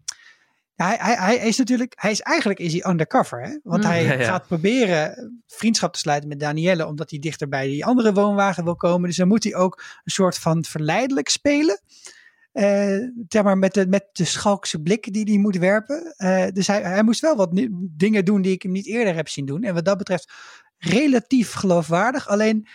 hij, 0.86 0.96
hij, 1.00 1.14
hij 1.14 1.36
is 1.36 1.58
natuurlijk, 1.58 1.92
hij 1.96 2.10
is 2.10 2.20
eigenlijk 2.20 2.60
is 2.60 2.72
hij 2.72 2.90
undercover, 2.90 3.42
hè? 3.42 3.58
Want 3.62 3.82
Mm. 3.82 3.88
hij 3.90 4.04
Ja, 4.04 4.12
ja. 4.12 4.24
gaat 4.24 4.46
proberen 4.46 5.40
vriendschap 5.46 5.92
te 5.92 5.98
sluiten 5.98 6.28
met 6.28 6.40
Danielle, 6.40 6.86
omdat 6.86 7.10
hij 7.10 7.18
dichter 7.18 7.48
bij 7.48 7.66
die 7.66 7.84
andere 7.84 8.12
woonwagen 8.12 8.64
wil 8.64 8.76
komen. 8.76 9.08
Dus 9.08 9.16
dan 9.16 9.28
moet 9.28 9.44
hij 9.44 9.54
ook 9.54 9.82
een 10.04 10.12
soort 10.12 10.38
van 10.38 10.64
verleidelijk 10.64 11.28
spelen. 11.28 11.80
Zeg 13.28 13.42
maar 13.42 13.58
met 13.58 13.74
de, 13.74 13.86
met 13.86 14.08
de 14.12 14.24
schalkse 14.24 14.82
blik 14.82 15.12
die 15.12 15.24
hij 15.24 15.38
moet 15.38 15.56
werpen. 15.56 16.14
Eh, 16.16 16.46
dus 16.52 16.66
hij, 16.66 16.82
hij 16.82 17.02
moest 17.02 17.20
wel 17.20 17.36
wat 17.36 17.60
dingen 17.96 18.24
doen 18.24 18.42
die 18.42 18.52
ik 18.52 18.62
hem 18.62 18.72
niet 18.72 18.86
eerder 18.86 19.14
heb 19.14 19.28
zien 19.28 19.46
doen. 19.46 19.62
En 19.62 19.74
wat 19.74 19.84
dat 19.84 19.98
betreft 19.98 20.32
relatief 20.78 21.52
geloofwaardig. 21.52 22.28
Alleen, 22.28 22.66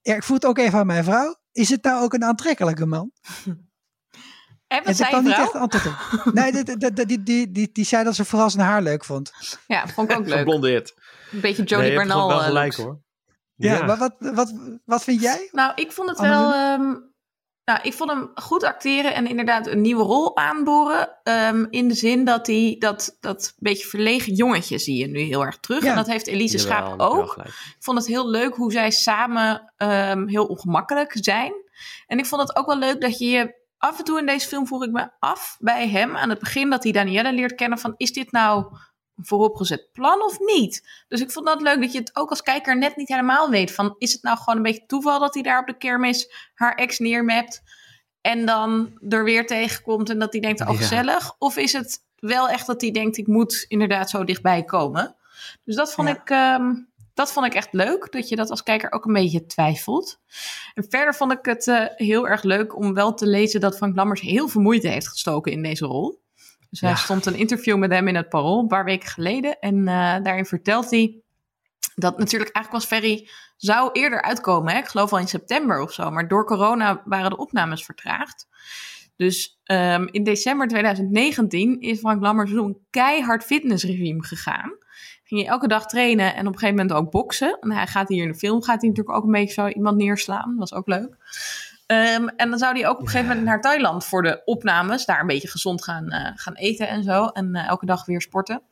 ja, 0.00 0.14
ik 0.14 0.22
voel 0.22 0.36
het 0.36 0.46
ook 0.46 0.58
even 0.58 0.78
aan 0.78 0.86
mijn 0.86 1.04
vrouw. 1.04 1.36
Is 1.52 1.68
het 1.68 1.82
nou 1.82 2.02
ook 2.02 2.12
een 2.12 2.24
aantrekkelijke 2.24 2.86
man? 2.86 3.10
En 4.72 4.84
wat 4.84 4.96
zei 4.96 5.10
kan 5.10 5.22
je 5.22 5.28
niet 5.28 5.38
echt 5.38 5.54
antwoord 5.54 5.86
op. 5.86 6.24
Nee, 6.34 6.52
die, 6.52 6.76
die, 6.76 7.22
die, 7.22 7.52
die, 7.52 7.70
die, 7.72 7.84
zei 7.84 8.04
dat 8.04 8.14
ze 8.14 8.24
vooral 8.24 8.50
zijn 8.50 8.66
haar 8.66 8.82
leuk 8.82 9.04
vond. 9.04 9.32
Ja, 9.66 9.86
vond 9.88 10.10
ik 10.10 10.18
ook 10.18 10.26
leuk. 10.26 10.38
Geblondeerd. 10.38 10.94
Een 11.32 11.40
beetje 11.40 11.62
Nee, 11.62 11.70
Jodie 11.70 11.84
hebt 11.92 12.06
Bernal. 12.06 12.28
wel 12.28 12.38
eh, 12.38 12.46
gelijk 12.46 12.74
hoor. 12.74 13.00
Ja, 13.56 13.84
maar 13.84 13.98
wat, 13.98 14.14
wat, 14.18 14.52
wat 14.84 15.04
vind 15.04 15.20
jij? 15.20 15.48
Nou, 15.52 15.72
ik 15.74 15.92
vond 15.92 16.08
het 16.08 16.20
wel. 16.20 16.52
ehm, 16.52 16.94
nou, 17.64 17.80
ik 17.82 17.92
vond 17.92 18.10
hem 18.10 18.30
goed 18.34 18.64
acteren 18.64 19.14
en 19.14 19.26
inderdaad 19.26 19.66
een 19.66 19.80
nieuwe 19.80 20.02
rol 20.02 20.36
aanboren. 20.36 21.18
ehm, 21.22 21.66
in 21.70 21.88
de 21.88 21.94
zin 21.94 22.24
dat 22.24 22.46
hij 22.46 22.76
dat, 22.78 23.16
dat 23.20 23.54
beetje 23.56 23.88
verlegen 23.88 24.34
jongetje 24.34 24.78
zie 24.78 24.96
je 24.96 25.06
nu 25.06 25.20
heel 25.20 25.44
erg 25.44 25.58
terug. 25.58 25.82
Ja. 25.82 25.90
En 25.90 25.96
dat 25.96 26.06
heeft 26.06 26.26
Elise 26.26 26.56
Jawel, 26.56 26.76
Schaap 26.76 27.00
ook. 27.00 27.36
Ik 27.36 27.76
vond 27.78 27.98
het 27.98 28.06
heel 28.06 28.28
leuk 28.30 28.54
hoe 28.54 28.72
zij 28.72 28.90
samen 28.90 29.72
ehm, 29.76 30.26
heel 30.26 30.46
ongemakkelijk 30.46 31.16
zijn. 31.20 31.52
En 32.06 32.18
ik 32.18 32.26
vond 32.26 32.40
het 32.40 32.56
ook 32.56 32.66
wel 32.66 32.78
leuk 32.78 33.00
dat 33.00 33.18
je 33.18 33.28
je 33.28 33.60
af 33.82 33.98
en 33.98 34.04
toe 34.04 34.18
in 34.18 34.26
deze 34.26 34.48
film 34.48 34.66
vroeg 34.66 34.84
ik 34.84 34.90
me 34.90 35.08
af 35.18 35.56
bij 35.60 35.88
hem 35.88 36.16
aan 36.16 36.28
het 36.30 36.38
begin 36.38 36.70
dat 36.70 36.82
hij 36.82 36.92
Danielle 36.92 37.32
leert 37.32 37.54
kennen 37.54 37.78
van 37.78 37.94
is 37.96 38.12
dit 38.12 38.32
nou 38.32 38.64
een 39.16 39.26
vooropgezet 39.26 39.88
plan 39.92 40.22
of 40.22 40.38
niet? 40.38 41.04
Dus 41.08 41.20
ik 41.20 41.30
vond 41.30 41.46
dat 41.46 41.60
leuk 41.60 41.80
dat 41.80 41.92
je 41.92 41.98
het 41.98 42.16
ook 42.16 42.30
als 42.30 42.42
kijker 42.42 42.78
net 42.78 42.96
niet 42.96 43.08
helemaal 43.08 43.50
weet 43.50 43.72
van 43.72 43.94
is 43.98 44.12
het 44.12 44.22
nou 44.22 44.38
gewoon 44.38 44.56
een 44.56 44.62
beetje 44.62 44.86
toeval 44.86 45.18
dat 45.20 45.34
hij 45.34 45.42
daar 45.42 45.60
op 45.60 45.66
de 45.66 45.76
kermis 45.76 46.50
haar 46.54 46.74
ex 46.74 46.98
neermapt 46.98 47.62
en 48.20 48.46
dan 48.46 48.92
er 49.08 49.24
weer 49.24 49.46
tegenkomt 49.46 50.10
en 50.10 50.18
dat 50.18 50.32
hij 50.32 50.40
denkt 50.40 50.60
oh 50.60 50.68
Ja. 50.70 50.76
gezellig 50.76 51.34
of 51.38 51.56
is 51.56 51.72
het 51.72 52.04
wel 52.16 52.48
echt 52.48 52.66
dat 52.66 52.80
hij 52.80 52.90
denkt 52.90 53.16
ik 53.16 53.26
moet 53.26 53.64
inderdaad 53.68 54.10
zo 54.10 54.24
dichtbij 54.24 54.64
komen? 54.64 55.16
Dus 55.64 55.76
dat 55.76 55.92
vond 55.92 56.08
Ja. 56.08 56.14
ik 56.14 56.30
ehm, 56.30 56.74
dat 57.14 57.32
vond 57.32 57.46
ik 57.46 57.54
echt 57.54 57.72
leuk, 57.72 58.12
dat 58.12 58.28
je 58.28 58.36
dat 58.36 58.50
als 58.50 58.62
kijker 58.62 58.92
ook 58.92 59.04
een 59.04 59.12
beetje 59.12 59.46
twijfelt. 59.46 60.20
En 60.74 60.84
verder 60.88 61.14
vond 61.14 61.32
ik 61.32 61.44
het 61.44 61.66
eh, 61.68 61.84
heel 61.96 62.28
erg 62.28 62.42
leuk 62.42 62.76
om 62.76 62.94
wel 62.94 63.14
te 63.14 63.26
lezen 63.26 63.60
dat 63.60 63.76
Frank 63.76 63.96
Lammers 63.96 64.20
heel 64.20 64.48
veel 64.48 64.60
moeite 64.60 64.88
heeft 64.88 65.08
gestoken 65.08 65.52
in 65.52 65.62
deze 65.62 65.84
rol. 65.86 66.20
Dus 66.70 66.80
hij 66.80 66.90
Ja. 66.90 66.96
stond 66.96 67.26
een 67.26 67.34
interview 67.34 67.76
met 67.76 67.90
hem 67.90 68.08
in 68.08 68.14
het 68.16 68.28
Parool 68.28 68.58
een 68.60 68.66
paar 68.66 68.84
weken 68.84 69.08
geleden. 69.08 69.58
En 69.60 69.88
eh, 69.88 70.16
daarin 70.22 70.46
vertelt 70.46 70.90
hij 70.90 71.16
dat 71.94 72.18
natuurlijk 72.18 72.50
eigenlijk 72.54 72.84
was 72.84 72.98
Ferry 72.98 73.28
zou 73.56 73.90
eerder 73.92 74.22
uitkomen. 74.22 74.72
Hè? 74.72 74.78
Ik 74.78 74.86
geloof 74.88 75.12
al 75.12 75.18
in 75.18 75.28
september 75.28 75.80
of 75.80 75.92
zo. 75.92 76.10
Maar 76.10 76.28
door 76.28 76.44
corona 76.44 77.02
waren 77.04 77.30
de 77.30 77.36
opnames 77.36 77.84
vertraagd. 77.84 78.46
Dus 79.16 79.60
ehm, 79.64 80.06
in 80.10 80.24
december 80.24 80.68
2019 80.68 81.80
is 81.80 81.98
Frank 81.98 82.22
Lammers 82.22 82.50
zo'n 82.50 82.78
keihard 82.90 83.44
fitnessregime 83.44 84.24
gegaan. 84.24 84.72
Ging 85.32 85.44
je 85.44 85.50
elke 85.50 85.68
dag 85.68 85.86
trainen 85.86 86.34
en 86.34 86.46
op 86.46 86.52
een 86.52 86.58
gegeven 86.58 86.76
moment 86.76 86.92
ook 86.92 87.10
boksen. 87.10 87.58
En 87.60 87.72
hij 87.72 87.86
gaat 87.86 88.08
hier 88.08 88.22
in 88.22 88.30
de 88.30 88.38
film 88.38 88.62
gaat 88.62 88.80
hij 88.80 88.88
natuurlijk 88.88 89.16
ook 89.16 89.24
een 89.24 89.30
beetje 89.30 89.52
zo 89.52 89.66
iemand 89.66 89.96
neerslaan. 89.96 90.50
Dat 90.50 90.70
was 90.70 90.74
ook 90.74 90.86
leuk. 90.86 91.16
Ehm, 91.86 92.26
en 92.26 92.50
dan 92.50 92.58
zou 92.58 92.78
hij 92.78 92.88
ook 92.88 92.94
op 92.94 93.00
een 93.00 93.06
gegeven 93.06 93.28
moment 93.28 93.46
naar 93.46 93.60
Thailand 93.60 94.04
voor 94.04 94.22
de 94.22 94.42
opnames. 94.44 95.04
Daar 95.04 95.20
een 95.20 95.26
beetje 95.26 95.48
gezond 95.48 95.84
gaan, 95.84 96.08
eh, 96.08 96.30
gaan 96.34 96.54
eten 96.54 96.88
en 96.88 97.02
zo. 97.02 97.26
En 97.26 97.54
eh, 97.54 97.68
elke 97.68 97.86
dag 97.86 98.04
weer 98.04 98.20
sporten. 98.20 98.62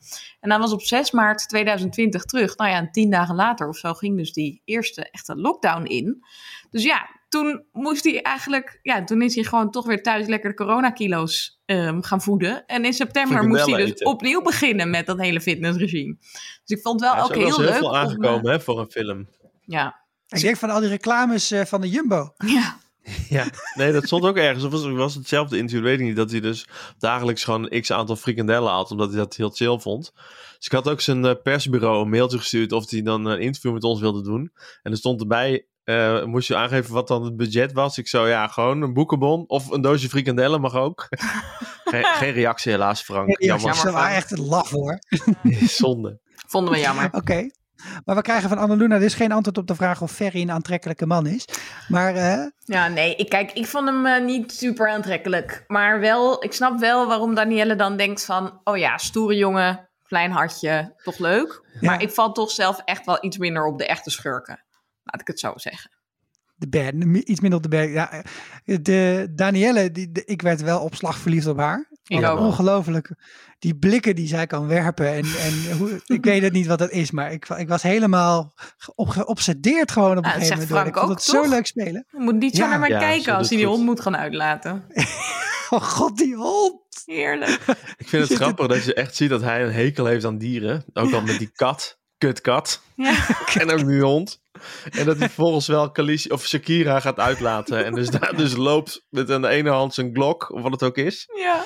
En 0.40 0.48
dan 0.48 0.60
was 0.60 0.72
op 0.72 0.82
6 0.82 1.10
maart 1.10 1.48
2020 1.48 2.24
terug. 2.24 2.56
Nou 2.56 2.70
ja, 2.70 2.76
en 2.76 2.90
tien 2.90 3.10
dagen 3.10 3.34
later 3.34 3.68
of 3.68 3.76
zo 3.76 3.94
ging 3.94 4.16
dus 4.16 4.32
die 4.32 4.62
eerste 4.64 5.10
echte 5.10 5.36
lockdown 5.36 5.84
in. 5.84 6.24
Dus 6.70 6.82
ja, 6.82 7.08
toen 7.30 7.64
moest 7.72 8.04
hij 8.04 8.22
eigenlijk... 8.22 8.78
Ja, 8.82 9.04
toen 9.04 9.22
is 9.22 9.34
hij 9.34 9.44
gewoon 9.44 9.70
toch 9.70 9.86
weer 9.86 10.02
thuis 10.02 10.26
lekker 10.26 10.50
de 10.50 10.56
coronakilo's 10.56 11.60
ehm, 11.64 12.00
gaan 12.00 12.22
voeden. 12.22 12.66
En 12.66 12.84
in 12.84 12.92
september 12.92 13.48
moest 13.48 13.66
hij 13.66 13.76
dus 13.76 13.90
eten. 13.90 14.06
opnieuw 14.06 14.42
beginnen 14.42 14.90
met 14.90 15.06
dat 15.06 15.20
hele 15.20 15.40
fitnessregime. 15.40 16.16
Dus 16.64 16.76
ik 16.76 16.82
vond 16.82 17.00
het 17.00 17.10
wel 17.10 17.24
is 17.24 17.30
ook 17.30 17.34
heel 17.34 17.60
leuk. 17.60 17.70
heel 17.70 17.78
veel 17.78 17.88
om, 17.88 17.94
eh, 17.94 18.00
aangekomen 18.00 18.50
hè, 18.50 18.60
voor 18.60 18.80
een 18.80 18.90
film. 18.90 19.28
ja, 19.60 20.00
Ik 20.28 20.40
denk 20.40 20.56
van 20.56 20.70
al 20.70 20.80
die 20.80 20.88
reclames 20.88 21.50
eh, 21.50 21.64
van 21.64 21.80
de 21.80 21.88
Jumbo. 21.88 22.32
ja. 22.46 22.78
Ja, 23.28 23.50
nee, 23.74 23.92
dat 23.92 24.04
stond 24.04 24.24
ook 24.24 24.36
ergens. 24.36 24.64
Of 24.64 24.70
was, 24.70 24.86
was 24.86 25.12
het 25.12 25.20
hetzelfde 25.20 25.56
interview, 25.56 25.84
weet 25.84 26.00
ik 26.00 26.06
niet. 26.06 26.16
Dat 26.16 26.30
hij 26.30 26.40
dus 26.40 26.66
dagelijks 26.98 27.44
gewoon 27.44 27.68
x 27.68 27.92
aantal 27.92 28.16
frikandellen 28.16 28.72
had, 28.72 28.90
omdat 28.90 29.08
hij 29.08 29.18
dat 29.18 29.36
heel 29.36 29.50
chill 29.50 29.78
vond. 29.78 30.12
Dus 30.56 30.66
ik 30.66 30.72
had 30.72 30.88
ook 30.88 31.00
zijn 31.00 31.24
eh, 31.24 31.34
persbureau 31.42 32.02
een 32.02 32.10
mailtje 32.10 32.38
gestuurd 32.38 32.72
of 32.72 32.90
hij 32.90 33.02
dan 33.02 33.24
een 33.24 33.40
interview 33.40 33.72
met 33.72 33.84
ons 33.84 34.00
wilde 34.00 34.22
doen. 34.22 34.52
En 34.82 34.90
er 34.90 34.96
stond 34.96 35.20
erbij, 35.20 35.66
eh, 35.84 36.24
moest 36.24 36.48
je 36.48 36.56
aangeven 36.56 36.94
wat 36.94 37.08
dan 37.08 37.24
het 37.24 37.36
budget 37.36 37.72
was. 37.72 37.98
Ik 37.98 38.08
zo, 38.08 38.26
ja, 38.26 38.46
gewoon 38.46 38.82
een 38.82 38.92
boekenbon 38.92 39.44
of 39.46 39.70
een 39.70 39.80
doosje 39.80 40.08
frikandellen 40.08 40.60
mag 40.60 40.74
ook. 40.74 41.06
geen, 41.90 42.04
geen 42.04 42.32
reactie 42.32 42.72
helaas, 42.72 43.02
Frank. 43.02 43.28
Ja, 43.28 43.36
Jammer. 43.38 43.70
is 43.70 43.82
wel 43.82 43.98
echt 43.98 44.30
een 44.30 44.46
lach 44.46 44.70
hoor. 44.70 44.98
Zonde. 45.80 46.20
vonden 46.46 46.72
we 46.72 46.80
jammer. 46.80 47.08
Oké. 47.20 47.50
Maar 48.04 48.16
we 48.16 48.22
krijgen 48.22 48.48
van 48.48 48.58
Annaluna 48.58 48.98
dus 48.98 49.14
geen 49.14 49.32
antwoord 49.32 49.58
op 49.58 49.66
de 49.66 49.74
vraag 49.74 50.02
of 50.02 50.12
Ferry 50.12 50.42
een 50.42 50.50
aantrekkelijke 50.50 51.06
man 51.06 51.26
is. 51.26 51.44
Maar 51.88 52.14
eh, 52.14 52.46
Ja, 52.64 52.88
nee, 52.88 53.16
ik, 53.16 53.28
kijk, 53.28 53.52
ik 53.52 53.66
vond 53.66 53.88
hem 53.88 54.06
eh, 54.06 54.24
niet 54.24 54.52
super 54.52 54.88
aantrekkelijk. 54.88 55.64
Maar 55.66 56.00
wel, 56.00 56.44
ik 56.44 56.52
snap 56.52 56.78
wel 56.78 57.06
waarom 57.06 57.34
Danielle 57.34 57.76
dan 57.76 57.96
denkt 57.96 58.24
van... 58.24 58.60
oh 58.64 58.76
ja, 58.76 58.98
stoere 58.98 59.36
jongen, 59.36 59.88
klein 60.06 60.30
hartje, 60.30 60.94
toch 61.02 61.18
leuk. 61.18 61.62
Ja. 61.72 61.90
Maar 61.90 62.02
ik 62.02 62.10
val 62.10 62.32
toch 62.32 62.50
zelf 62.50 62.82
echt 62.84 63.04
wel 63.04 63.18
iets 63.20 63.38
minder 63.38 63.66
op 63.66 63.78
de 63.78 63.86
echte 63.86 64.10
schurken. 64.10 64.64
Laat 65.10 65.20
ik 65.20 65.26
het 65.26 65.40
zo 65.40 65.52
zeggen. 65.56 65.90
de 66.54 66.68
bad, 66.68 66.92
iets 67.28 67.40
minder 67.40 67.58
op 67.58 67.62
de 67.62 67.68
berg. 67.68 67.92
Ja, 67.92 68.22
de 68.64 69.28
Danielle, 69.34 69.90
die, 69.90 70.12
de- 70.12 70.24
ik 70.24 70.42
werd 70.42 70.60
wel 70.62 70.80
op 70.80 70.94
slag 70.94 71.18
verliefd 71.18 71.46
op 71.46 71.58
haar. 71.58 71.88
Ik 72.04 72.20
Want 72.20 72.26
ook. 72.26 72.38
Ongelooflijk. 72.38 73.14
Die 73.58 73.76
blikken 73.76 74.14
die 74.14 74.26
zij 74.26 74.46
kan 74.46 74.66
werpen. 74.66 75.06
En, 75.12 75.24
en 75.24 75.76
hoe, 75.78 76.00
ik 76.06 76.24
weet 76.24 76.42
het 76.42 76.52
niet 76.52 76.66
wat 76.66 76.78
dat 76.78 76.90
is, 76.90 77.10
maar 77.10 77.32
ik, 77.32 77.48
ik 77.48 77.68
was 77.68 77.82
helemaal 77.82 78.54
op, 78.94 79.08
geobsedeerd 79.08 79.90
gewoon 79.90 80.18
op 80.18 80.24
een 80.24 80.30
gegeven 80.30 80.50
moment. 80.52 80.68
door. 80.68 80.78
Frank 80.78 80.94
Ik 80.94 81.00
vond 81.00 81.10
ook, 81.10 81.16
het 81.16 81.24
zo 81.26 81.42
toch? 81.42 81.50
leuk 81.50 81.66
spelen. 81.66 82.06
Je 82.10 82.18
moet 82.20 82.38
niet 82.38 82.56
zo 82.56 82.62
Ja. 82.62 82.68
naar 82.70 82.78
mij 82.78 82.88
Ja, 82.88 83.00
zo 83.00 83.06
kijken 83.06 83.34
als 83.36 83.48
hij 83.48 83.56
die 83.58 83.66
goed. 83.66 83.74
hond 83.76 83.86
moet 83.88 84.00
gaan 84.00 84.16
uitlaten. 84.16 84.84
Oh 85.72 85.82
god, 85.82 86.16
die 86.16 86.34
hond. 86.34 86.82
Heerlijk. 87.04 87.64
Ik 87.96 88.08
vind 88.08 88.28
het 88.28 88.36
grappig 88.38 88.66
dat 88.66 88.84
je 88.84 88.94
echt 88.94 89.16
ziet 89.16 89.30
dat 89.30 89.40
hij 89.42 89.64
een 89.64 89.72
hekel 89.72 90.06
heeft 90.06 90.24
aan 90.24 90.38
dieren. 90.38 90.84
Ook 90.92 91.12
al 91.12 91.22
met 91.22 91.38
die 91.38 91.50
kat. 91.54 91.98
Kutkat. 92.20 92.82
Ja. 92.94 93.26
En 93.60 93.70
ook 93.70 93.86
die 93.86 94.02
hond. 94.02 94.40
En 94.90 95.06
dat 95.06 95.18
hij 95.18 95.28
volgens 95.28 95.66
wel 95.66 95.90
Khaleesi 95.90 96.30
of 96.30 96.46
Shakira 96.46 97.00
gaat 97.00 97.18
uitlaten. 97.18 97.84
En 97.84 97.94
dus 97.94 98.10
daar 98.10 98.36
dus 98.36 98.56
loopt 98.56 99.06
met 99.08 99.30
aan 99.30 99.42
de 99.42 99.48
ene 99.48 99.70
hand 99.70 99.94
zijn 99.94 100.10
glok, 100.14 100.52
of 100.52 100.62
wat 100.62 100.72
het 100.72 100.82
ook 100.82 100.96
is. 100.96 101.28
Ja. 101.34 101.64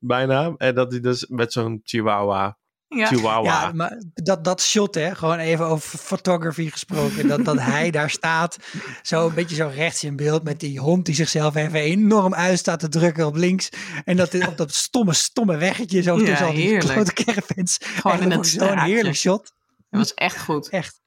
Bijna. 0.00 0.54
En 0.56 0.74
dat 0.74 0.90
hij 0.90 1.00
dus 1.00 1.26
met 1.28 1.52
zo'n 1.52 1.80
chihuahua. 1.84 2.58
Ja. 2.88 3.06
Chihuahua. 3.06 3.62
Ja, 3.62 3.72
maar 3.72 4.02
dat, 4.14 4.44
dat 4.44 4.62
shot, 4.62 4.94
hè, 4.94 5.14
gewoon 5.14 5.38
even 5.38 5.66
over 5.66 5.98
photography 5.98 6.70
gesproken. 6.70 7.28
Dat, 7.28 7.44
dat 7.44 7.60
hij 7.60 7.90
daar 7.90 8.10
staat, 8.10 8.56
zo 9.02 9.26
een 9.26 9.34
beetje 9.34 9.56
zo 9.56 9.70
rechts 9.74 10.04
in 10.04 10.16
beeld. 10.16 10.42
Met 10.44 10.60
die 10.60 10.78
hond 10.78 11.06
die 11.06 11.14
zichzelf 11.14 11.54
even 11.54 11.80
enorm 11.80 12.34
uit 12.34 12.58
staat 12.58 12.80
te 12.80 12.88
drukken 12.88 13.26
op 13.26 13.36
links. 13.36 13.68
En 14.04 14.16
dat 14.16 14.46
op 14.46 14.56
dat 14.56 14.74
stomme, 14.74 15.12
stomme 15.12 15.56
weggetje 15.56 16.02
zo 16.02 16.18
Ja, 16.18 16.24
tussen 16.24 16.46
al 16.46 16.52
die 16.52 16.62
heerlijk. 16.62 16.92
grote 16.92 17.12
caravans. 17.12 17.78
Gewoon 17.80 18.20
in 18.20 18.30
het 18.30 18.46
Zo'n 18.46 18.78
heerlijk 18.78 19.16
shot. 19.16 19.52
Dat 19.94 20.02
was 20.02 20.14
echt 20.14 20.44
goed. 20.44 20.68
Echt. 20.68 21.02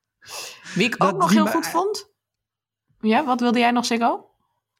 Wie 0.74 0.86
ik 0.86 0.98
Dat 0.98 1.14
ook 1.14 1.20
nog 1.20 1.32
heel 1.32 1.48
goed 1.48 1.68
vond. 1.68 2.10
Ja, 3.00 3.26
wat 3.26 3.40
wilde 3.40 3.60
jij 3.60 3.72
nog, 3.72 3.86
Siggo? 3.86 4.30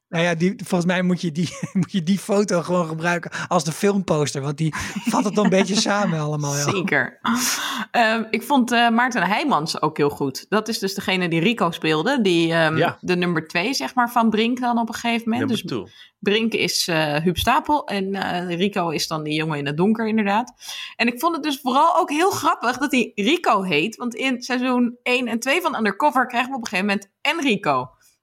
Nou 0.08 0.24
ja, 0.24 0.34
die, 0.34 0.54
volgens 0.56 0.92
mij 0.92 1.02
moet 1.02 1.20
je, 1.20 1.32
die, 1.32 1.48
moet 1.72 1.92
je 1.92 2.02
die 2.02 2.18
foto 2.18 2.62
gewoon 2.62 2.86
gebruiken 2.88 3.30
als 3.48 3.64
de 3.64 3.72
filmposter. 3.72 4.42
Want 4.42 4.56
die 4.56 4.74
vat 5.04 5.24
het 5.24 5.34
dan 5.34 5.44
een 5.44 5.50
beetje 5.50 5.74
samen 5.74 6.20
allemaal. 6.20 6.56
Ja. 6.56 6.70
Zeker. 6.70 7.18
Ehm, 7.90 8.24
ik 8.30 8.42
vond 8.42 8.72
eh, 8.72 8.88
Maarten 8.88 9.22
Heijmans 9.22 9.82
ook 9.82 9.96
heel 9.96 10.10
goed. 10.10 10.46
Dat 10.48 10.68
is 10.68 10.78
dus 10.78 10.94
degene 10.94 11.28
die 11.28 11.40
Rico 11.40 11.70
speelde. 11.70 12.20
Die 12.20 12.52
ehm, 12.52 12.76
Ja. 12.76 12.98
de 13.00 13.16
nummer 13.16 13.46
twee, 13.46 13.74
zeg 13.74 13.94
maar, 13.94 14.10
van 14.10 14.30
Brink 14.30 14.60
dan 14.60 14.78
op 14.78 14.88
een 14.88 14.94
gegeven 14.94 15.30
moment. 15.30 15.62
Nummer 15.64 15.84
Dus. 15.86 16.12
Brink 16.18 16.52
is 16.52 16.88
eh 16.88 17.14
Huub 17.14 17.36
Stapel 17.36 17.86
en 17.86 18.14
eh, 18.14 18.56
Rico 18.56 18.88
is 18.88 19.06
dan 19.06 19.22
die 19.22 19.34
jongen 19.34 19.58
in 19.58 19.66
het 19.66 19.76
donker 19.76 20.08
inderdaad. 20.08 20.52
En 20.96 21.06
ik 21.06 21.20
vond 21.20 21.34
het 21.34 21.44
dus 21.44 21.60
vooral 21.60 21.96
ook 21.98 22.10
heel 22.10 22.30
grappig 22.30 22.78
dat 22.78 22.92
hij 22.92 23.12
Rico 23.14 23.62
heet. 23.62 23.96
Want 23.96 24.14
in 24.14 24.42
seizoen 24.42 24.98
1 25.02 25.26
en 25.28 25.38
2 25.38 25.60
van 25.60 25.76
Undercover 25.76 26.26
krijgen 26.26 26.50
we 26.50 26.56
op 26.56 26.62
een 26.62 26.68
gegeven 26.68 26.90
moment 26.90 27.10
Enrico. 27.20 27.76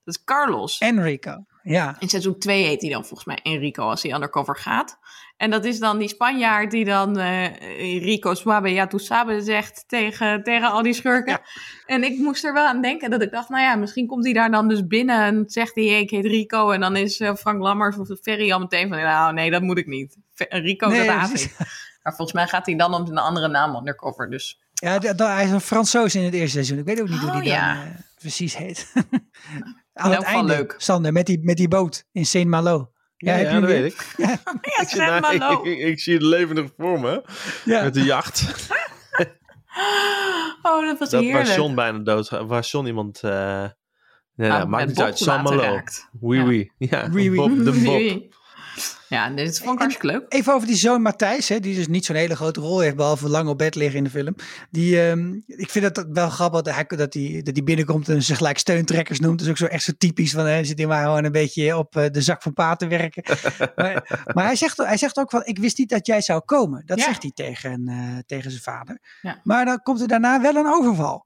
Dat 0.04 0.16
is 0.16 0.24
Carlos. 0.24 0.78
Enrico. 0.78 1.46
Ja. 1.68 1.96
In 2.00 2.10
seizoen 2.10 2.40
2 2.40 2.64
heet 2.64 2.82
hij 2.82 2.90
dan 2.90 3.06
volgens 3.06 3.26
mij 3.26 3.40
Enrico 3.44 3.90
als 3.90 4.04
hij 4.04 4.14
undercover 4.14 4.58
gaat. 4.58 4.98
En 5.38 5.50
dat 5.50 5.66
is 5.66 5.80
dan 5.80 5.98
die 5.98 6.08
Spanjaard 6.08 6.72
die 6.72 6.86
dan 6.86 7.18
eh 7.20 8.02
Rico 8.04 8.34
Suave 8.34 8.68
ja 8.70 8.88
tu 8.88 9.00
sabe 9.00 9.42
zegt 9.42 9.84
tegen, 9.88 10.44
tegen 10.44 10.72
al 10.72 10.82
die 10.84 10.94
schurken. 10.94 11.42
En 11.86 12.04
ik 12.04 12.18
moest 12.18 12.44
er 12.44 12.54
wel 12.54 12.66
aan 12.66 12.82
denken 12.82 13.10
dat 13.10 13.22
ik 13.22 13.32
dacht, 13.32 13.50
nou 13.50 13.64
ja, 13.64 13.76
misschien 13.76 14.08
komt 14.08 14.24
hij 14.24 14.34
daar 14.34 14.52
dan 14.52 14.68
dus 14.68 14.88
binnen 14.88 15.20
en 15.24 15.44
zegt 15.48 15.76
hij, 15.76 15.84
hey, 15.84 16.00
ik 16.02 16.10
heet 16.10 16.26
Rico. 16.26 16.72
En 16.72 16.80
dan 16.80 16.96
is 16.96 17.20
eh, 17.20 17.36
Frank 17.36 17.62
Lammers 17.62 17.98
of 17.98 18.08
Ferry 18.22 18.52
al 18.52 18.60
meteen 18.60 18.90
van, 18.90 18.98
nou 18.98 19.34
nee, 19.34 19.52
dat 19.52 19.62
moet 19.62 19.78
ik 19.78 19.88
niet. 19.88 20.18
Rico, 20.36 20.88
Nee, 20.88 21.06
dat 21.06 21.16
haat 21.16 21.30
precies. 21.30 21.52
ik. 21.52 21.58
Maar 22.04 22.16
volgens 22.16 22.34
mij 22.38 22.48
gaat 22.48 22.66
hij 22.66 22.76
dan 22.76 22.94
om 22.94 23.08
een 23.08 23.18
andere 23.18 23.48
naam 23.48 23.76
undercover. 23.76 24.30
Dus 24.30 24.60
Ja, 24.74 25.00
hij 25.16 25.44
is 25.44 25.52
een 25.52 25.62
Fransoos 25.62 26.16
in 26.16 26.24
het 26.24 26.34
eerste 26.34 26.50
seizoen. 26.50 26.78
Ik 26.78 26.86
weet 26.86 27.02
ook 27.02 27.10
niet 27.10 27.20
hoe 27.20 27.30
Oh, 27.30 27.36
die 27.40 27.50
ja. 27.50 27.74
dan 27.74 27.84
eh, 27.84 27.90
precies 28.20 28.58
heet. 28.58 28.94
Aan 29.98 30.12
het 30.12 30.22
einde, 30.24 30.54
leuk. 30.56 30.76
Sander, 30.78 31.12
met 31.12 31.26
die, 31.26 31.40
met 31.44 31.58
die 31.58 31.68
boot 31.68 32.06
in 32.12 32.26
Saint-Malo. 32.26 32.92
Ja, 33.18 33.34
heb 33.34 33.46
ja, 33.52 33.60
dat 33.60 33.70
weet 33.70 33.92
ik. 33.94 34.14
Ja, 34.18 34.32
Ik, 34.82 34.96
daar- 34.96 35.38
lo. 35.38 35.52
ik, 35.64 35.66
ik, 35.66 35.78
ik 35.88 36.00
zie 36.00 36.14
het 36.14 36.24
levendig 36.24 36.70
voor 36.78 37.00
me. 37.00 37.24
ja. 37.66 37.84
Met 37.84 37.94
de 37.94 38.04
jacht. 38.04 38.46
Oh, 40.62 40.86
dat 40.86 41.00
was 41.00 41.10
Dat 41.10 41.22
waar 41.24 41.32
heerlijk. 41.32 41.56
John 41.56 41.76
bijna 41.76 41.98
dood. 42.00 42.30
Waar 42.30 42.64
John 42.64 42.86
iemand... 42.88 43.20
eh 43.24 43.66
nee, 44.36 44.52
Ah, 44.52 44.66
maakt 44.68 44.88
niet 44.88 45.02
uit. 45.02 45.18
Saint-Malo. 45.18 45.80
Oui, 46.20 46.38
Ja. 46.38 46.44
oui. 46.46 46.72
Ja, 46.78 47.08
Oui, 47.12 47.30
oui. 47.30 47.36
Bob 47.36 47.64
de 47.64 47.72
Bob. 47.84 48.34
Ja, 49.10 49.30
dit 49.30 49.60
vond 49.60 49.74
ik 49.74 49.80
hartstikke 49.80 50.08
leuk. 50.18 50.26
Even 50.34 50.54
over 50.54 50.68
die 50.68 50.76
zoon 50.76 51.02
Matthijs, 51.02 51.50
hè, 51.50 51.60
die 51.60 51.76
dus 51.76 51.88
niet 51.88 52.06
zo'n 52.06 52.16
hele 52.16 52.36
grote 52.36 52.60
rol 52.60 52.80
heeft, 52.80 52.96
behalve 52.96 53.30
lang 53.30 53.50
op 53.50 53.58
bed 53.58 53.76
liggen 53.76 53.98
in 53.98 54.04
de 54.04 54.10
film. 54.10 54.36
Die, 54.70 55.02
ehm, 55.02 55.34
ik 55.48 55.70
vind 55.70 55.86
het 55.86 56.06
wel 56.10 56.30
grappig 56.30 56.62
dat 56.62 56.76
hij, 56.76 56.98
dat 56.98 57.14
hij, 57.14 57.42
dat 57.44 57.56
hij 57.56 57.64
binnenkomt 57.64 58.10
en 58.10 58.24
zich 58.24 58.38
gelijk 58.38 58.58
steuntrekkers 58.58 59.20
noemt. 59.20 59.38
Dat 59.38 59.46
is 59.48 59.52
ook 59.52 59.58
zo 59.58 59.66
echt 59.66 59.84
zo 59.84 59.92
typisch 59.98 60.32
van, 60.32 60.46
hij 60.46 60.64
zit 60.64 60.78
hier 60.78 60.88
maar 60.88 61.04
gewoon 61.04 61.24
een 61.24 61.32
beetje 61.32 61.78
op 61.78 61.96
eh, 61.96 62.06
de 62.12 62.22
zak 62.22 62.42
van 62.42 62.54
pa 62.54 62.76
te 62.76 62.88
werken. 62.88 63.24
maar 63.76 64.24
maar 64.34 64.46
hij, 64.46 64.56
zegt, 64.56 64.78
hij 64.78 64.98
zegt 64.98 65.18
ook 65.18 65.30
van, 65.30 65.42
ik 65.46 65.58
wist 65.60 65.78
niet 65.78 65.90
dat 65.90 66.08
jij 66.08 66.22
zou 66.22 66.42
komen. 66.46 66.84
Dat 66.86 66.98
Ja. 67.00 67.04
zegt 67.06 67.22
hij 67.22 67.32
tegen, 67.32 67.88
eh, 67.88 68.18
tegen 68.26 68.52
zijn 68.52 68.64
vader. 68.64 69.00
Ja. 69.22 69.40
Maar 69.44 69.66
dan 69.66 69.82
komt 69.82 70.02
er 70.02 70.08
daarna 70.08 70.42
wel 70.42 70.56
een 70.56 70.68
overval. 70.68 71.26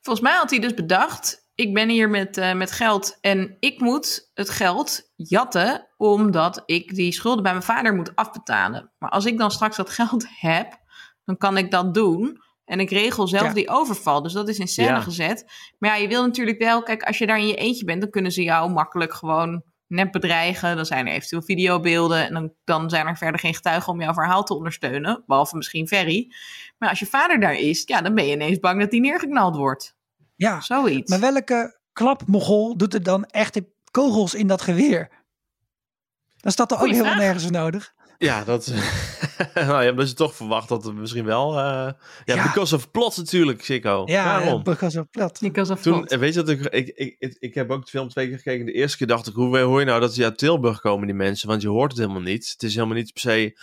Volgens 0.00 0.24
mij 0.28 0.36
had 0.36 0.50
hij 0.50 0.58
dus 0.58 0.74
bedacht: 0.74 1.48
ik 1.60 1.74
ben 1.74 1.88
hier 1.88 2.10
met, 2.10 2.36
eh, 2.36 2.54
met 2.54 2.72
geld 2.72 3.18
en 3.20 3.56
ik 3.60 3.80
moet 3.80 4.30
het 4.34 4.50
geld 4.50 5.10
jatten 5.16 5.88
omdat 5.96 6.62
ik 6.66 6.94
die 6.94 7.12
schulden 7.12 7.42
bij 7.42 7.52
mijn 7.52 7.64
vader 7.64 7.94
moet 7.94 8.16
afbetalen. 8.16 8.92
Maar 8.98 9.10
als 9.10 9.24
ik 9.26 9.38
dan 9.38 9.50
straks 9.50 9.76
dat 9.76 9.90
geld 10.00 10.26
heb, 10.28 10.78
dan 11.24 11.36
kan 11.36 11.56
ik 11.56 11.70
dat 11.70 11.94
doen. 11.94 12.42
En 12.64 12.80
ik 12.80 12.90
regel 12.90 13.28
zelf 13.28 13.46
Ja. 13.46 13.52
die 13.52 13.68
overval. 13.68 14.22
Dus 14.22 14.32
dat 14.32 14.48
is 14.48 14.58
in 14.58 14.68
scène 14.68 14.88
Ja. 14.88 15.00
gezet. 15.00 15.52
Maar 15.78 15.90
ja, 15.90 15.96
je 15.96 16.08
wil 16.08 16.22
natuurlijk 16.22 16.58
wel, 16.58 16.82
kijk, 16.82 17.02
als 17.02 17.18
je 17.18 17.26
daar 17.26 17.38
in 17.38 17.46
je 17.46 17.54
eentje 17.54 17.84
bent, 17.84 18.00
dan 18.00 18.10
kunnen 18.10 18.32
ze 18.32 18.42
jou 18.42 18.70
makkelijk 18.70 19.12
gewoon 19.14 19.62
net 19.86 20.10
bedreigen. 20.10 20.76
Dan 20.76 20.86
zijn 20.86 21.06
er 21.06 21.12
eventueel 21.12 21.42
videobeelden. 21.42 22.26
En 22.26 22.34
dan, 22.34 22.52
dan 22.64 22.90
zijn 22.90 23.06
er 23.06 23.16
verder 23.16 23.40
geen 23.40 23.54
getuigen 23.54 23.92
om 23.92 24.00
jouw 24.00 24.12
verhaal 24.12 24.44
te 24.44 24.54
ondersteunen. 24.54 25.22
Behalve 25.26 25.56
misschien 25.56 25.88
Ferry. 25.88 26.32
Maar 26.78 26.88
als 26.88 26.98
je 26.98 27.06
vader 27.06 27.40
daar 27.40 27.54
is, 27.54 27.82
ja, 27.86 28.00
dan 28.00 28.14
ben 28.14 28.26
je 28.26 28.32
ineens 28.32 28.58
bang 28.58 28.80
dat 28.80 28.90
hij 28.90 29.00
neergeknald 29.00 29.56
wordt. 29.56 29.98
Ja, 30.40 30.60
Zoiets. 30.60 31.10
maar 31.10 31.20
welke 31.20 31.78
klapmogol 31.92 32.76
doet 32.76 32.94
er 32.94 33.02
dan 33.02 33.24
echte 33.24 33.72
kogels 33.90 34.34
in 34.34 34.46
dat 34.46 34.62
geweer? 34.62 35.10
Dan 36.36 36.52
staat 36.52 36.70
er 36.70 36.78
ook 36.80 36.86
helemaal. 36.86 37.14
Dus 37.14 37.22
nergens 37.22 37.50
nodig. 37.50 37.92
Ja, 38.18 38.44
dat... 38.44 38.66
nou 39.54 39.84
ja, 39.84 39.92
dat 39.92 40.08
je 40.08 40.14
toch 40.14 40.34
verwacht 40.34 40.68
dat 40.68 40.84
het 40.84 40.94
misschien 40.94 41.24
wel... 41.24 41.50
eh, 41.58 41.62
ja, 42.24 42.34
Ja. 42.34 42.42
because 42.42 42.74
of 42.74 42.90
plot 42.90 43.16
natuurlijk, 43.16 43.64
Chico. 43.64 44.02
Ja, 44.06 44.24
Waarom? 44.24 44.62
because 44.62 45.00
of 45.00 45.10
plat. 45.10 45.40
Nico's 45.40 45.70
of 45.70 45.80
Toen, 45.82 46.04
Plot. 46.04 46.20
weet 46.20 46.34
je 46.34 46.42
dat 46.42 46.48
ik, 46.48 46.60
ik, 46.66 46.88
ik, 46.94 47.16
ik, 47.18 47.36
ik 47.38 47.54
heb 47.54 47.70
ook 47.70 47.84
de 47.84 47.90
film 47.90 48.08
twee 48.08 48.28
keer 48.28 48.36
gekeken. 48.36 48.66
De 48.66 48.72
eerste 48.72 48.96
keer 48.96 49.06
dacht 49.06 49.26
ik, 49.26 49.34
hoe 49.34 49.58
hoor 49.58 49.80
je 49.80 49.86
nou 49.86 50.00
dat 50.00 50.14
ze 50.14 50.24
uit 50.24 50.38
Tilburg 50.38 50.80
komen, 50.80 51.06
die 51.06 51.16
mensen? 51.16 51.48
Want 51.48 51.62
je 51.62 51.68
hoort 51.68 51.90
het 51.90 52.00
helemaal 52.00 52.22
niet. 52.22 52.50
Het 52.52 52.62
is 52.62 52.74
helemaal 52.74 52.96
niet 52.96 53.12
per 53.12 53.22
se... 53.22 53.60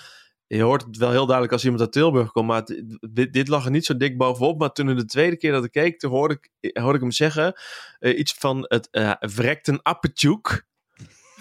Je 0.47 0.61
hoort 0.61 0.83
het 0.85 0.97
wel 0.97 1.09
heel 1.11 1.23
duidelijk 1.25 1.53
als 1.53 1.63
iemand 1.63 1.81
uit 1.81 1.91
Tilburg 1.91 2.31
komt, 2.31 2.47
maar 2.47 2.57
het- 2.65 2.97
dit, 3.09 3.33
dit 3.33 3.47
lag 3.47 3.65
er 3.65 3.71
niet 3.71 3.85
zo 3.85 3.97
dik 3.97 4.17
bovenop. 4.17 4.59
Maar 4.59 4.71
toen 4.71 4.89
in 4.89 4.95
de 4.95 5.05
tweede 5.05 5.37
keer 5.37 5.51
dat 5.51 5.63
ik 5.63 5.71
keek, 5.71 5.99
toen 5.99 6.11
hoorde 6.11 6.39
ik, 6.59 6.71
hoorde 6.79 6.95
ik 6.95 7.01
hem 7.01 7.11
zeggen 7.11 7.53
eh, 7.99 8.17
iets 8.19 8.33
van 8.37 8.65
het 8.67 8.87
eh 8.91 9.11
vrekt 9.19 9.67
een 9.67 9.81
appetjoek. 9.81 10.63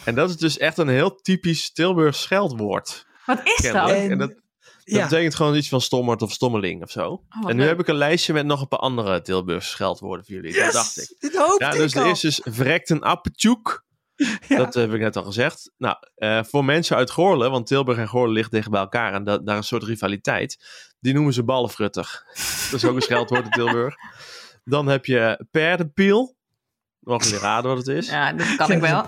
En 0.05 0.15
dat 0.15 0.29
is 0.31 0.37
dus 0.37 0.59
echt 0.59 0.79
een 0.79 0.89
heel 0.89 1.15
typisch 1.17 1.73
Tilburgs 1.73 2.23
scheldwoord. 2.23 3.07
Wat 3.27 3.41
is 3.45 3.55
kennelijk. 3.61 4.01
dat? 4.01 4.11
En- 4.11 4.19
dat, 4.19 4.29
dat 4.29 4.39
Ja, 4.85 5.03
betekent 5.03 5.35
gewoon 5.35 5.57
iets 5.57 5.69
van 5.69 5.81
stommerd 5.81 6.23
of 6.23 6.33
stommeling 6.33 6.83
of 6.83 6.91
zo. 6.91 7.09
Oh, 7.09 7.23
en 7.51 7.57
nu 7.57 7.61
leuk. 7.61 7.69
heb 7.69 7.81
ik 7.81 7.89
een 7.89 7.95
lijstje 7.95 8.33
met 8.33 8.47
nog 8.47 8.61
een 8.61 8.69
paar 8.69 8.79
andere 8.79 9.23
Tilburgse 9.23 9.71
scheldwoorden 9.71 10.27
voor 10.27 10.35
jullie. 10.35 10.55
Dat 10.55 10.73
dacht 10.73 10.99
ik. 11.01 11.17
Dit 11.19 11.37
hoopte 11.37 11.65
Ja, 11.65 11.71
dus 11.71 11.85
ik 11.85 11.93
de 11.93 12.01
al. 12.01 12.07
eerste 12.07 12.27
is 12.27 12.41
vrekt 12.45 12.91
een 12.91 13.03
appetjoek. 13.03 13.85
Ja. 14.49 14.57
Dat 14.57 14.75
heb 14.75 14.93
ik 14.93 15.01
net 15.01 15.17
al 15.17 15.25
gezegd. 15.25 15.73
Nou, 15.77 15.97
eh, 16.15 16.43
voor 16.45 16.65
mensen 16.65 16.97
uit 16.97 17.11
Goorlen, 17.11 17.51
want 17.51 17.67
Tilburg 17.67 17.99
en 17.99 18.09
Goorlen 18.09 18.33
liggen 18.33 18.53
tegen 18.53 18.71
bij 18.71 18.81
elkaar 18.81 19.13
en 19.13 19.25
da- 19.25 19.39
daar 19.39 19.57
een 19.57 19.63
soort 19.65 19.83
rivaliteit. 19.83 20.65
Die 21.01 21.15
noemen 21.15 21.33
ze 21.33 21.45
ballenfrutter. 21.45 22.23
dat 22.71 22.73
is 22.73 22.85
ook 22.85 22.95
een 22.97 23.03
scheldwoord 23.03 23.45
in 23.45 23.51
Tilburg. 23.51 23.95
Dan 24.65 24.87
heb 24.87 25.05
je 25.07 25.47
perdenpiel. 25.51 26.37
Mogen 26.99 27.27
jullie 27.27 27.43
raden 27.43 27.71
wat 27.77 27.87
het 27.87 27.97
is? 27.97 28.09
Ja, 28.09 28.33
dat 28.33 28.57
kan 28.57 28.71
ik 28.71 28.81
wel. 28.91 29.07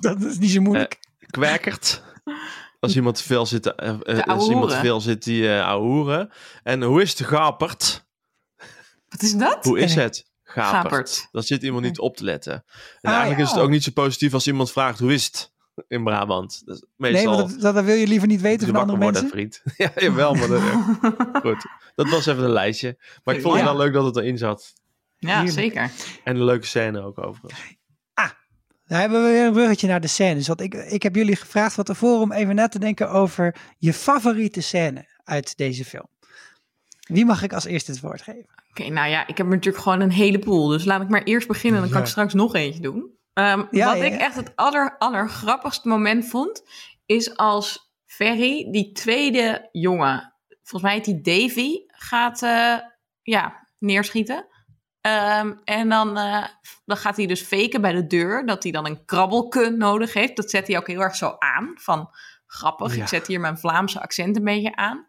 Dat 0.00 0.22
is 0.22 0.38
niet 0.38 0.50
zo 0.50 0.60
moeilijk. 0.60 0.98
Kwerkert. 1.26 2.02
Als 2.80 2.96
iemand 2.96 3.22
veel 3.22 3.46
zit, 3.46 3.74
eh, 3.74 3.88
eh, 3.88 3.98
De 4.00 4.24
als 4.26 4.48
iemand 4.48 4.74
veel 4.74 5.00
zit 5.00 5.24
die 5.24 5.42
uh. 5.42 6.24
En 6.62 6.82
hoe 6.82 7.02
is 7.02 7.14
de 7.14 7.24
gapert? 7.24 8.06
Wat 9.08 9.22
is 9.22 9.32
dat? 9.32 9.64
Hoe 9.64 9.78
is 9.78 9.94
het? 9.94 10.32
Gapert. 10.62 10.82
Gapert. 10.92 11.28
Dan 11.32 11.42
zit 11.42 11.62
iemand 11.62 11.84
niet 11.84 11.98
op 11.98 12.16
te 12.16 12.24
letten. 12.24 12.52
En 12.52 12.62
Ah, 13.00 13.10
eigenlijk 13.10 13.40
is 13.42 13.50
het 13.50 13.60
ook 13.60 13.70
niet 13.70 13.82
zo 13.82 13.90
positief 13.94 14.34
als 14.34 14.46
iemand 14.46 14.70
vraagt 14.72 14.98
hoe 14.98 15.12
is 15.12 15.24
het 15.24 15.52
in 15.88 16.04
Brabant. 16.04 16.62
Dat 16.64 16.76
is 16.76 16.82
nee, 16.96 17.12
meestal 17.12 17.36
dat, 17.36 17.74
dat 17.74 17.84
wil 17.84 17.94
je 17.94 18.06
liever 18.06 18.28
niet 18.28 18.40
weten 18.40 18.66
van 18.66 18.76
andere 18.76 18.98
worden, 18.98 19.22
mensen. 19.22 19.38
vriend. 19.38 19.62
ja, 19.94 20.02
jawel, 20.06 20.34
maar 20.34 20.48
dat, 20.48 20.60
goed. 21.44 21.66
Dat 21.94 22.08
was 22.08 22.26
even 22.26 22.44
een 22.44 22.50
lijstje. 22.50 22.96
Maar 23.24 23.34
ik 23.34 23.40
vond 23.40 23.54
het 23.54 23.64
wel 23.64 23.76
leuk 23.76 23.92
dat 23.92 24.04
het 24.04 24.16
erin 24.16 24.38
zat. 24.38 24.72
Ja, 25.16 25.28
Heerlijk. 25.34 25.52
zeker. 25.52 25.90
En 26.24 26.36
een 26.36 26.44
leuke 26.44 26.66
scène 26.66 27.00
ook 27.02 27.18
overigens. 27.18 27.60
Dan 28.86 28.98
hebben 28.98 29.24
we 29.24 29.30
weer 29.30 29.46
een 29.46 29.52
bruggetje 29.52 29.86
naar 29.88 30.00
de 30.00 30.06
scènes. 30.06 30.46
Want 30.46 30.60
ik, 30.60 30.74
ik 30.74 31.02
heb 31.02 31.14
jullie 31.14 31.36
gevraagd 31.36 31.76
wat 31.76 31.86
tevoren 31.86 32.20
om 32.20 32.32
even 32.32 32.54
na 32.54 32.68
te 32.68 32.78
denken 32.78 33.10
over 33.10 33.56
je 33.78 33.92
favoriete 33.94 34.60
scène 34.60 35.08
uit 35.24 35.56
deze 35.56 35.84
film. 35.84 36.06
Wie 37.00 37.24
mag 37.24 37.42
ik 37.42 37.52
als 37.52 37.64
eerste 37.64 37.90
het 37.90 38.00
woord 38.00 38.22
geven? 38.22 38.46
Oké, 38.80 38.88
nou 38.88 39.08
ja, 39.08 39.26
ik 39.26 39.36
heb 39.36 39.46
er 39.46 39.52
natuurlijk 39.52 39.82
gewoon 39.84 40.00
een 40.00 40.10
heleboel. 40.10 40.68
Dus 40.68 40.84
laat 40.84 41.02
ik 41.02 41.08
maar 41.08 41.22
eerst 41.22 41.48
beginnen. 41.48 41.80
Dan 41.80 41.90
kan 41.90 42.00
ik 42.00 42.06
straks 42.06 42.34
nog 42.34 42.54
eentje 42.54 42.80
doen. 42.80 43.18
Ehm, 43.32 43.64
Ja, 43.70 43.86
wat 43.86 43.96
ja, 43.98 44.04
ik 44.04 44.20
echt 44.20 44.36
het 44.36 44.56
aller, 44.56 44.98
allergrappigste 44.98 45.88
moment 45.88 46.28
vond... 46.28 46.62
is 47.06 47.36
als 47.36 47.94
Ferry, 48.06 48.68
die 48.70 48.92
tweede 48.92 49.68
jongen... 49.72 50.34
volgens 50.48 50.82
mij 50.82 50.92
heet 50.92 51.04
die 51.04 51.20
Davy, 51.20 51.72
gaat 51.86 52.42
eh, 52.42 52.76
ja, 53.22 53.68
neerschieten. 53.78 54.46
Ehm, 55.00 55.52
en 55.64 55.88
dan, 55.88 56.18
eh, 56.18 56.44
dan 56.84 56.96
gaat 56.96 57.16
hij 57.16 57.26
dus 57.26 57.40
faken 57.42 57.80
bij 57.80 57.92
de 57.92 58.06
deur... 58.06 58.46
dat 58.46 58.62
hij 58.62 58.72
dan 58.72 58.86
een 58.86 59.04
krabbelke 59.04 59.70
nodig 59.70 60.12
heeft. 60.12 60.36
Dat 60.36 60.50
zet 60.50 60.66
hij 60.66 60.76
ook 60.76 60.86
heel 60.86 61.00
erg 61.00 61.16
zo 61.16 61.36
aan. 61.38 61.72
Van, 61.74 62.10
grappig. 62.46 62.96
Ik 62.96 63.08
zet 63.08 63.26
hier 63.26 63.40
mijn 63.40 63.58
Vlaamse 63.58 64.00
accent 64.00 64.36
een 64.36 64.44
beetje 64.44 64.76
aan. 64.76 65.06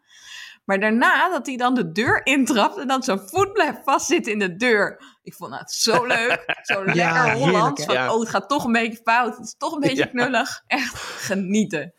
Maar 0.66 0.80
daarna 0.80 1.28
dat 1.30 1.46
hij 1.46 1.56
dan 1.56 1.74
de 1.74 1.92
deur 1.92 2.26
intrapt 2.26 2.78
en 2.78 2.86
dan 2.88 3.02
zijn 3.02 3.20
voet 3.28 3.52
blijft 3.52 3.78
vastzitten 3.84 4.32
in 4.32 4.38
de 4.38 4.56
deur. 4.56 5.00
Ik 5.22 5.34
vond 5.34 5.58
het 5.58 5.70
zo 5.72 6.04
leuk. 6.16 6.58
Zo 6.62 6.84
lekker 6.84 7.22
heerlijk, 7.22 7.38
Hollands. 7.38 7.84
Van, 7.84 7.94
Ja. 7.94 8.12
oh, 8.14 8.20
het 8.20 8.28
gaat 8.28 8.48
toch 8.48 8.64
een 8.64 8.72
beetje 8.72 9.00
fout. 9.04 9.36
Het 9.36 9.46
is 9.46 9.54
toch 9.58 9.72
een 9.74 9.80
beetje 9.80 9.96
Ja. 9.96 10.06
knullig. 10.06 10.62
Echt 10.66 10.94
genieten. 10.96 11.92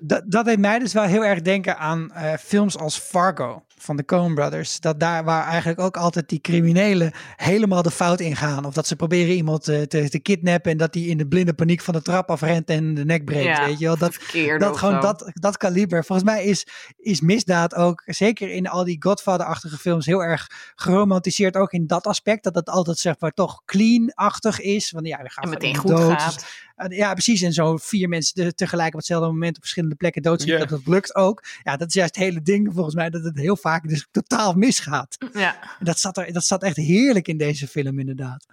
Dat, 0.00 0.22
dat 0.26 0.44
deed 0.44 0.58
mij 0.58 0.78
dus 0.78 0.92
wel 0.92 1.02
heel 1.04 1.24
erg 1.24 1.42
denken 1.42 1.78
aan 1.78 2.10
eh, 2.12 2.32
films 2.34 2.78
als 2.78 2.98
Fargo 2.98 3.64
van 3.78 3.96
de 3.96 4.04
Coen 4.04 4.34
Brothers. 4.34 4.80
Dat 4.80 5.00
daar 5.00 5.24
waar 5.24 5.46
eigenlijk 5.46 5.80
ook 5.80 5.96
altijd 5.96 6.28
die 6.28 6.40
criminelen 6.40 7.12
helemaal 7.36 7.82
de 7.82 7.90
fout 7.90 8.20
ingaan. 8.20 8.64
Of 8.64 8.74
dat 8.74 8.86
ze 8.86 8.96
proberen 8.96 9.34
iemand 9.34 9.68
eh, 9.68 9.82
te, 9.82 10.10
te 10.10 10.18
kidnappen 10.18 10.70
en 10.70 10.78
dat 10.78 10.92
die 10.92 11.08
in 11.08 11.16
de 11.18 11.26
blinde 11.26 11.54
paniek 11.54 11.80
van 11.80 11.94
de 11.94 12.02
trap 12.02 12.30
afrent 12.30 12.68
en 12.68 12.94
de 12.94 13.04
nek 13.04 13.24
breekt. 13.24 13.44
Ja, 13.44 13.66
weet 13.66 13.78
je 13.78 13.84
wel? 13.84 13.96
Dat, 13.96 14.18
dat 14.58 14.76
gewoon 14.76 14.94
zo. 14.94 15.00
dat, 15.00 15.30
dat 15.32 15.56
kaliber. 15.56 16.04
Volgens 16.04 16.28
mij 16.30 16.44
is, 16.44 16.66
is 16.96 17.20
misdaad 17.20 17.74
ook, 17.74 18.02
zeker 18.06 18.50
in 18.50 18.68
al 18.68 18.84
die 18.84 19.02
Godfather-achtige 19.02 19.78
films, 19.78 20.06
heel 20.06 20.22
erg 20.22 20.46
geromantiseerd. 20.74 21.56
Ook 21.56 21.72
in 21.72 21.86
dat 21.86 22.06
aspect. 22.06 22.44
Dat 22.44 22.54
het 22.54 22.68
altijd 22.68 22.98
zeg 22.98 23.14
maar 23.18 23.32
toch 23.32 23.62
clean-achtig 23.64 24.60
is. 24.60 24.90
Want 24.90 25.06
ja, 25.06 25.18
er 25.18 25.30
gaat 25.30 25.44
En 25.44 25.50
meteen 25.50 25.76
goed 25.76 25.90
dood. 25.90 26.22
gaat. 26.22 26.46
Uh, 26.76 26.96
Ja, 26.98 27.12
precies. 27.12 27.42
En 27.42 27.52
zo 27.52 27.76
vier 27.76 28.08
mensen 28.08 28.44
de- 28.44 28.54
tegelijk 28.54 28.92
op 28.92 28.98
hetzelfde 28.98 29.26
moment 29.28 29.54
op 29.56 29.60
verschillende 29.60 29.94
plekken 29.94 30.22
doodschieten. 30.22 30.68
Dat, 30.68 30.78
dat 30.84 30.86
lukt 30.94 31.14
ook. 31.14 31.44
Ja, 31.62 31.76
dat 31.76 31.88
is 31.88 31.94
juist 31.94 32.14
het 32.14 32.24
hele 32.24 32.42
ding 32.42 32.70
volgens 32.74 32.94
mij. 32.94 33.10
Dat 33.10 33.24
het 33.24 33.36
heel 33.38 33.56
vaak 33.56 33.88
dus 33.88 34.06
totaal 34.10 34.52
misgaat. 34.54 35.16
Ja. 35.32 35.60
En 35.78 35.84
dat 35.84 35.98
zat, 35.98 36.16
er, 36.16 36.32
dat 36.32 36.44
zat 36.44 36.62
echt 36.62 36.76
heerlijk 36.76 37.28
in 37.28 37.36
deze 37.38 37.68
film 37.68 37.98
inderdaad. 37.98 38.46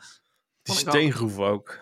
Die 0.63 0.75
steengroef 0.75 1.37
ook. 1.37 1.79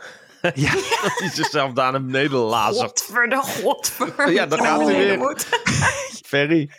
Ja, 0.54 0.72
Dat 1.04 1.12
hij 1.20 1.30
zichzelf 1.34 1.74
daar 1.74 1.92
naar 1.92 2.06
beneden 2.06 2.38
lazert. 2.40 3.02
Godverde, 3.02 3.36
godverde. 3.36 4.32
Ja, 4.32 4.46
daar 4.46 4.60
gaat 4.60 4.82
hij 4.82 4.96
weer. 4.96 5.18
Moet. 5.18 5.48
Ferry. 6.28 6.70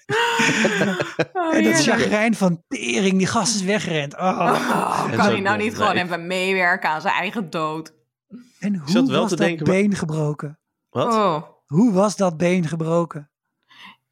Oh, 1.33 1.55
en 1.55 1.65
dat 1.65 1.83
chagrijn 1.83 2.35
van 2.35 2.63
tering. 2.69 3.19
Die 3.19 3.27
gast 3.27 3.55
is 3.55 3.63
weggerend. 3.63 4.15
Oh. 4.17 4.21
Oh, 4.21 5.11
kan 5.11 5.19
hij 5.27 5.41
nou 5.41 5.59
niet 5.59 5.75
gewoon 5.77 5.97
even 5.97 6.27
meewerken 6.27 6.91
aan 6.91 7.01
zijn 7.01 7.15
eigen 7.15 7.51
dood? 7.51 7.93
En 8.61 8.77
hoe 8.77 8.91
zat 8.91 9.09
wel 9.09 9.21
was 9.21 9.31
te 9.31 9.37
dat 9.37 9.47
denken, 9.47 9.67
maar- 9.67 9.77
been 9.77 9.95
gebroken? 9.95 10.59
Wat? 10.91 11.07
Oh, 11.15 11.43
Hoe 11.67 11.93
was 11.93 12.17
dat 12.17 12.37
been 12.37 12.69
gebroken? 12.69 13.31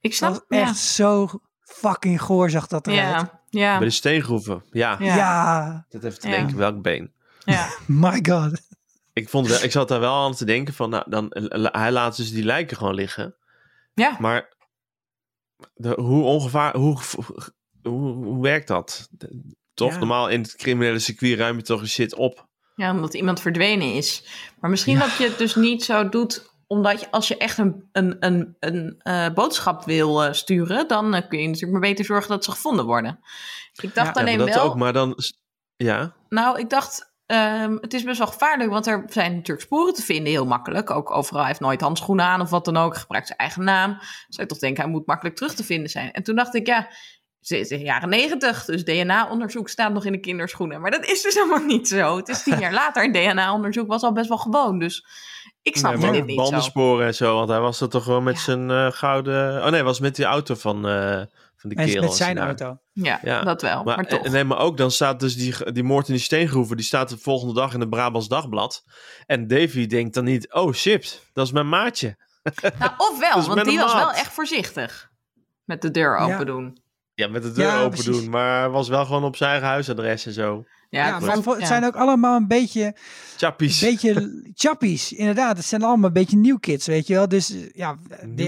ik 0.01 0.11
Dat 0.11 0.13
snap 0.13 0.31
was 0.33 0.45
echt 0.49 0.77
zo 0.77 1.29
fucking 1.61 2.23
goor 2.23 2.51
zag 2.51 2.67
dat 2.67 2.87
eruit. 2.87 3.21
ja, 3.21 3.43
ja. 3.51 3.79
Bij 3.79 3.87
de 3.89 3.93
steengroeven. 3.95 4.65
Ja. 4.71 4.97
Ja. 5.01 5.17
Ja, 5.17 5.87
Dat 5.89 6.05
even 6.05 6.21
te 6.21 6.29
Ja. 6.29 6.37
denken, 6.37 6.57
welk 6.57 6.83
been. 6.83 7.13
ja. 7.45 7.69
my 7.87 8.25
god. 8.29 8.61
Ik, 9.13 9.29
vond 9.29 9.47
wel, 9.47 9.63
ik 9.63 9.73
zat 9.73 9.89
daar 9.89 10.01
wel 10.01 10.15
aan 10.25 10.35
te 10.35 10.45
denken 10.45 10.75
van, 10.75 10.91
nou, 10.91 11.11
dan, 11.11 11.27
hij 11.73 11.93
laat 11.93 12.17
dus 12.17 12.31
die 12.33 12.45
lijken 12.45 12.77
gewoon 12.77 12.95
liggen. 12.95 13.35
Ja. 13.95 14.17
Maar 14.21 14.57
de, 15.75 15.93
hoe 16.01 16.23
ongevaar, 16.25 16.77
hoe, 16.77 16.99
hoe, 17.83 17.93
hoe 18.25 18.43
werkt 18.43 18.69
dat? 18.69 19.09
De- 19.11 19.57
Toch, 19.75 19.93
Ja. 19.93 19.99
normaal 19.99 20.29
in 20.29 20.41
het 20.41 20.57
criminele 20.57 20.99
circuit 20.99 21.39
ruim 21.39 21.57
je 21.57 21.63
toch 21.63 21.81
een 21.81 21.89
shit 21.89 22.15
op. 22.15 22.48
Ja, 22.79 22.91
omdat 22.91 23.15
iemand 23.15 23.41
verdwenen 23.41 23.95
is. 23.95 24.25
Maar 24.61 24.71
misschien 24.71 24.99
dat 24.99 25.17
je 25.17 25.25
het 25.25 25.39
dus 25.39 25.55
niet 25.55 25.85
zo 25.85 26.09
doet, 26.09 26.51
omdat 26.67 27.01
je, 27.01 27.11
als 27.11 27.29
je 27.29 27.37
echt 27.37 27.59
een, 27.59 27.89
een, 27.93 28.17
een, 28.21 28.57
een 28.61 28.95
eh, 28.99 29.29
boodschap 29.35 29.85
wil 29.85 30.25
eh, 30.25 30.33
sturen, 30.33 30.89
dan 30.89 31.15
eh, 31.15 31.29
kun 31.29 31.41
je 31.41 31.47
natuurlijk 31.47 31.73
maar 31.73 31.91
beter 31.91 32.05
zorgen 32.05 32.29
dat 32.29 32.45
ze 32.45 32.51
gevonden 32.51 32.85
worden. 32.85 33.21
Ik 33.81 33.95
dacht 33.95 34.07
Ja, 34.07 34.13
Ja, 34.15 34.21
alleen 34.21 34.37
maar 34.37 34.47
dat 34.47 34.55
wel, 34.55 34.65
ook, 34.65 34.77
maar 34.77 34.93
dan... 34.93 35.17
Ja, 35.77 36.13
nou, 36.29 36.59
ik 36.59 36.71
dacht, 36.71 37.13
ehm, 37.27 37.77
het 37.81 37.95
is 37.95 38.03
best 38.03 38.19
wel 38.19 38.27
gevaarlijk, 38.27 38.71
want 38.71 38.87
er 38.87 39.05
zijn 39.09 39.35
natuurlijk 39.35 39.67
sporen 39.67 39.95
te 39.95 40.03
vinden, 40.03 40.33
heel 40.33 40.47
makkelijk. 40.47 40.91
Ook 40.91 41.11
overal, 41.11 41.39
hij 41.39 41.49
heeft 41.49 41.61
nooit 41.61 41.81
handschoenen 41.81 42.25
aan 42.25 42.41
of 42.41 42.51
wat 42.51 42.65
dan 42.65 42.77
ook, 42.77 42.97
gebruikt 42.97 43.27
zijn 43.27 43.39
eigen 43.39 43.65
naam. 43.65 43.91
Zou 44.29 44.43
je 44.43 44.47
toch 44.47 44.59
denken, 44.59 44.83
hij 44.83 44.93
moet 44.93 45.07
makkelijk 45.07 45.37
terug 45.37 45.55
te 45.55 45.65
vinden 45.65 45.91
zijn. 45.91 46.13
En 46.13 46.23
toen 46.23 46.37
dacht 46.37 46.55
ik, 46.55 46.67
ja, 46.67 46.89
de 47.41 47.79
jaren 47.79 48.09
negentig, 48.09 48.65
dus 48.65 48.85
DNA-onderzoek 48.85 49.69
staat 49.69 49.93
nog 49.93 50.05
in 50.05 50.13
de 50.13 50.21
kinderschoenen. 50.21 50.81
Maar 50.81 50.91
dat 50.91 51.05
is 51.07 51.23
dus 51.23 51.35
helemaal 51.35 51.65
niet 51.65 51.89
zo. 51.89 52.17
Het 52.17 52.29
is 52.29 52.43
tien 52.43 52.59
jaar 52.65 52.73
later 52.73 53.03
en 53.05 53.13
DNA-onderzoek 53.13 53.87
was 53.89 54.03
al 54.03 54.13
best 54.13 54.29
wel 54.29 54.39
gewoon. 54.39 54.79
Dus 54.79 55.07
ik 55.63 55.77
snap 55.77 56.01
dit 56.01 56.11
niet 56.27 56.37
zo. 56.37 56.43
bandensporen 56.43 57.07
en 57.07 57.15
zo, 57.15 57.35
want 57.35 57.49
hij 57.49 57.61
was 57.61 57.81
er 57.81 57.89
toch 57.89 58.05
gewoon 58.05 58.23
met 58.25 58.39
zijn 58.39 58.71
eh, 58.71 58.91
gouden... 58.91 59.57
Oh 59.57 59.63
nee, 59.63 59.71
hij 59.73 59.85
was 59.85 60.01
met 60.01 60.17
die 60.17 60.25
auto 60.25 60.55
van, 60.55 60.89
eh, 60.89 61.23
van 61.57 61.71
die 61.71 61.79
kerel. 61.79 62.03
met 62.03 62.13
zijn 62.15 62.39
auto. 62.39 62.79
Ja, 62.93 63.19
Ja, 63.23 63.43
dat 63.43 63.63
wel. 63.63 63.85
Maar, 63.85 63.97
Maar, 63.97 64.07
toch. 64.07 64.25
en- 64.25 64.33
nee, 64.33 64.45
maar 64.45 64.59
ook 64.59 64.77
dan 64.77 64.91
staat 64.91 65.21
dus 65.21 65.37
die, 65.37 65.73
die 65.73 65.83
moord 65.83 66.09
in 66.09 66.15
die 66.15 66.23
steengroeven, 66.23 66.77
die 66.77 66.87
staat 66.87 67.09
de 67.09 67.19
volgende 67.19 67.55
dag 67.55 67.75
in 67.75 67.81
het 67.81 67.91
Brabants 67.91 68.29
Dagblad. 68.29 68.85
En 69.27 69.47
Davy 69.47 69.87
denkt 69.87 70.15
dan 70.15 70.25
niet, 70.25 70.53
oh 70.53 70.73
shit, 70.73 71.27
dat 71.33 71.47
is 71.47 71.53
mijn 71.53 71.69
maatje. 71.69 72.17
nou, 72.79 72.93
of 72.97 73.19
wel, 73.19 73.35
Dus 73.39 73.47
want 73.47 73.65
die 73.65 73.79
was 73.79 73.95
wel 73.95 74.13
echt 74.13 74.33
voorzichtig. 74.33 75.11
Met 75.65 75.83
de 75.83 75.91
deur 75.91 76.17
open 76.17 76.39
Ja. 76.39 76.45
doen. 76.45 76.79
Ja, 77.19 77.29
met 77.29 77.43
de 77.43 77.53
deur 77.53 77.67
Ja, 77.67 77.79
open 77.79 77.91
precies. 77.99 78.21
doen, 78.21 78.31
maar 78.31 78.71
was 78.71 78.89
wel 78.89 79.05
gewoon 79.05 79.25
op 79.25 79.37
zijn 79.37 79.51
eigen 79.51 79.69
huisadres 79.69 80.27
en 80.27 80.33
zo. 80.33 80.65
Ja, 80.91 81.19
maar 81.21 81.37
het 81.37 81.45
ja. 81.61 81.67
zijn 81.67 81.85
ook 81.85 81.97
allemaal 81.97 82.37
een 82.37 82.47
beetje, 82.47 82.85
een 82.85 82.95
Chappies. 83.37 83.81
beetje 83.81 84.41
chappies. 84.55 85.13
Inderdaad, 85.13 85.57
het 85.57 85.67
zijn 85.67 85.83
allemaal 85.83 86.07
een 86.07 86.13
beetje 86.13 86.37
new 86.37 86.57
kids, 86.61 86.87
weet 86.87 87.07
je 87.07 87.15
wel. 87.15 87.29
Dus 87.29 87.51
eh, 87.51 87.59
ja, 87.73 87.97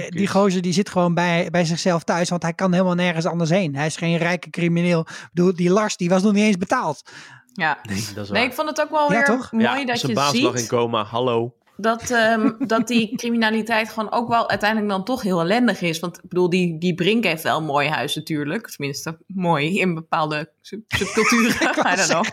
die, 0.08 0.26
gozer 0.28 0.62
die 0.62 0.72
zit 0.72 0.88
gewoon 0.88 1.14
bij, 1.14 1.48
bij 1.50 1.64
zichzelf 1.64 2.02
thuis, 2.04 2.28
want 2.28 2.42
hij 2.42 2.52
kan 2.52 2.72
helemaal 2.72 2.94
nergens 2.94 3.26
anders 3.26 3.50
heen. 3.50 3.76
Hij 3.76 3.86
is 3.86 3.96
geen 3.96 4.16
rijke 4.16 4.50
crimineel. 4.50 5.00
Ik 5.00 5.28
bedoel, 5.32 5.54
die 5.54 5.70
Lars, 5.70 5.96
die 5.96 6.08
was 6.08 6.22
nog 6.22 6.32
niet 6.32 6.44
eens 6.44 6.56
betaald. 6.56 7.10
ja. 7.52 7.78
Nee, 7.82 8.04
dat 8.14 8.24
is 8.24 8.30
Nee, 8.30 8.44
ik 8.44 8.52
vond 8.52 8.68
het 8.68 8.80
ook 8.80 8.90
wel 8.90 9.02
Ja, 9.02 9.08
weer 9.08 9.24
toch? 9.24 9.52
mooi 9.52 9.64
ja, 9.64 9.84
dat 9.84 9.98
zijn 9.98 10.12
je 10.12 10.18
baas 10.18 10.40
lag 10.40 10.52
in 10.52 10.58
ziet 10.58 10.68
coma, 10.68 11.04
hallo. 11.04 11.54
Dat, 11.80 12.10
ehm, 12.10 12.52
dat 12.66 12.88
die 12.88 13.16
criminaliteit 13.16 13.88
gewoon 13.88 14.12
ook 14.12 14.28
wel 14.28 14.48
uiteindelijk 14.48 14.90
dan 14.90 15.04
toch 15.04 15.22
heel 15.22 15.40
ellendig 15.40 15.80
is. 15.80 15.98
Want 15.98 16.16
ik 16.16 16.28
bedoel, 16.28 16.50
die, 16.50 16.78
die 16.78 16.94
Brink 16.94 17.24
heeft 17.24 17.42
wel 17.42 17.58
een 17.58 17.64
mooi 17.64 17.88
huis 17.88 18.14
natuurlijk. 18.14 18.70
Tenminste, 18.70 19.18
mooi 19.26 19.78
in 19.78 19.94
bepaalde 19.94 20.52
sub- 20.60 20.92
subculturen. 20.92 21.52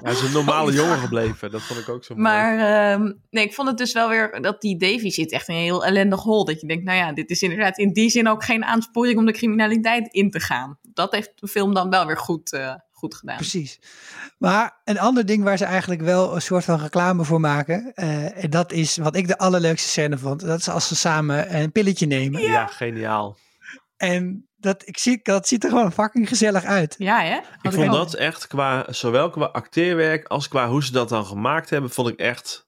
Hij 0.04 0.14
is 0.14 0.22
een 0.22 0.32
normale 0.32 0.72
jongen 0.72 0.98
gebleven, 0.98 1.52
dat 1.52 1.62
vond 1.62 1.80
ik 1.80 1.90
ook 1.90 2.04
zo 2.04 2.16
mooi. 2.16 2.28
Maar 2.28 2.58
ehm, 2.58 3.12
nee, 3.30 3.46
ik 3.46 3.54
vond 3.54 3.68
het 3.68 3.78
dus 3.78 3.94
wel 3.94 4.10
weer 4.10 4.42
dat 4.42 4.62
die 4.62 4.78
Davy 4.78 5.10
zit 5.10 5.32
echt 5.32 5.48
in 5.48 5.56
een 5.56 5.62
heel 5.62 5.86
ellendig 5.86 6.22
hol. 6.24 6.46
Dat 6.46 6.62
je 6.62 6.68
denkt, 6.68 6.84
nou 6.84 6.98
ja, 6.98 7.14
dit 7.14 7.30
is 7.30 7.42
inderdaad 7.42 7.78
in 7.78 7.94
die 7.94 8.10
zin 8.10 8.28
ook 8.28 8.44
geen 8.44 8.66
aansporing 8.66 9.18
om 9.18 9.26
de 9.26 9.32
criminaliteit 9.32 10.14
in 10.14 10.32
te 10.32 10.40
gaan. 10.40 10.78
Dat 10.94 11.12
heeft 11.12 11.32
de 11.36 11.48
film 11.48 11.74
dan 11.74 11.90
wel 11.90 12.06
weer 12.06 12.18
goed, 12.18 12.54
eh, 12.54 12.74
goed 12.98 13.16
gedaan. 13.16 13.36
Precies. 13.36 13.80
Maar 14.38 14.82
een 14.84 15.00
ander 15.00 15.26
ding 15.26 15.44
waar 15.44 15.58
ze 15.58 15.66
eigenlijk 15.66 16.02
wel 16.02 16.36
een 16.36 16.42
soort 16.42 16.64
van 16.64 16.80
reclame 16.80 17.24
voor 17.24 17.40
maken. 17.40 17.94
eh, 17.94 18.44
en 18.44 18.50
dat 18.50 18.72
is 18.72 18.98
wat 18.98 19.16
ik 19.16 19.28
de 19.28 19.38
allerleukste 19.38 19.90
scène 19.90 20.18
vond. 20.18 20.40
Dat 20.40 20.60
is 20.60 20.70
als 20.70 20.88
ze 20.88 20.96
samen 20.96 21.56
een 21.56 21.72
pilletje 21.72 22.06
nemen. 22.06 22.42
ja. 22.42 22.68
geniaal. 22.68 23.38
En 23.98 24.48
dat, 24.56 24.88
ik 24.88 24.98
zie, 24.98 25.20
dat 25.24 25.48
ziet 25.48 25.64
er 25.64 25.70
gewoon 25.70 25.92
fucking 25.92 26.28
gezellig 26.28 26.64
uit. 26.64 26.96
Ja, 26.98 27.22
hè? 27.22 27.34
Had 27.34 27.44
Ik 27.62 27.74
vond 27.74 27.92
dat 27.92 28.14
echt 28.14 28.48
qua, 28.48 28.86
zowel 28.90 29.30
qua 29.30 29.46
acteerwerk 29.46 30.28
als 30.28 30.48
qua 30.48 30.68
hoe 30.68 30.84
ze 30.84 30.92
dat 30.92 31.10
dan 31.10 31.26
gemaakt 31.26 31.70
hebben, 31.70 31.90
vond 31.90 32.08
ik 32.08 32.20
echt 32.20 32.68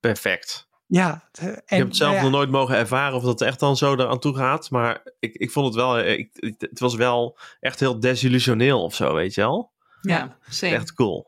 perfect. 0.00 0.68
Ja. 0.92 1.22
En, 1.38 1.48
ik 1.52 1.62
heb 1.66 1.86
het 1.86 1.96
zelf 1.96 2.10
nou 2.10 2.24
ja, 2.24 2.30
nog 2.30 2.38
nooit 2.38 2.50
mogen 2.50 2.76
ervaren 2.76 3.16
of 3.16 3.22
dat 3.22 3.40
echt 3.40 3.60
dan 3.60 3.76
zo 3.76 3.94
eraan 3.94 4.18
toe 4.18 4.36
gaat. 4.36 4.70
Maar 4.70 5.02
ik, 5.18 5.34
ik 5.34 5.50
vond 5.50 5.66
het 5.66 5.74
wel, 5.74 5.98
eh, 5.98 6.18
ik, 6.18 6.54
het 6.58 6.78
was 6.80 6.94
wel 6.94 7.38
echt 7.60 7.80
heel 7.80 8.00
desillusioneel 8.00 8.82
of 8.82 8.94
zo, 8.94 9.14
weet 9.14 9.34
je 9.34 9.40
wel? 9.40 9.70
Ja, 10.00 10.36
zeker. 10.48 10.78
Echt 10.78 10.94
cool. 10.94 11.26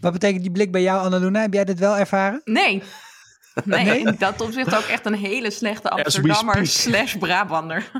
Wat 0.00 0.12
betekent 0.12 0.42
die 0.42 0.50
blik 0.50 0.72
bij 0.72 0.82
jou, 0.82 1.04
Annaluna? 1.04 1.40
Heb 1.40 1.52
jij 1.52 1.64
dit 1.64 1.78
wel 1.78 1.96
ervaren? 1.96 2.40
Nee. 2.44 2.82
Nee, 3.64 3.84
Nee? 3.84 3.98
in 3.98 4.14
dat 4.18 4.40
opzicht 4.40 4.74
ook 4.74 4.82
echt 4.82 5.06
een 5.06 5.14
hele 5.14 5.50
slechte 5.50 5.90
Amsterdammer 5.90 6.66
slash 6.66 7.16
Brabander. 7.16 7.78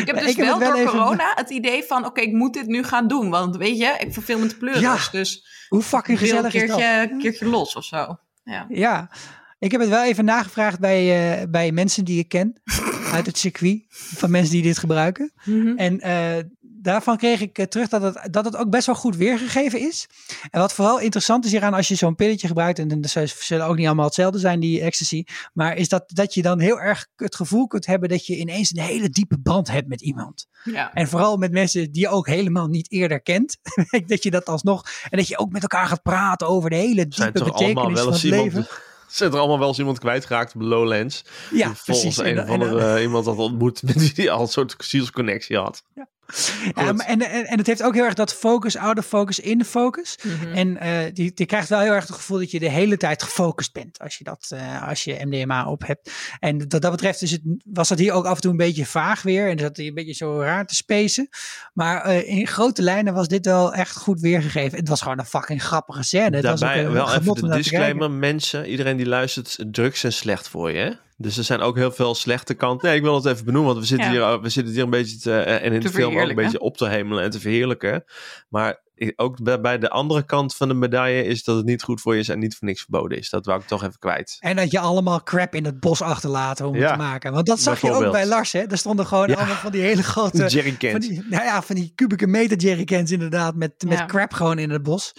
ik 0.00 0.02
heb 0.06 0.18
dus 0.18 0.30
ik 0.30 0.36
heb 0.36 0.46
wel, 0.46 0.58
door 0.58 0.74
even- 0.74 0.90
corona 0.90 1.32
het 1.34 1.50
idee 1.50 1.82
van, 1.82 2.04
oké, 2.06 2.20
ik 2.20 2.32
moet 2.32 2.52
dit 2.54 2.66
nu 2.66 2.82
gaan 2.82 3.08
doen. 3.08 3.30
Want 3.30 3.56
weet 3.56 3.78
je, 3.78 3.96
ik 3.98 4.12
verveel 4.12 4.38
me 4.38 4.46
te 4.46 4.56
pleuren. 4.56 4.80
Ja, 4.80 4.96
dus 5.10 5.46
Hoe 5.68 5.82
fucking 5.82 6.18
wil 6.18 6.28
een 6.28 6.34
gezellig 6.50 6.54
is 6.54 6.68
dat? 6.68 6.78
keertje, 6.78 7.16
keertje 7.18 7.46
los 7.46 7.76
of 7.76 7.84
zo. 7.84 8.18
Ja. 8.44 8.66
Ja. 8.68 9.10
Ik 9.58 9.70
heb 9.70 9.80
het 9.80 9.90
wel 9.90 10.04
even 10.04 10.24
nagevraagd 10.24 10.80
bij, 10.80 11.38
eh, 11.40 11.48
bij 11.48 11.72
mensen 11.72 12.04
die 12.04 12.18
ik 12.18 12.28
ken. 12.28 12.60
uit 13.12 13.26
het 13.26 13.38
circuit. 13.38 13.84
Van 13.88 14.30
mensen 14.30 14.52
die 14.52 14.62
dit 14.62 14.78
gebruiken. 14.78 15.32
Mhm. 15.44 15.76
En 15.76 16.00
eh, 16.00 16.44
daarvan 16.60 17.16
kreeg 17.16 17.40
ik 17.40 17.58
eh, 17.58 17.66
terug 17.66 17.88
dat 17.88 18.02
het, 18.02 18.32
dat 18.32 18.44
het 18.44 18.56
ook 18.56 18.70
best 18.70 18.86
wel 18.86 18.94
goed 18.94 19.16
weergegeven 19.16 19.80
is. 19.80 20.08
En 20.50 20.60
wat 20.60 20.72
vooral 20.72 21.00
interessant 21.00 21.44
is 21.44 21.50
hieraan 21.50 21.74
als 21.74 21.88
je 21.88 21.94
zo'n 21.94 22.14
pilletje 22.14 22.46
gebruikt. 22.46 22.78
En 22.78 23.04
ze 23.08 23.26
zullen 23.38 23.66
ook 23.66 23.76
niet 23.76 23.86
allemaal 23.86 24.04
hetzelfde 24.04 24.38
zijn, 24.38 24.60
die 24.60 24.80
ecstasy. 24.80 25.24
Maar 25.52 25.76
is 25.76 25.88
dat, 25.88 26.04
dat 26.06 26.34
je 26.34 26.42
dan 26.42 26.60
heel 26.60 26.80
erg 26.80 27.06
het 27.16 27.34
gevoel 27.34 27.66
kunt 27.66 27.86
hebben 27.86 28.08
dat 28.08 28.26
je 28.26 28.36
ineens 28.36 28.70
een 28.70 28.82
hele 28.82 29.10
diepe 29.10 29.38
band 29.38 29.70
hebt 29.70 29.88
met 29.88 30.00
iemand. 30.00 30.46
ja. 30.64 30.92
En 30.94 31.08
vooral 31.08 31.36
met 31.36 31.52
mensen 31.52 31.92
die 31.92 32.02
je 32.02 32.08
ook 32.08 32.26
helemaal 32.26 32.66
niet 32.66 32.90
eerder 32.90 33.20
kent. 33.20 33.56
dat 34.06 34.22
je 34.22 34.30
dat 34.30 34.46
alsnog. 34.46 34.84
En 35.08 35.18
dat 35.18 35.28
je 35.28 35.38
ook 35.38 35.52
met 35.52 35.62
elkaar 35.62 35.86
gaat 35.86 36.02
praten 36.02 36.48
over 36.48 36.70
de 36.70 36.76
hele 36.76 37.06
Zijn 37.08 37.32
diepe 37.32 37.48
toch 37.48 37.58
allemaal 37.58 37.84
betekenis 37.84 37.94
wel 37.94 38.04
van 38.04 38.12
het 38.12 38.22
iemand, 38.22 38.54
leven. 38.54 38.66
zijn 39.16 39.32
er 39.32 39.38
allemaal 39.38 39.58
wel 39.58 39.68
eens 39.68 39.78
iemand 39.78 39.98
kwijtgeraakt 39.98 40.54
op 40.54 40.60
Lowlands. 40.60 41.24
Ja, 41.50 41.74
volgens 41.74 41.84
precies. 41.84 42.16
een 42.16 42.24
En- 42.38 42.42
of 42.42 42.48
andere 42.50 42.94
eh, 42.94 43.02
iemand 43.02 43.26
had 43.26 43.36
ontmoet 43.36 43.82
met 43.82 43.94
wie 44.02 44.12
die 44.14 44.30
al 44.30 44.40
een 44.40 44.48
soort 44.48 44.74
zielsconnectie 44.78 45.56
had. 45.56 45.82
Ja, 45.94 46.08
Maar 46.74 46.86
en, 46.86 47.20
en, 47.20 47.46
en 47.46 47.58
het 47.58 47.66
heeft 47.66 47.82
ook 47.82 47.94
heel 47.94 48.04
erg 48.04 48.14
dat 48.14 48.34
focus, 48.34 48.76
out 48.76 48.98
of 48.98 49.06
focus, 49.06 49.38
in 49.38 49.64
focus. 49.64 50.18
Mhm. 50.22 50.52
En 50.52 50.76
eh, 50.76 51.14
die, 51.14 51.32
die 51.34 51.46
krijgt 51.46 51.68
wel 51.68 51.80
heel 51.80 51.92
erg 51.92 52.06
het 52.06 52.16
gevoel 52.16 52.38
dat 52.38 52.50
je 52.50 52.58
de 52.58 52.70
hele 52.70 52.96
tijd 52.96 53.22
gefocust 53.22 53.72
bent 53.72 53.98
als 53.98 54.18
je, 54.18 54.24
dat, 54.24 54.48
eh, 54.52 54.88
als 54.88 55.04
je 55.04 55.24
MDMA 55.24 55.70
op 55.70 55.86
hebt. 55.86 56.10
En 56.40 56.58
wat 56.68 56.82
dat 56.82 56.90
betreft 56.90 57.22
is 57.22 57.30
het, 57.30 57.40
was 57.64 57.88
dat 57.88 57.98
hier 57.98 58.12
ook 58.12 58.24
af 58.24 58.34
en 58.34 58.40
toe 58.40 58.50
een 58.50 58.56
beetje 58.56 58.86
vaag 58.86 59.22
weer. 59.22 59.50
En 59.50 59.58
zat 59.58 59.76
hij 59.76 59.86
een 59.86 59.94
beetje 59.94 60.12
zo 60.12 60.40
raar 60.40 60.66
te 60.66 60.74
spacen. 60.74 61.28
Maar 61.72 62.02
eh, 62.02 62.28
in 62.28 62.46
grote 62.46 62.82
lijnen 62.82 63.14
was 63.14 63.28
dit 63.28 63.44
wel 63.44 63.74
echt 63.74 63.96
goed 63.96 64.20
weergegeven. 64.20 64.78
Het 64.78 64.88
was 64.88 65.02
gewoon 65.02 65.18
een 65.18 65.24
fucking 65.24 65.62
grappige 65.62 66.02
scène. 66.02 66.36
Het 66.36 66.44
was 66.44 66.52
ook 66.52 66.58
Daarbij 66.58 66.84
een 66.84 66.92
wel 66.92 67.14
even 67.14 67.34
de 67.34 67.56
disclaimer, 67.56 68.10
mensen, 68.10 68.70
iedereen 68.70 68.96
die 68.96 69.06
luistert, 69.06 69.58
drugs 69.70 70.00
zijn 70.00 70.12
slecht 70.12 70.48
voor 70.48 70.70
je. 70.70 70.78
Hè? 70.78 70.90
Dus 71.20 71.36
er 71.36 71.44
zijn 71.44 71.60
ook 71.60 71.76
heel 71.76 71.92
veel 71.92 72.14
slechte 72.14 72.54
kanten. 72.54 72.88
Nee, 72.88 72.96
ik 72.96 73.02
wil 73.02 73.14
het 73.14 73.24
even 73.24 73.44
benoemen, 73.44 73.70
want 73.70 73.80
we 73.82 73.88
zitten, 73.88 74.12
Ja. 74.12 74.30
hier, 74.30 74.40
we 74.40 74.48
zitten 74.48 74.74
hier 74.74 74.82
een 74.82 74.90
beetje 74.90 75.18
te, 75.18 75.32
eh, 75.38 75.54
en 75.66 75.72
in 75.72 75.80
Te 75.80 75.86
de 75.86 75.92
film 75.94 76.18
ook 76.18 76.28
een 76.28 76.34
beetje 76.34 76.60
op 76.60 76.76
te 76.76 76.88
hemelen 76.88 77.24
en 77.24 77.30
te 77.30 77.40
verheerlijken. 77.40 78.04
Maar 78.48 78.82
ook 79.16 79.60
bij, 79.60 79.78
de 79.78 79.90
andere 79.90 80.24
kant 80.24 80.54
van 80.56 80.68
de 80.68 80.74
medaille 80.74 81.24
is 81.24 81.44
dat 81.44 81.56
het 81.56 81.64
niet 81.64 81.82
goed 81.82 82.00
voor 82.00 82.14
je 82.14 82.20
is 82.20 82.28
en 82.28 82.38
niet 82.38 82.56
voor 82.56 82.68
niks 82.68 82.80
verboden 82.80 83.18
is. 83.18 83.30
Dat 83.30 83.46
wou 83.46 83.60
ik 83.60 83.66
toch 83.66 83.82
even 83.82 83.98
kwijt. 83.98 84.36
En 84.40 84.56
dat 84.56 84.70
je 84.70 84.78
allemaal 84.78 85.22
crap 85.22 85.54
in 85.54 85.64
het 85.64 85.80
bos 85.80 86.02
achterlaten 86.02 86.66
om 86.66 86.76
Ja, 86.76 86.92
te 86.92 86.98
maken. 86.98 87.32
Want 87.32 87.46
dat 87.46 87.60
zag 87.60 87.80
je 87.80 87.92
ook 87.92 88.12
bij 88.12 88.26
Lars. 88.26 88.52
Hè? 88.52 88.60
Er 88.60 88.78
stonden 88.78 89.06
gewoon 89.06 89.28
Ja. 89.28 89.34
allemaal 89.34 89.54
van 89.54 89.72
die 89.72 89.80
hele 89.82 90.02
grote... 90.02 90.46
Jerry 90.54 90.68
Van 90.68 90.76
Kent. 90.76 91.02
die, 91.08 91.24
nou 91.28 91.44
ja, 91.44 91.62
van 91.62 91.74
die 91.74 91.92
kubieke 91.94 92.26
meter 92.26 92.56
jerrycans 92.58 93.10
inderdaad. 93.10 93.54
Met, 93.54 93.72
met 93.86 94.04
crap 94.06 94.32
gewoon 94.32 94.58
in 94.58 94.70
het 94.70 94.82
bos. 94.82 95.12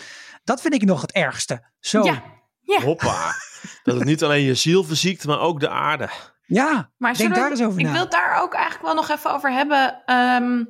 Dat 0.44 0.62
vind 0.62 0.74
ik 0.74 0.84
nog 0.86 1.02
het 1.02 1.12
ergste. 1.12 1.64
Zo. 1.80 2.04
Ja, 2.04 2.24
ja. 2.78 2.82
Hoppa. 2.82 3.34
dat 3.84 3.96
het 3.96 4.04
niet 4.04 4.24
alleen 4.24 4.44
je 4.44 4.56
ziel 4.56 4.84
verziekt, 4.84 5.26
maar 5.26 5.40
ook 5.40 5.60
de 5.60 5.70
aarde. 5.70 6.10
Ja, 6.46 6.92
Maar 6.98 7.14
denk 7.14 7.30
we- 7.30 7.40
daar 7.40 7.50
eens 7.50 7.62
over 7.64 7.80
ik 7.80 7.86
na. 7.86 7.92
wil 7.92 8.02
het 8.02 8.12
daar 8.12 8.42
ook 8.42 8.54
eigenlijk 8.54 8.86
wel 8.86 8.94
nog 8.96 9.10
even 9.10 9.34
over 9.34 9.52
hebben. 9.54 10.02
ehm, 10.06 10.64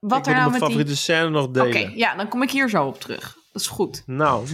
wat 0.00 0.18
ik 0.18 0.26
er 0.26 0.32
wil 0.32 0.40
nou 0.40 0.50
mijn 0.50 0.50
met 0.50 0.52
die... 0.52 0.60
favoriete 0.60 0.96
scène 0.96 1.28
nog 1.28 1.44
Oké, 1.46 1.52
delen. 1.62 1.96
ja, 1.96 2.14
dan 2.14 2.28
kom 2.28 2.42
ik 2.42 2.50
hier 2.50 2.68
zo 2.68 2.84
op 2.86 3.00
terug. 3.00 3.36
Dat 3.52 3.62
is 3.62 3.68
goed. 3.68 4.02
Nou, 4.06 4.46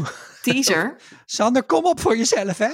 Teaser. 0.42 0.96
Sander, 1.26 1.62
kom 1.62 1.84
op 1.84 2.00
voor 2.00 2.16
jezelf, 2.16 2.58
hè? 2.58 2.68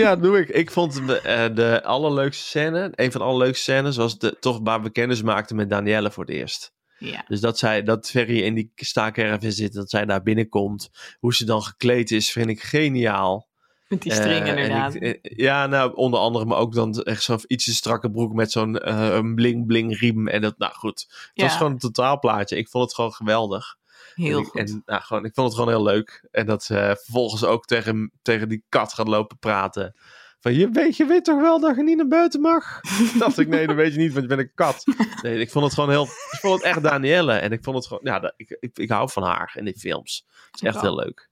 ja, 0.00 0.08
dat 0.10 0.22
doe 0.22 0.38
ik. 0.40 0.48
Ik 0.48 0.70
vond 0.70 1.06
de, 1.06 1.20
eh, 1.20 1.54
de 1.54 1.82
allerleukste 1.84 2.44
scène, 2.44 2.92
een 2.94 3.12
van 3.12 3.20
de 3.20 3.26
allerleukste 3.26 3.62
scènes, 3.62 3.96
was 3.96 4.18
de, 4.18 4.36
toch 4.40 4.60
waar 4.62 4.82
we 4.82 4.90
kennis 4.90 5.22
maakten 5.22 5.56
met 5.56 5.70
Danielle 5.70 6.10
voor 6.10 6.24
het 6.24 6.34
eerst. 6.34 6.72
Ja. 7.00 7.24
Dus 7.28 7.40
dat 7.40 7.58
zij, 7.58 7.82
dat 7.82 8.10
Ferry 8.10 8.40
in 8.42 8.54
die 8.54 8.72
staakerven 8.76 9.52
zit, 9.52 9.72
dat 9.72 9.90
zij 9.90 10.04
daar 10.04 10.22
binnenkomt. 10.22 10.90
Hoe 11.18 11.34
ze 11.34 11.44
dan 11.44 11.62
gekleed 11.62 12.10
is, 12.10 12.32
vind 12.32 12.50
ik 12.50 12.62
geniaal. 12.62 13.48
Met 13.88 14.02
die 14.02 14.12
string 14.12 14.42
Eh, 14.44 14.50
en 14.50 14.56
inderdaad. 14.58 14.94
ik- 14.94 15.02
eh, 15.02 15.36
ja, 15.36 15.66
nou, 15.66 15.94
onder 15.94 16.20
andere, 16.20 16.44
maar 16.44 16.58
ook 16.58 16.74
dan 16.74 17.02
echt 17.02 17.22
zo'n 17.22 17.40
ietsje 17.46 17.74
strakke 17.74 18.10
broek 18.10 18.32
met 18.32 18.52
zo'n 18.52 18.78
eh, 18.78 19.08
een 19.14 19.34
bling-bling 19.34 19.98
riem. 19.98 20.28
En 20.28 20.40
dat, 20.40 20.58
nou 20.58 20.72
goed, 20.74 21.00
het 21.08 21.30
Ja. 21.34 21.44
was 21.44 21.56
gewoon 21.56 21.72
een 21.72 21.78
totaalplaatje. 21.78 22.56
Ik 22.56 22.68
vond 22.68 22.84
het 22.84 22.94
gewoon 22.94 23.12
geweldig. 23.12 23.76
Heel 24.14 24.36
en 24.38 24.44
ik, 24.44 24.48
goed. 24.50 24.60
En 24.60 24.82
nou, 24.86 25.02
gewoon, 25.02 25.24
ik 25.24 25.34
vond 25.34 25.46
het 25.46 25.56
gewoon 25.56 25.72
heel 25.74 25.82
leuk. 25.84 26.28
En 26.30 26.46
dat 26.46 26.64
ze 26.64 26.98
vervolgens 27.02 27.44
ook 27.44 27.64
tegen, 27.66 28.12
tegen 28.22 28.48
die 28.48 28.64
kat 28.68 28.92
gaat 28.92 29.08
lopen 29.08 29.38
praten. 29.38 29.94
Van, 30.40 30.54
je 30.54 30.68
weet, 30.70 30.96
je 30.96 31.04
weet 31.04 31.24
toch 31.24 31.40
wel 31.40 31.60
dat 31.60 31.76
je 31.76 31.82
niet 31.82 31.96
naar 31.96 32.06
buiten 32.08 32.40
mag? 32.40 32.80
dacht 33.18 33.38
ik, 33.38 33.48
nee, 33.48 33.66
dat 33.66 33.76
weet 33.76 33.92
je 33.92 33.98
niet, 33.98 34.12
want 34.12 34.22
je 34.22 34.36
bent 34.36 34.40
een 34.48 34.54
kat. 34.54 34.84
Nee, 35.22 35.38
ik 35.40 35.50
vond 35.50 35.64
het 35.64 35.74
gewoon 35.74 35.90
heel... 35.90 36.02
Ik 36.04 36.38
vond 36.40 36.54
het 36.54 36.62
echt 36.62 36.82
Danielle. 36.82 37.32
En 37.32 37.52
ik 37.52 37.64
vond 37.64 37.76
het 37.76 37.86
gewoon... 37.86 38.02
Ja, 38.04 38.18
dat- 38.18 38.32
ik, 38.36 38.56
ik, 38.60 38.78
ik 38.78 38.90
hou 38.90 39.10
van 39.10 39.22
haar 39.22 39.52
in 39.54 39.64
die 39.64 39.78
films. 39.78 40.26
Het 40.50 40.62
is 40.62 40.68
echt 40.68 40.80
heel 40.80 40.94
leuk. 40.94 41.28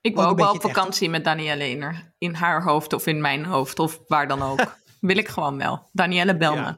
Ik 0.00 0.14
wil 0.14 0.24
een 0.24 0.30
ook 0.30 0.38
wel 0.38 0.52
op 0.52 0.60
vakantie 0.60 1.10
met 1.10 1.24
Danielle 1.24 1.68
in 1.70 1.82
haar, 1.82 2.14
in 2.18 2.34
haar 2.34 2.62
hoofd 2.62 2.92
of 2.92 3.06
in 3.06 3.20
mijn 3.20 3.44
hoofd 3.44 3.78
of 3.78 4.00
waar 4.06 4.28
dan 4.28 4.42
ook. 4.42 4.76
Wil 5.00 5.16
ik 5.16 5.28
gewoon 5.28 5.58
wel. 5.58 5.88
Danielle, 5.92 6.36
bel 6.36 6.56
me. 6.56 6.76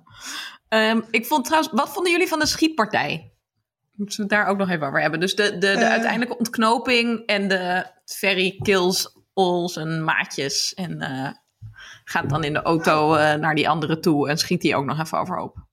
Ehm, 0.68 1.01
ik 1.11 1.26
vond 1.26 1.45
trouwens, 1.45 1.72
wat 1.72 1.93
vonden 1.93 2.12
jullie 2.12 2.28
van 2.28 2.39
de 2.39 2.47
schietpartij? 2.47 3.33
Moeten 3.93 4.16
we 4.16 4.22
het 4.22 4.31
daar 4.33 4.47
ook 4.47 4.59
nog 4.59 4.68
even 4.70 4.87
over 4.87 5.01
hebben. 5.01 5.20
Dus 5.20 5.35
de, 5.35 5.51
de, 5.53 5.59
de 5.59 5.66
Eh. 5.68 5.91
uiteindelijke 5.91 6.37
ontknoping 6.39 7.26
en 7.26 7.49
de 7.49 7.87
Ferry 8.05 8.57
kills 8.62 9.16
all 9.35 9.68
zijn 9.68 10.05
maatjes. 10.05 10.74
En 10.74 11.01
eh, 11.01 11.31
gaat 12.11 12.31
dan 12.31 12.45
in 12.45 12.53
de 12.53 12.63
auto 12.63 13.15
eh, 13.15 13.35
naar 13.35 13.55
die 13.55 13.69
andere 13.69 14.01
toe 14.01 14.29
en 14.29 14.39
schiet 14.39 14.61
die 14.61 14.77
ook 14.77 14.85
nog 14.85 15.01
even 15.01 15.19
overhoop. 15.19 15.69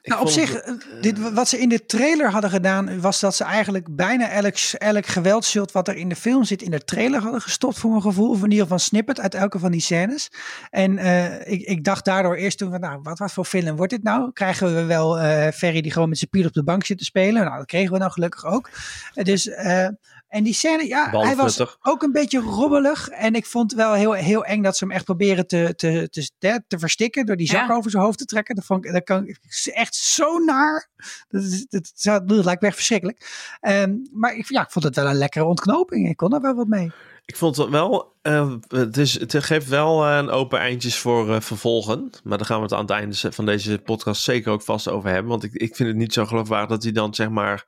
Ik 0.00 0.08
Nou, 0.10 0.20
op 0.22 0.28
zich, 0.28 0.52
het- 0.52 0.64
eh, 0.64 1.02
dit, 1.02 1.32
wat 1.32 1.48
ze 1.48 1.58
in 1.58 1.68
de 1.68 1.86
trailer 1.86 2.30
hadden 2.30 2.50
gedaan, 2.50 3.00
was 3.00 3.20
dat 3.20 3.34
ze 3.34 3.44
eigenlijk 3.44 3.96
bijna 3.96 4.28
elk, 4.30 4.54
elk 4.78 5.06
geweldshot 5.06 5.72
wat 5.72 5.88
er 5.88 5.96
in 5.96 6.08
de 6.08 6.16
film 6.16 6.44
zit, 6.44 6.62
in 6.62 6.70
de 6.70 6.84
trailer 6.84 7.20
hadden 7.22 7.40
gestopt 7.40 7.78
voor 7.78 7.90
mijn 7.90 8.02
gevoel. 8.02 8.30
Of 8.30 8.36
in 8.42 8.50
ieder 8.50 8.62
geval 8.62 8.78
snippet 8.78 9.20
uit 9.20 9.34
elke 9.34 9.58
van 9.58 9.70
die 9.70 9.80
scènes. 9.80 10.30
En 10.70 10.98
eh, 10.98 11.52
ik, 11.52 11.60
ik 11.62 11.84
dacht 11.84 12.04
daardoor 12.04 12.34
eerst 12.34 12.58
toen, 12.58 12.70
van, 12.70 12.80
nou, 12.80 12.98
wat, 13.02 13.18
wat 13.18 13.32
voor 13.32 13.44
film 13.44 13.76
wordt 13.76 13.92
dit 13.92 14.02
nou? 14.02 14.32
Krijgen 14.32 14.74
we 14.74 14.84
wel 14.84 15.18
eh 15.18 15.52
Ferry 15.52 15.80
die 15.80 15.92
gewoon 15.92 16.08
met 16.08 16.18
zijn 16.18 16.30
piel 16.30 16.46
op 16.46 16.52
de 16.52 16.64
bank 16.64 16.84
zit 16.84 16.98
te 16.98 17.04
spelen? 17.04 17.44
Nou, 17.44 17.56
dat 17.56 17.66
kregen 17.66 17.92
we 17.92 17.98
dan 17.98 18.12
gelukkig 18.12 18.44
ook. 18.44 18.70
Dus, 19.14 19.48
eh, 19.48 19.88
en 20.34 20.44
die 20.44 20.54
scène, 20.54 20.86
ja, 20.86 21.10
hij 21.10 21.36
was 21.36 21.78
ook 21.82 22.02
een 22.02 22.12
beetje 22.12 22.40
rommelig. 22.40 23.08
En 23.08 23.34
ik 23.34 23.46
vond 23.46 23.72
wel 23.72 23.92
heel, 23.92 24.12
heel 24.12 24.44
eng 24.44 24.62
dat 24.62 24.76
ze 24.76 24.84
hem 24.84 24.92
echt 24.92 25.04
proberen 25.04 25.46
te, 25.46 25.72
te, 25.76 26.08
te, 26.10 26.30
te, 26.38 26.62
te 26.66 26.78
verstikken 26.78 27.26
door 27.26 27.36
die 27.36 27.46
zak 27.46 27.68
Ja. 27.68 27.74
over 27.74 27.90
zijn 27.90 28.02
hoofd 28.02 28.18
te 28.18 28.24
trekken. 28.24 28.54
Dat, 28.54 28.64
vond 28.64 28.84
ik, 28.84 28.92
dat 28.92 29.04
kan 29.04 29.26
ik 29.26 29.38
echt 29.64 29.94
zo 29.94 30.38
naar. 30.38 30.88
Dat, 31.28 31.42
is, 31.42 31.66
dat, 31.68 31.92
dat, 32.02 32.28
dat 32.28 32.44
lijkt 32.44 32.60
me 32.60 32.66
echt 32.66 32.76
verschrikkelijk. 32.76 33.30
Ehm, 33.60 33.96
maar 34.12 34.36
ik, 34.36 34.48
ja, 34.48 34.62
ik 34.62 34.70
vond 34.70 34.84
het 34.84 34.96
wel 34.96 35.06
een 35.06 35.14
lekkere 35.14 35.44
ontknoping. 35.44 36.08
Ik 36.08 36.16
kon 36.16 36.34
er 36.34 36.40
wel 36.40 36.54
wat 36.54 36.68
mee. 36.68 36.92
Ik 37.24 37.36
vond 37.36 37.56
het 37.56 37.68
wel, 37.68 38.12
eh, 38.22 38.52
het, 38.68 38.96
is, 38.96 39.20
het 39.20 39.44
geeft 39.44 39.68
wel 39.68 40.04
eh, 40.06 40.16
een 40.16 40.30
open 40.30 40.58
eindjes 40.58 40.98
voor 40.98 41.34
eh, 41.34 41.40
vervolgen. 41.40 42.10
Maar 42.24 42.38
daar 42.38 42.46
gaan 42.46 42.56
we 42.56 42.62
het 42.62 42.72
aan 42.72 42.80
het 42.80 42.90
einde 42.90 43.32
van 43.32 43.46
deze 43.46 43.78
podcast 43.78 44.22
zeker 44.22 44.52
ook 44.52 44.62
vast 44.62 44.88
over 44.88 45.10
hebben. 45.10 45.30
Want 45.30 45.44
ik, 45.44 45.52
ik 45.52 45.76
vind 45.76 45.88
het 45.88 45.98
niet 45.98 46.12
zo 46.12 46.26
geloofwaardig 46.26 46.68
dat 46.68 46.82
hij 46.82 46.92
dan 46.92 47.14
zeg 47.14 47.28
maar 47.28 47.66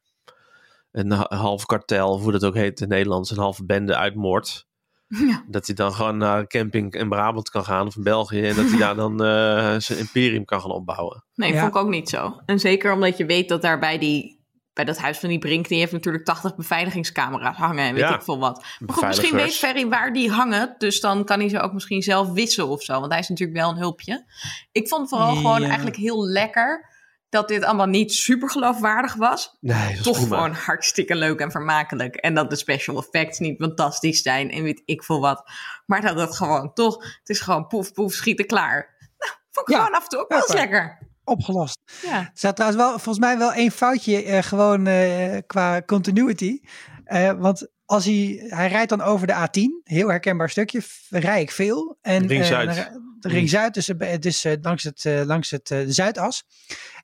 een, 0.97 1.11
ha- 1.11 1.27
een 1.29 1.39
half 1.39 1.67
kartel, 1.67 2.11
of 2.13 2.23
hoe 2.23 2.33
dat 2.33 2.45
ook 2.45 2.55
heet 2.55 2.81
in 2.81 2.87
het 2.87 2.89
Nederlands, 2.89 3.31
een 3.31 3.39
halve 3.39 3.65
bende 3.65 3.97
uitmoordt. 3.97 4.65
Ja. 5.29 5.45
Dat 5.49 5.67
hij 5.67 5.75
dan 5.75 5.93
gewoon 5.93 6.17
naar 6.17 6.39
een 6.39 6.47
camping 6.47 6.95
in 6.95 7.09
Brabant 7.09 7.51
kan 7.51 7.65
gaan 7.65 7.87
of 7.87 7.97
in 7.97 8.03
België. 8.03 8.43
En 8.43 8.57
dat 8.57 8.69
hij 8.71 8.79
daar 8.87 8.95
dan 8.97 9.25
eh, 9.25 9.75
zijn 9.79 9.99
imperium 9.99 10.45
kan 10.45 10.61
gaan 10.61 10.71
opbouwen. 10.71 11.25
Nee, 11.35 11.53
Ja. 11.53 11.61
vond 11.61 11.75
ik 11.75 11.81
ook 11.83 11.89
niet 11.89 12.09
zo. 12.09 12.41
En 12.47 12.61
zeker 12.61 12.93
omdat 12.93 13.17
je 13.17 13.27
weet 13.27 13.49
dat 13.49 13.63
daar 13.63 13.79
bij, 13.79 13.99
die, 13.99 14.45
bij 14.73 14.85
dat 14.85 14.99
huis 14.99 15.19
van 15.19 15.29
die 15.29 15.39
Brink... 15.39 15.69
die 15.69 15.79
heeft 15.79 15.93
natuurlijk 15.93 16.25
80 16.25 16.57
beveiligingscamera's 16.57 17.57
hangen 17.57 17.85
en 17.85 17.93
weet 17.95 18.03
Ja. 18.03 18.15
ik 18.15 18.23
veel 18.23 18.39
wat. 18.39 18.65
Maar 18.79 18.95
goed, 18.97 19.07
misschien 19.07 19.35
weet. 19.37 19.55
Ferry 19.55 19.89
waar 19.89 20.13
die 20.13 20.31
hangen. 20.31 20.75
Dus 20.79 21.01
dan 21.01 21.25
kan 21.25 21.39
hij 21.41 21.49
ze 21.49 21.61
ook 21.61 21.73
misschien 21.73 22.03
zelf 22.03 22.33
wissen 22.33 22.69
of 22.69 22.83
zo. 22.83 23.01
Want 23.01 23.13
hij 23.13 23.21
is 23.21 23.29
natuurlijk 23.29 23.59
wel 23.59 23.71
een 23.71 23.77
hulpje. 23.77 24.25
Ik 24.73 24.89
vond 24.89 25.09
vooral 25.09 25.35
gewoon 25.35 25.61
Ja. 25.61 25.67
eigenlijk 25.67 25.97
heel 25.97 26.27
lekker... 26.27 26.95
dat 27.29 27.49
dit 27.49 27.65
allemaal 27.65 27.87
niet 27.87 28.13
super 28.13 28.51
geloofwaardig 28.51 29.15
was. 29.15 29.57
Nee, 29.61 29.87
dat 29.89 29.97
is 29.97 30.03
Toch 30.03 30.17
prima. 30.21 30.37
gewoon 30.37 30.53
hartstikke 30.53 31.15
leuk 31.17 31.41
en 31.41 31.51
vermakelijk. 31.51 32.15
En 32.17 32.35
dat 32.35 32.51
de 32.51 32.57
special 32.57 32.97
effects 32.99 33.39
niet 33.39 33.59
fantastisch 33.61 34.23
zijn 34.23 34.51
en 34.51 34.63
weet 34.63 34.83
ik 34.85 35.03
veel 35.05 35.21
wat. 35.21 35.51
Maar 35.87 36.01
dat 36.01 36.17
het 36.21 36.37
gewoon 36.37 36.73
toch... 36.73 37.05
Het 37.19 37.29
is 37.29 37.41
gewoon 37.41 37.67
poef, 37.67 37.93
poef, 37.93 38.13
schieten, 38.13 38.47
klaar. 38.47 38.97
Nou, 39.19 39.33
vond 39.51 39.69
ik 39.69 39.75
Ja. 39.75 39.81
gewoon 39.81 39.97
af 39.97 40.03
en 40.03 40.09
toe 40.09 40.19
ook 40.21 40.29
wel 40.29 40.39
eens 40.39 40.53
Ja, 40.53 40.55
lekker. 40.59 40.99
Opgelost. 41.25 41.79
Ja. 42.03 42.19
Er 42.19 42.31
staat 42.35 42.57
trouwens 42.57 42.83
wel, 42.83 42.91
volgens 42.91 43.19
mij 43.19 43.39
wel 43.39 43.53
één 43.53 43.71
foutje 43.71 44.23
eh, 44.23 44.43
gewoon 44.43 44.87
eh, 44.87 45.37
qua 45.47 45.83
continuity. 45.83 46.61
Eh, 47.05 47.33
want 47.33 47.69
als 47.85 48.05
hij, 48.05 48.45
hij 48.49 48.69
rijdt 48.69 48.89
dan 48.89 49.01
over 49.03 49.27
de 49.27 49.33
A10, 49.49 49.83
heel 49.85 50.09
herkenbaar 50.09 50.51
stukje, 50.51 50.81
f- 50.81 51.07
rij 51.11 51.41
ik 51.41 51.51
veel. 51.51 51.99
En, 52.03 52.29
eh, 52.29 52.49
rij- 52.49 52.91
de 53.29 53.35
Ring 53.35 53.49
Zuid, 53.49 53.75
dus, 54.23 54.45
langs, 54.61 54.83
het, 54.83 55.05
eh, 55.05 55.23
langs 55.25 55.51
het, 55.51 55.71
eh, 55.71 55.79
de 55.79 55.93
Zuidas. 55.93 56.45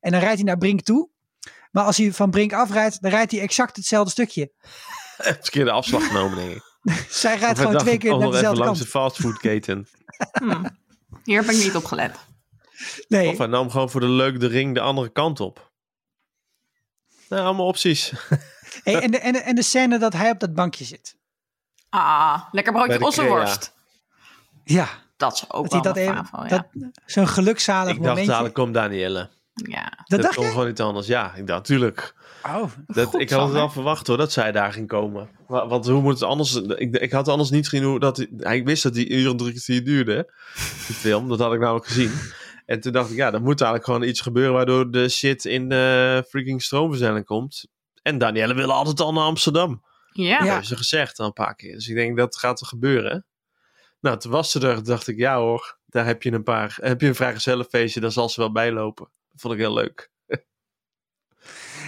En 0.01 0.11
dan 0.11 0.21
rijdt 0.21 0.37
hij 0.37 0.45
naar 0.45 0.59
Brink 0.59 0.81
toe. 0.81 1.09
Maar 1.71 1.85
als 1.85 1.97
hij 1.97 2.13
van 2.13 2.31
Brink 2.31 2.53
afrijdt, 2.53 3.03
dan 3.03 3.11
rijdt 3.11 3.33
hij 3.33 3.41
exact 3.41 3.77
hetzelfde 3.77 4.11
stukje. 4.11 4.53
Verkeerde 5.17 5.71
afslag 5.71 6.07
genomen, 6.07 6.39
denk 6.39 6.51
ik. 6.51 6.63
Zij 7.11 7.37
rijdt 7.37 7.59
gewoon 7.59 7.79
twee 7.79 7.99
keer 7.99 8.19
naar 8.19 8.31
dezelfde 8.31 8.65
langs 8.65 8.79
kant. 8.79 8.79
de 8.79 8.99
fastfoodketen. 8.99 9.87
Hm. 10.33 10.65
Hier 11.25 11.41
heb 11.41 11.51
ik 11.51 11.63
niet 11.63 11.77
op 11.77 11.85
gelet. 11.85 12.17
Nee, 13.09 13.29
Of 13.29 13.39
hij 13.39 13.47
nam 13.47 13.71
gewoon 13.71 13.91
voor 13.91 14.01
de 14.01 14.09
leuk 14.09 14.41
de 14.41 14.47
ring 14.47 14.75
de 14.75 14.81
andere 14.81 15.13
kant 15.13 15.41
op. 15.41 15.73
Nou, 17.29 17.45
allemaal 17.45 17.67
opties. 17.67 18.13
hey, 18.83 19.01
en, 19.01 19.11
de, 19.11 19.19
en, 19.19 19.33
de, 19.33 19.39
en 19.39 19.55
de 19.55 19.63
scène 19.63 19.99
dat 19.99 20.13
hij 20.13 20.31
op 20.31 20.41
dat 20.41 20.55
bankje 20.55 20.85
zit. 20.85 21.17
Ah, 21.89 22.43
lekker 22.51 22.73
broodje 22.73 22.99
de 22.99 23.05
ossenworst. 23.05 23.75
Ja, 24.65 24.89
Dat 25.23 25.33
is 25.35 25.45
ook 25.51 25.63
dat 25.71 25.73
wel 25.73 25.83
dat 25.83 25.97
even, 25.97 26.15
favo, 26.27 26.43
ja. 26.43 26.49
dat, 26.49 26.67
zo'n 27.07 27.29
gelukzalig 27.29 27.89
ik 27.91 27.97
dacht, 27.97 28.09
momentje. 28.09 28.31
dadelijk 28.31 28.55
komt 28.55 28.75
Danielle. 28.75 29.29
ja. 29.55 29.83
dat 29.83 30.05
Dat, 30.07 30.23
dacht 30.23 30.35
kon 30.35 30.45
je? 30.45 30.51
gewoon 30.51 30.67
niet 30.67 30.81
anders. 30.81 31.07
Ja, 31.07 31.35
ik 31.35 31.47
dacht, 31.47 31.65
tuurlijk. 31.65 32.15
Oh, 32.47 32.63
Dat, 32.87 33.07
Goed 33.07 33.21
ik 33.21 33.31
had 33.31 33.43
het 33.43 33.53
wel 33.53 33.71
verwacht 33.71 34.07
hoor, 34.07 34.17
dat 34.17 34.33
zij 34.33 34.53
daar 34.53 34.73
ging 34.73 34.89
komen. 34.89 35.29
Maar, 35.49 35.69
want 35.69 35.87
hoe 35.87 36.01
moet 36.01 36.13
het 36.15 36.23
anders? 36.23 36.55
Ik, 36.55 36.97
ik 36.97 37.13
had 37.13 37.29
anders 37.29 37.51
niet 37.51 37.69
gezien 37.69 37.85
hoe 37.87 38.01
dat... 38.01 38.17
hij- 38.39 38.57
Ik 38.57 38.67
wist 38.67 38.83
dat 38.83 38.95
die 38.95 39.09
uur 39.09 39.31
en 39.31 39.37
drie 39.37 39.51
kwartier 39.51 39.85
duurde, 39.85 40.33
die 40.87 40.97
film. 40.97 41.29
Dat 41.29 41.39
had 41.39 41.53
ik 41.53 41.61
namelijk 41.61 41.87
gezien. 41.87 42.13
En 42.67 42.81
toen 42.81 42.93
dacht 42.93 43.11
ik, 43.11 43.17
ja, 43.17 43.33
er 43.33 43.43
moet 43.43 43.61
eigenlijk 43.61 43.85
gewoon 43.85 44.09
iets 44.09 44.21
gebeuren... 44.21 44.53
waardoor 44.53 44.91
de 44.91 45.09
shit 45.09 45.45
in 45.45 45.69
de 45.69 46.25
freaking 46.29 46.63
stroomverzending 46.63 47.25
komt. 47.27 47.67
En 48.03 48.19
Danielle 48.19 48.55
wilde 48.55 48.73
altijd 48.73 49.01
al 49.01 49.13
naar 49.13 49.25
Amsterdam. 49.25 49.83
Ja. 50.13 50.25
Ja. 50.25 50.39
Dat 50.39 50.47
hebben 50.49 50.67
ze 50.67 50.77
gezegd 50.77 51.19
al 51.19 51.27
een 51.27 51.33
paar 51.33 51.55
keer. 51.55 51.75
Dus 51.75 51.89
ik 51.89 51.95
denk, 51.95 52.17
dat 52.17 52.37
gaat 52.37 52.61
er 52.61 52.67
gebeuren. 52.67 53.27
Nou, 54.03 54.19
toen 54.19 54.31
was 54.33 54.51
ze 54.51 54.61
er. 54.69 54.85
Dacht 54.85 55.09
ik, 55.09 55.17
ja 55.17 55.37
hoor, 55.37 55.79
daar 55.87 56.07
heb 56.07 56.23
je 56.23 56.33
een 56.33 56.43
paar... 56.43 56.79
Heb 56.81 57.01
je 57.01 57.07
een 57.07 57.15
vrijgezellenfeestje, 57.15 58.01
daar 58.01 58.13
zal 58.13 58.29
ze 58.29 58.41
wel 58.41 58.53
bij 58.53 58.73
lopen. 58.73 59.09
Dat 59.31 59.41
vond 59.41 59.55
ik 59.55 59.61
heel 59.61 59.73
leuk. 59.75 60.11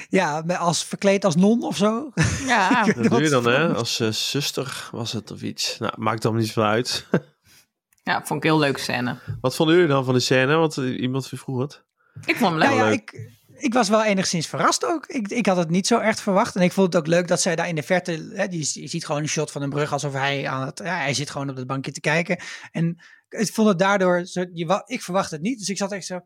Ja, 0.08 0.42
met- 0.46 0.56
als 0.58 0.84
verkleed 0.84 1.24
als 1.24 1.36
non 1.36 1.62
of 1.62 1.76
zo. 1.76 2.10
Ja, 2.46 2.84
Dat 2.92 3.10
doe 3.10 3.22
je 3.22 3.28
dan, 3.28 3.44
hè? 3.44 3.74
Als 3.74 4.00
eh, 4.00 4.08
zuster 4.10 4.88
was 4.92 5.12
het 5.12 5.30
of 5.30 5.42
iets. 5.42 5.78
Nou, 5.78 5.92
maakt 5.96 6.22
dan 6.22 6.36
niet 6.36 6.52
veel 6.52 6.62
uit. 6.64 7.06
ja, 8.02 8.14
vond 8.24 8.44
ik 8.44 8.50
een 8.50 8.56
heel 8.56 8.58
leuke 8.58 8.80
scène. 8.80 9.16
Wat 9.40 9.54
vonden 9.56 9.74
jullie 9.74 9.90
dan 9.90 10.04
van 10.04 10.14
de 10.14 10.20
scène? 10.20 10.54
Want 10.56 10.76
eh, 10.78 11.00
iemand 11.00 11.28
vroeg 11.28 11.60
het. 11.60 11.84
Ik 12.24 12.36
vond 12.36 12.50
hem 12.50 12.58
leuk. 12.58 12.68
Nou 12.68 12.80
ja, 12.80 12.88
leuk. 12.88 13.10
ik, 13.10 13.30
ik 13.56 13.72
was 13.72 13.88
wel 13.88 14.04
enigszins 14.04 14.46
verrast 14.46 14.84
ook. 14.84 15.06
Ik, 15.06 15.28
ik 15.28 15.46
had 15.46 15.56
het 15.56 15.70
niet 15.70 15.86
zo 15.86 15.98
echt 15.98 16.20
verwacht. 16.20 16.56
En 16.56 16.62
ik 16.62 16.72
vond 16.72 16.92
het 16.92 17.02
ook 17.02 17.08
leuk 17.08 17.28
dat 17.28 17.40
zij 17.40 17.56
daar 17.56 17.68
in 17.68 17.74
de 17.74 17.82
verte... 17.82 18.30
Hè, 18.34 18.48
die, 18.48 18.70
je 18.72 18.88
ziet 18.88 19.06
gewoon 19.06 19.22
een 19.22 19.28
shot 19.28 19.50
van 19.50 19.62
een 19.62 19.70
brug 19.70 19.92
alsof 19.92 20.12
hij 20.12 20.48
aan 20.48 20.66
het... 20.66 20.78
Ja, 20.78 20.96
hij 20.96 21.14
zit 21.14 21.30
gewoon 21.30 21.50
op 21.50 21.56
het 21.56 21.66
bankje 21.66 21.92
te 21.92 22.00
kijken. 22.00 22.38
En 22.70 22.96
ik 23.28 23.52
vond 23.52 23.68
het 23.68 23.78
daardoor... 23.78 24.26
Zo, 24.26 24.44
je, 24.52 24.82
ik 24.86 25.02
verwacht 25.02 25.30
het 25.30 25.40
niet. 25.40 25.58
Dus 25.58 25.68
ik 25.68 25.76
zat 25.76 25.92
echt 25.92 26.06
zo... 26.06 26.20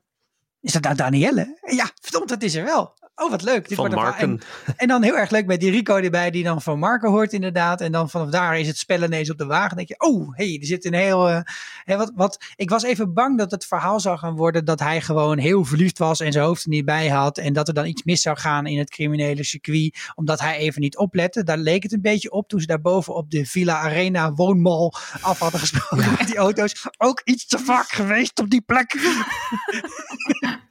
Is 0.60 0.72
dat 0.72 0.82
nou 0.82 0.96
Danielle? 0.96 1.58
Ja, 1.76 1.90
verdomd, 2.00 2.28
dat 2.28 2.42
is 2.42 2.54
er 2.54 2.64
wel. 2.64 2.98
Oh, 3.18 3.30
wat 3.30 3.42
leuk. 3.42 3.68
Dit 3.68 3.76
Van 3.76 3.86
wordt. 3.86 4.00
Marken. 4.00 4.40
En, 4.66 4.74
en 4.76 4.88
dan 4.88 5.02
heel 5.02 5.16
erg 5.16 5.30
leuk 5.30 5.46
met 5.46 5.60
die 5.60 5.70
Rico 5.70 5.96
erbij, 5.96 6.30
die 6.30 6.44
dan 6.44 6.62
van 6.62 6.78
Marco 6.78 7.10
hoort 7.10 7.32
inderdaad. 7.32 7.80
En 7.80 7.92
dan 7.92 8.10
vanaf 8.10 8.30
daar 8.30 8.58
is 8.58 8.66
het 8.66 8.78
spel 8.78 9.02
ineens 9.02 9.30
op 9.30 9.38
de 9.38 9.46
wagen. 9.46 9.76
Denk 9.76 9.88
je, 9.88 9.94
oh, 9.98 10.36
hey, 10.36 10.58
er 10.60 10.66
zit 10.66 10.84
een 10.84 10.94
heel... 10.94 11.28
eh, 11.28 11.96
wat, 11.96 12.12
wat, 12.14 12.44
ik 12.56 12.70
was 12.70 12.82
even 12.82 13.14
bang 13.14 13.38
dat 13.38 13.50
het 13.50 13.66
verhaal 13.66 14.00
zou 14.00 14.18
gaan 14.18 14.36
worden 14.36 14.64
dat 14.64 14.80
hij 14.80 15.00
gewoon 15.00 15.38
heel 15.38 15.64
verliefd 15.64 15.98
was 15.98 16.20
en 16.20 16.32
zijn 16.32 16.44
hoofd 16.44 16.62
er 16.62 16.68
niet 16.68 16.84
bij 16.84 17.08
had. 17.08 17.38
En 17.38 17.52
dat 17.52 17.68
er 17.68 17.74
dan 17.74 17.86
iets 17.86 18.04
mis 18.04 18.22
zou 18.22 18.38
gaan 18.38 18.66
in 18.66 18.78
het 18.78 18.90
criminele 18.90 19.44
circuit, 19.44 20.10
omdat 20.14 20.40
hij 20.40 20.56
even 20.56 20.80
niet 20.80 20.96
oplette. 20.96 21.42
Daar 21.42 21.58
leek 21.58 21.82
het 21.82 21.92
een 21.92 22.00
beetje 22.00 22.30
op 22.30 22.48
toen 22.48 22.60
ze 22.60 22.66
daarboven 22.66 23.14
op 23.14 23.30
de 23.30 23.46
Villa 23.46 23.78
Arena 23.78 24.32
woonmall 24.32 24.92
af 25.20 25.38
hadden 25.38 25.60
gesproken 25.60 26.10
met 26.18 26.26
die 26.26 26.36
auto's. 26.36 26.86
Ook 26.98 27.20
iets 27.24 27.46
te 27.46 27.58
vaak 27.58 27.88
geweest 27.88 28.40
op 28.40 28.50
die 28.50 28.62
plek. 28.62 28.94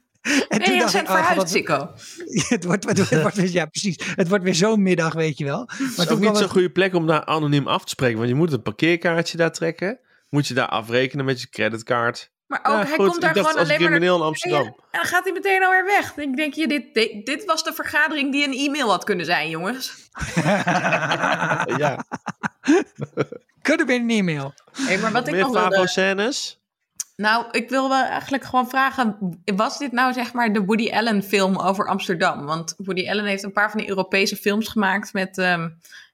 En 0.48 0.58
Nee, 0.60 0.72
je 0.72 0.78
dacht 0.78 0.90
zijn 0.90 1.02
ik, 1.04 1.08
oh, 1.10 1.14
verhuisd, 1.16 1.36
wat- 1.36 1.50
Sikko. 1.50 1.90
het 2.54 2.64
wordt, 2.64 2.84
het 2.88 3.20
wordt 3.22 3.36
weer, 3.36 3.50
ja, 3.50 3.66
precies. 3.66 3.96
Het 4.14 4.28
wordt 4.28 4.44
weer 4.44 4.54
zo'n 4.54 4.82
middag, 4.82 5.12
weet 5.14 5.38
je 5.38 5.44
wel. 5.44 5.64
Maar 5.66 5.76
Het 5.78 5.88
is 5.88 5.94
toen 5.94 6.16
ook 6.16 6.20
niet 6.20 6.28
zo'n 6.32 6.42
het- 6.42 6.50
goede 6.50 6.70
plek 6.70 6.94
om 6.94 7.06
daar 7.06 7.24
anoniem 7.24 7.66
af 7.66 7.82
te 7.84 7.90
spreken. 7.90 8.16
Want 8.16 8.28
je 8.28 8.34
moet 8.34 8.52
een 8.52 8.62
parkeerkaartje 8.62 9.36
daar 9.36 9.52
trekken. 9.52 9.98
Moet 10.28 10.46
je 10.46 10.54
daar 10.54 10.68
afrekenen 10.68 11.24
met 11.24 11.40
je 11.40 11.48
creditcard. 11.48 12.30
Maar 12.46 12.58
ook, 12.62 12.66
Ja, 12.66 12.78
hij 12.86 12.96
goed, 12.96 13.08
komt 13.08 13.20
daar 13.20 13.34
gewoon 13.34 13.54
alleen 13.54 13.66
maar... 13.66 13.76
crimineel 13.76 14.16
in 14.16 14.22
Amsterdam. 14.22 14.64
En 14.66 14.74
dan 14.90 15.04
gaat 15.04 15.24
hij 15.24 15.32
meteen 15.32 15.64
alweer 15.64 15.84
weg. 15.84 16.16
Ik 16.16 16.36
denk 16.36 16.54
je, 16.54 16.68
dit, 16.68 16.94
dit, 16.94 17.26
dit 17.26 17.44
was 17.44 17.64
de 17.64 17.72
vergadering 17.72 18.32
die 18.32 18.44
een 18.46 18.52
e-mail 18.66 18.90
had 18.90 19.04
kunnen 19.04 19.26
zijn, 19.26 19.48
jongens. 19.50 19.92
Ja, 21.76 22.04
Could 23.62 23.80
have 23.80 23.84
been 23.86 24.02
an 24.02 24.10
email. 24.10 24.54
Hey, 24.72 24.98
maar 24.98 25.12
wat 25.12 25.26
ik 25.26 25.32
meer 25.34 25.42
nog 25.42 25.52
wilde... 25.52 25.76
Nou, 27.22 27.46
ik 27.50 27.68
wil 27.68 27.88
wel 27.88 28.04
eigenlijk 28.04 28.44
gewoon 28.44 28.68
vragen, 28.68 29.16
was 29.44 29.78
dit 29.78 29.92
nou 29.92 30.12
zeg 30.12 30.32
maar 30.32 30.52
de 30.52 30.64
Woody 30.64 30.90
Allen 30.90 31.22
film 31.22 31.56
over 31.56 31.88
Amsterdam? 31.88 32.46
Want 32.46 32.74
Woody 32.76 33.08
Allen 33.08 33.24
heeft 33.24 33.42
een 33.42 33.52
paar 33.52 33.70
van 33.70 33.80
die 33.80 33.88
Europese 33.88 34.36
films 34.36 34.68
gemaakt 34.68 35.12
met 35.12 35.38
ehm, 35.38 35.62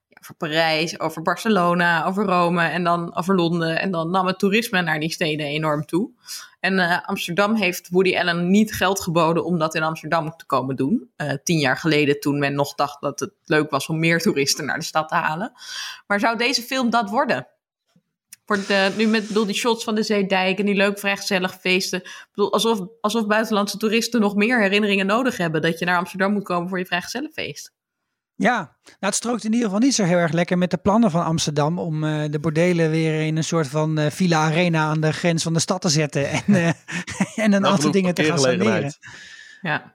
ja, 0.09 0.17
over 0.21 0.35
Parijs, 0.35 1.01
over 1.01 1.23
Barcelona, 1.23 2.05
over 2.05 2.25
Rome 2.25 2.63
en 2.63 2.85
dan 2.85 3.17
over 3.17 3.35
Londen. 3.35 3.81
En 3.81 3.91
dan 3.91 4.11
nam 4.11 4.27
het 4.27 4.39
toerisme 4.39 4.83
naar 4.83 5.01
die 5.01 5.13
steden 5.13 5.47
enorm 5.47 5.85
toe. 5.85 6.11
En 6.61 6.79
eh, 6.79 7.09
Amsterdam 7.09 7.55
heeft 7.55 7.89
Woody 7.91 8.17
Allen 8.17 8.51
niet 8.51 8.75
geld 8.75 9.01
geboden 9.01 9.45
om 9.45 9.59
dat 9.59 9.75
in 9.75 9.83
Amsterdam 9.83 10.37
te 10.37 10.47
komen 10.47 10.77
doen. 10.77 11.11
Eh, 11.17 11.33
tien 11.43 11.59
jaar 11.59 11.77
geleden 11.77 12.21
toen 12.21 12.39
men 12.39 12.55
nog 12.55 12.75
dacht 12.75 13.01
dat 13.01 13.21
het 13.21 13.33
leuk 13.45 13.71
was 13.71 13.87
om 13.87 13.99
meer 13.99 14.21
toeristen 14.21 14.65
naar 14.65 14.79
de 14.79 14.85
stad 14.85 15.09
te 15.09 15.15
halen. 15.15 15.53
Maar 16.07 16.21
zou 16.21 16.37
deze 16.37 16.63
film 16.63 16.91
dat 16.91 17.11
worden? 17.11 17.47
Wordt 18.47 18.71
eh, 18.71 18.87
nu 18.97 19.07
met 19.07 19.27
bedoel, 19.27 19.47
die 19.47 19.55
shots 19.55 19.85
van 19.85 19.95
de 19.95 20.03
Zeedijk 20.03 20.59
en 20.59 20.67
die 20.67 20.75
leuk 20.75 20.99
vrijgezellig 20.99 21.59
feesten. 21.61 21.99
Ik 22.01 22.29
bedoel, 22.35 22.53
alsof, 22.53 22.81
alsof 23.01 23.27
buitenlandse 23.27 23.77
toeristen 23.77 24.21
nog 24.21 24.35
meer 24.35 24.61
herinneringen 24.61 25.07
nodig 25.07 25.37
hebben. 25.37 25.63
Dat 25.63 25.79
je 25.79 25.85
naar 25.85 25.99
Amsterdam 25.99 26.33
moet 26.33 26.45
komen 26.45 26.69
voor 26.69 26.79
je 26.79 26.87
vrijgezellenfeest. 26.87 27.73
Ja, 28.37 28.57
nou 28.85 28.97
het 28.99 29.15
strookt 29.15 29.45
in 29.45 29.53
ieder 29.53 29.67
geval 29.67 29.81
niet 29.81 29.95
zo 29.95 30.05
heel 30.05 30.17
erg 30.17 30.33
lekker 30.33 30.59
met 30.59 30.71
de 30.71 30.77
plannen 30.77 31.11
van 31.11 31.25
Amsterdam 31.25 31.79
om 31.79 32.05
eh, 32.05 32.25
de 32.31 32.39
bordelen 32.39 32.91
weer 32.91 33.27
in 33.27 33.37
een 33.37 33.45
soort 33.45 33.67
van 33.67 33.99
eh, 33.99 34.11
Villa 34.11 34.39
Arena 34.39 34.85
aan 34.85 35.01
de 35.01 35.13
grens 35.13 35.43
van 35.43 35.53
de 35.53 35.61
stad 35.61 35.81
te 35.81 35.89
zetten 35.89 36.31
en, 36.31 36.45
eh, 36.47 36.67
en 37.45 37.53
een 37.53 37.61
Nou, 37.61 37.75
aantal 37.75 37.91
dingen 37.91 38.15
te 38.15 38.25
gaan 38.25 38.39
saneren. 38.39 38.95
Ja, 39.65 39.95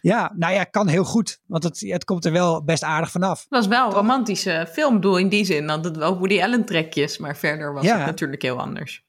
Ja, 0.00 0.32
nou 0.36 0.52
ja, 0.54 0.64
kan 0.64 0.86
heel 0.88 1.04
goed, 1.04 1.40
want 1.46 1.62
het, 1.62 1.80
het 1.80 2.04
komt 2.04 2.24
er 2.24 2.32
wel 2.32 2.64
best 2.64 2.82
aardig 2.82 3.10
vanaf. 3.10 3.38
het 3.40 3.48
was 3.48 3.66
wel 3.66 3.86
een 3.86 3.92
romantische 3.92 4.68
film. 4.72 4.94
Ik 4.94 5.00
bedoel, 5.00 5.16
in 5.18 5.28
die 5.28 5.44
zin 5.44 5.66
dat 5.66 5.84
het 5.84 5.96
wel 5.96 6.16
Woody 6.18 6.42
Allen 6.42 6.64
trekjes. 6.64 7.18
Maar 7.18 7.36
verder 7.36 7.72
was 7.72 7.84
Ja. 7.84 7.96
het 7.96 8.06
natuurlijk 8.06 8.42
heel 8.42 8.60
anders. 8.60 9.04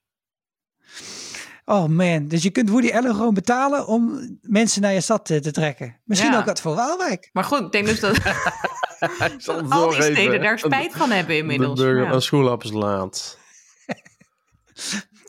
Oh 1.66 1.86
man, 1.86 2.28
dus 2.28 2.44
je 2.44 2.50
kunt 2.50 2.70
Woody 2.70 2.92
Allen 2.92 3.16
gewoon 3.16 3.34
betalen 3.34 3.88
om 3.88 4.20
mensen 4.42 4.82
naar 4.82 4.94
je 4.94 5.02
stad 5.02 5.26
te, 5.26 5.40
te 5.40 5.52
trekken. 5.52 6.00
Misschien 6.04 6.32
Ja. 6.32 6.38
ook 6.40 6.46
wat 6.46 6.62
voor 6.62 6.76
Waalwijk. 6.76 7.30
Maar 7.34 7.44
goed, 7.44 7.62
ik 7.62 7.72
denk 7.72 7.86
dus 7.86 8.00
dat 8.00 8.18
hem 8.24 9.72
al 9.72 9.90
die 9.90 10.02
steden 10.02 10.42
daar 10.42 10.60
spijt 10.60 10.94
van 10.94 11.12
hebben 11.12 11.36
inmiddels. 11.38 11.80
De 11.80 11.86
burger 11.86 12.04
Ja. 12.04 12.12
aan 12.12 12.22
Schoelappelslaat. 12.22 13.38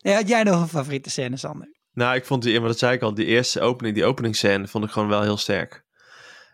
Ja, 0.02 0.14
had 0.14 0.28
jij 0.28 0.42
nog 0.42 0.60
een 0.60 0.68
favoriete 0.68 1.10
scène, 1.10 1.36
Sander? 1.36 1.78
Nou, 2.00 2.14
ik 2.14 2.24
vond 2.24 2.42
die, 2.42 2.58
maar 2.58 2.68
dat 2.68 2.78
zei 2.78 2.94
ik 2.94 3.02
al, 3.02 3.14
die 3.14 3.26
eerste 3.26 3.60
opening, 3.60 3.94
die 3.94 4.04
openingsscène 4.04 4.68
vond 4.68 4.84
ik 4.84 4.90
gewoon 4.90 5.08
wel 5.08 5.22
heel 5.22 5.36
sterk. 5.36 5.84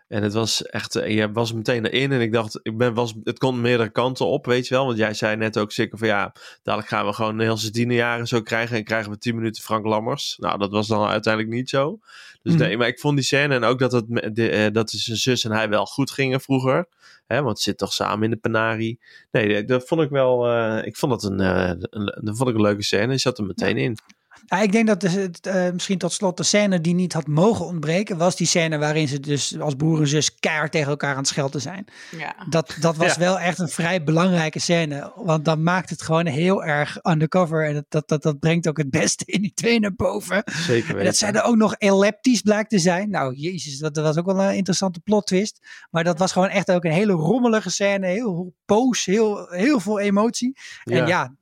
En 0.07 0.23
het 0.23 0.33
was 0.33 0.63
echt, 0.63 0.95
eh, 0.95 1.15
je 1.15 1.31
was 1.31 1.53
meteen 1.53 1.85
erin 1.85 2.11
en 2.11 2.21
ik 2.21 2.31
dacht, 2.31 2.59
ik 2.63 2.77
ben, 2.77 2.93
was, 2.93 3.13
het 3.23 3.39
kon 3.39 3.61
meerdere 3.61 3.89
kanten 3.89 4.25
op, 4.25 4.45
weet 4.45 4.67
je 4.67 4.73
wel. 4.73 4.85
Want 4.85 4.97
jij 4.97 5.13
zei 5.13 5.35
net 5.35 5.57
ook 5.57 5.71
zeker 5.71 5.97
van 5.97 6.07
ja, 6.07 6.33
dadelijk 6.63 6.89
gaan 6.89 7.05
we 7.05 7.13
gewoon 7.13 7.39
heel 7.39 7.57
zijn 7.57 7.91
jaren 7.91 8.27
zo 8.27 8.41
krijgen 8.41 8.77
en 8.77 8.83
krijgen 8.83 9.11
we 9.11 9.17
10 9.17 9.35
minuten 9.35 9.63
Frank 9.63 9.85
Lammers. 9.85 10.37
Nou, 10.37 10.57
dat 10.57 10.71
was 10.71 10.87
dan 10.87 11.07
uiteindelijk 11.07 11.53
niet 11.53 11.69
zo. 11.69 11.99
Dus 12.41 12.53
Mhm. 12.53 12.61
nee, 12.61 12.77
maar 12.77 12.87
ik 12.87 12.99
vond 12.99 13.15
die 13.15 13.25
scène 13.25 13.55
en 13.55 13.63
ook 13.63 13.79
dat, 13.79 13.91
het, 13.91 14.35
de, 14.35 14.49
eh, 14.49 14.71
dat 14.71 14.89
zijn 14.89 15.17
zus 15.17 15.43
en 15.43 15.51
hij 15.51 15.69
wel 15.69 15.85
goed 15.85 16.11
gingen 16.11 16.41
vroeger. 16.41 16.87
Hè, 17.27 17.41
want 17.41 17.57
ze 17.57 17.63
zitten 17.63 17.87
toch 17.87 17.95
samen 17.95 18.23
in 18.23 18.29
de 18.29 18.37
Panari. 18.37 18.99
Nee, 19.31 19.63
dat 19.63 19.87
vond 19.87 20.01
ik 20.01 20.09
wel, 20.09 20.47
eh, 20.47 20.85
ik 20.85 20.95
vond 20.97 21.11
dat 21.11 21.23
een, 21.23 21.39
een, 21.39 22.19
dat 22.23 22.37
vond 22.37 22.49
ik 22.49 22.55
een 22.55 22.61
leuke 22.61 22.83
scène. 22.83 23.07
Die 23.07 23.17
zat 23.17 23.37
er 23.37 23.45
meteen 23.45 23.77
in. 23.77 23.97
Ja, 24.45 24.61
ik 24.61 24.71
denk 24.71 24.87
dat 24.87 25.01
het, 25.01 25.47
eh, 25.47 25.71
misschien 25.71 25.97
tot 25.97 26.11
slot 26.13 26.37
de 26.37 26.43
scène 26.43 26.81
die 26.81 26.93
niet 26.93 27.13
had 27.13 27.27
mogen 27.27 27.65
ontbreken, 27.65 28.17
was 28.17 28.35
die 28.35 28.47
scène 28.47 28.77
waarin 28.77 29.07
ze 29.07 29.19
dus 29.19 29.59
als 29.59 29.73
broer 29.75 29.99
en 29.99 30.07
zus 30.07 30.35
keihard 30.35 30.71
tegen 30.71 30.89
elkaar 30.89 31.11
aan 31.11 31.17
het 31.17 31.27
schelden 31.27 31.61
zijn. 31.61 31.85
Ja. 32.17 32.35
Dat, 32.49 32.75
dat 32.79 32.95
was 32.95 33.13
Ja. 33.13 33.19
wel 33.19 33.39
echt 33.39 33.59
een 33.59 33.69
vrij 33.69 34.03
belangrijke 34.03 34.59
scène, 34.59 35.11
want 35.15 35.45
dan 35.45 35.63
maakt 35.63 35.89
het 35.89 36.01
gewoon 36.01 36.25
heel 36.25 36.63
erg 36.63 36.97
undercover 37.03 37.67
en 37.67 37.73
dat, 37.73 37.85
dat, 37.89 38.07
dat, 38.07 38.21
dat 38.21 38.39
brengt 38.39 38.67
ook 38.67 38.77
het 38.77 38.89
beste 38.89 39.25
in 39.25 39.41
die 39.41 39.53
twee 39.53 39.79
naar 39.79 39.95
boven. 39.95 40.43
Zeker 40.45 40.87
weten. 40.87 40.99
En 40.99 41.05
dat 41.05 41.15
zij 41.17 41.31
er 41.33 41.43
ook 41.43 41.55
nog 41.55 41.73
elliptisch 41.73 42.41
blijkt 42.41 42.69
te 42.69 42.79
zijn. 42.79 43.09
Nou, 43.09 43.35
jezus, 43.35 43.77
dat, 43.77 43.93
dat 43.93 44.03
was 44.03 44.17
ook 44.17 44.25
wel 44.25 44.41
een 44.43 44.55
interessante 44.55 44.99
plot 44.99 45.27
twist. 45.27 45.59
Maar 45.89 46.03
dat 46.03 46.19
was 46.19 46.31
gewoon 46.31 46.49
echt 46.49 46.71
ook 46.71 46.83
een 46.83 46.91
hele 46.91 47.13
rommelige 47.13 47.69
scène. 47.69 48.07
Heel 48.07 48.53
boos, 48.65 49.05
heel, 49.05 49.47
heel 49.49 49.79
veel 49.79 49.99
emotie. 49.99 50.57
En 50.83 51.07
ja, 51.07 51.35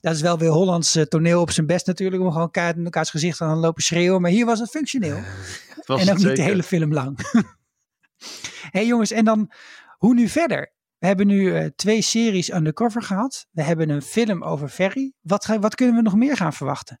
dat 0.00 0.14
is 0.14 0.20
wel 0.20 0.38
weer 0.38 0.50
Hollands 0.50 0.96
eh, 0.96 1.02
toneel 1.02 1.40
op 1.40 1.50
zijn 1.50 1.66
best 1.66 1.86
natuurlijk. 1.86 2.22
Om 2.22 2.32
gewoon 2.32 2.50
keihard 2.50 2.78
in 2.78 2.84
elkaars 2.84 3.10
gezicht 3.10 3.38
te 3.38 3.44
gaan 3.44 3.58
lopen 3.58 3.82
schreeuwen. 3.82 4.20
Maar 4.20 4.30
hier 4.30 4.46
was 4.46 4.58
het 4.58 4.70
functioneel. 4.70 5.16
Het 5.74 5.86
was 5.86 6.00
en 6.06 6.10
ook 6.10 6.18
niet 6.18 6.36
de 6.36 6.42
hele 6.42 6.62
film 6.62 6.92
lang. 6.92 7.18
hey 8.76 8.86
jongens, 8.86 9.10
en 9.10 9.24
dan 9.24 9.50
hoe 9.98 10.14
nu 10.14 10.28
verder? 10.28 10.72
We 10.98 11.06
hebben 11.06 11.26
nu 11.26 11.54
eh, 11.56 11.66
twee 11.76 12.02
series 12.02 12.52
undercover 12.52 13.02
gehad. 13.02 13.46
We 13.50 13.62
hebben 13.62 13.88
een 13.88 14.02
film 14.02 14.42
over 14.42 14.68
Ferry. 14.68 15.12
Wat, 15.20 15.44
ga- 15.44 15.58
wat 15.58 15.74
kunnen 15.74 15.96
we 15.96 16.02
nog 16.02 16.14
meer 16.14 16.36
gaan 16.36 16.52
verwachten? 16.52 17.00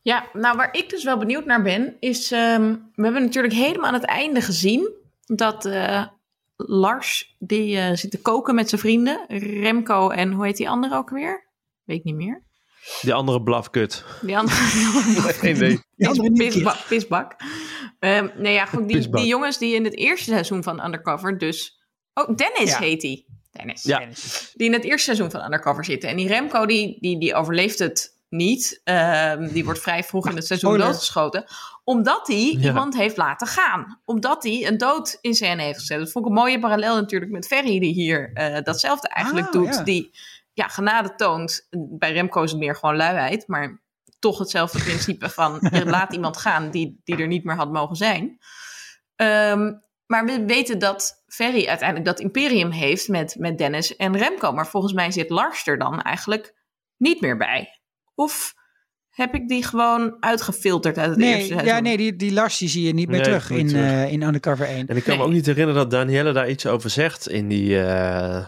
Ja, 0.00 0.26
nou 0.32 0.56
waar 0.56 0.74
ik 0.74 0.90
dus 0.90 1.04
wel 1.04 1.18
benieuwd 1.18 1.44
naar 1.44 1.62
ben, 1.62 1.96
is... 2.00 2.32
ehm, 2.32 2.74
we 2.94 3.02
hebben 3.02 3.22
natuurlijk 3.22 3.54
helemaal 3.54 3.86
aan 3.86 3.94
het 3.94 4.04
einde 4.04 4.40
gezien 4.40 4.90
dat 5.24 5.64
eh, 5.64 6.06
Lars, 6.56 7.36
die 7.38 7.78
eh, 7.78 7.96
zit 7.96 8.10
te 8.10 8.20
koken 8.20 8.54
met 8.54 8.68
zijn 8.68 8.80
vrienden. 8.80 9.24
Remco 9.60 10.08
en 10.10 10.32
hoe 10.32 10.44
heet 10.44 10.56
die 10.56 10.68
andere 10.68 10.96
ook 10.96 11.10
weer? 11.10 11.50
Weet 11.84 11.98
ik 11.98 12.04
niet 12.04 12.14
meer. 12.14 12.42
Die 13.02 13.14
andere 13.14 13.42
blafkut. 13.42 14.04
Die 14.22 14.38
andere... 14.38 14.56
Geen. 14.56 15.82
Die 15.96 16.08
andere 16.08 16.32
pisbak. 16.32 16.76
pisbak. 16.88 17.36
Ehm, 17.98 18.28
nee, 18.36 18.52
ja, 18.52 18.64
goed, 18.66 18.88
die, 18.88 18.96
Pisbak. 18.96 19.20
die 19.20 19.28
jongens 19.28 19.58
die 19.58 19.74
in 19.74 19.84
het 19.84 19.96
eerste 19.96 20.30
seizoen 20.30 20.62
van 20.62 20.84
Undercover 20.84 21.38
dus... 21.38 21.80
Oh, 22.14 22.36
Dennis 22.36 22.70
Ja. 22.70 22.78
heet 22.78 23.00
die. 23.00 23.26
Dennis. 23.50 23.82
Ja. 23.82 23.98
Die 24.54 24.66
in 24.66 24.72
het 24.72 24.84
eerste 24.84 25.04
seizoen 25.04 25.30
van 25.30 25.44
Undercover 25.44 25.84
zitten. 25.84 26.08
En 26.08 26.16
die 26.16 26.28
Remco, 26.28 26.66
die, 26.66 26.96
die, 27.00 27.18
die 27.18 27.34
overleeft 27.34 27.78
het 27.78 28.20
niet. 28.28 28.80
Ehm, 28.84 29.48
die 29.52 29.64
wordt 29.64 29.80
vrij 29.80 30.04
vroeg 30.04 30.28
in 30.28 30.36
het 30.36 30.46
seizoen 30.46 30.78
doodgeschoten. 30.78 31.44
Omdat 31.84 32.26
hij 32.26 32.56
Ja. 32.58 32.68
iemand 32.68 32.96
heeft 32.96 33.16
laten 33.16 33.46
gaan. 33.46 34.00
Omdat 34.04 34.42
hij 34.42 34.66
een 34.66 34.78
dood 34.78 35.18
in 35.20 35.34
scène 35.34 35.62
heeft 35.62 35.78
gezet. 35.78 35.98
Dat 35.98 36.10
vond 36.10 36.24
ik 36.24 36.30
een 36.30 36.36
mooie 36.38 36.58
parallel 36.60 36.94
natuurlijk 36.94 37.32
met 37.32 37.46
Ferry, 37.46 37.78
die 37.80 37.92
hier 37.92 38.30
eh, 38.34 38.62
datzelfde 38.62 39.08
eigenlijk 39.08 39.46
Ah, 39.46 39.52
doet. 39.52 39.74
ja. 39.74 39.82
Die 39.82 40.10
ja, 40.52 40.68
genade 40.68 41.14
toont. 41.14 41.66
Bij 41.98 42.12
Remco 42.12 42.42
is 42.42 42.50
het 42.50 42.60
meer 42.60 42.76
gewoon 42.76 42.96
luiheid. 42.96 43.46
Maar 43.48 43.82
toch 44.18 44.38
hetzelfde 44.38 44.78
principe 44.82 45.28
van 45.28 45.58
laat 45.84 46.12
iemand 46.12 46.36
gaan 46.36 46.70
die, 46.70 47.00
die 47.04 47.16
er 47.16 47.26
niet 47.26 47.44
meer 47.44 47.56
had 47.56 47.72
mogen 47.72 47.96
zijn. 47.96 48.38
Ehm, 49.16 49.72
maar 50.06 50.24
we 50.24 50.44
weten 50.46 50.78
dat 50.78 51.22
Ferry 51.26 51.66
uiteindelijk 51.66 52.08
dat 52.08 52.20
imperium 52.20 52.70
heeft 52.70 53.08
met, 53.08 53.36
met 53.38 53.58
Dennis 53.58 53.96
en 53.96 54.16
Remco. 54.16 54.52
Maar 54.52 54.66
volgens 54.66 54.92
mij 54.92 55.10
zit 55.10 55.30
Lars 55.30 55.66
er 55.66 55.78
dan 55.78 56.00
eigenlijk 56.02 56.54
niet 56.96 57.20
meer 57.20 57.36
bij. 57.36 57.80
Of 58.14 58.54
heb 59.10 59.34
ik 59.34 59.48
die 59.48 59.64
gewoon 59.64 60.16
uitgefilterd 60.20 60.98
uit 60.98 61.10
het 61.10 61.18
eerste 61.20 61.36
Nee, 61.38 61.46
seizoen. 61.46 61.68
ja, 61.68 61.80
nee 61.80 61.96
die, 61.96 62.16
die 62.16 62.32
Lars 62.32 62.58
die 62.58 62.68
zie 62.68 62.86
je 62.86 62.94
niet 62.94 63.08
meer 63.08 63.16
Nee, 63.16 63.24
terug 63.26 63.50
niet 63.50 63.58
in, 63.58 63.66
terug. 63.68 63.84
eh, 63.90 64.12
in 64.12 64.22
Undercover 64.22 64.66
1. 64.66 64.86
En 64.86 64.96
ik 64.96 65.04
kan 65.04 65.18
me 65.18 65.24
ook 65.24 65.30
niet 65.30 65.46
herinneren 65.46 65.80
dat 65.82 65.90
Danielle 65.90 66.32
daar 66.32 66.50
iets 66.50 66.66
over 66.66 66.90
zegt 66.90 67.28
in, 67.28 67.48
die, 67.48 67.82
eh, 67.82 68.46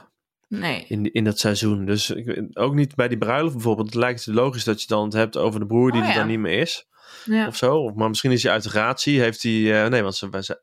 Nee. 0.59 0.84
in, 0.88 1.12
in 1.12 1.24
dat 1.24 1.38
seizoen. 1.38 1.84
Dus 1.84 2.11
ik, 2.11 2.44
ook 2.52 2.74
niet 2.74 2.94
bij 2.94 3.09
die 3.09 3.18
bruiloft 3.18 3.55
bijvoorbeeld. 3.55 3.86
Het 3.86 3.96
lijkt 3.96 4.24
het 4.24 4.34
logisch 4.34 4.64
dat 4.64 4.80
je 4.80 4.86
dan 4.86 5.05
het 5.05 5.12
hebt 5.12 5.36
over 5.36 5.61
de 5.61 5.66
broer 5.66 5.92
die 5.92 6.00
Oh, 6.02 6.09
er 6.09 6.14
dan 6.14 6.26
niet 6.26 6.38
meer 6.38 6.59
is. 6.59 6.86
Ja. 7.24 7.46
Of 7.46 7.57
zo. 7.57 7.76
Of, 7.76 7.94
maar 7.94 8.09
misschien 8.09 8.32
is 8.32 8.42
hij 8.42 8.52
uit 8.52 8.62
de 8.62 8.68
gratie. 8.68 9.20
Heeft 9.20 9.42
hij... 9.42 9.84
eh, 9.84 9.90
nee, 9.90 10.02
want 10.02 10.14
ze, 10.16 10.59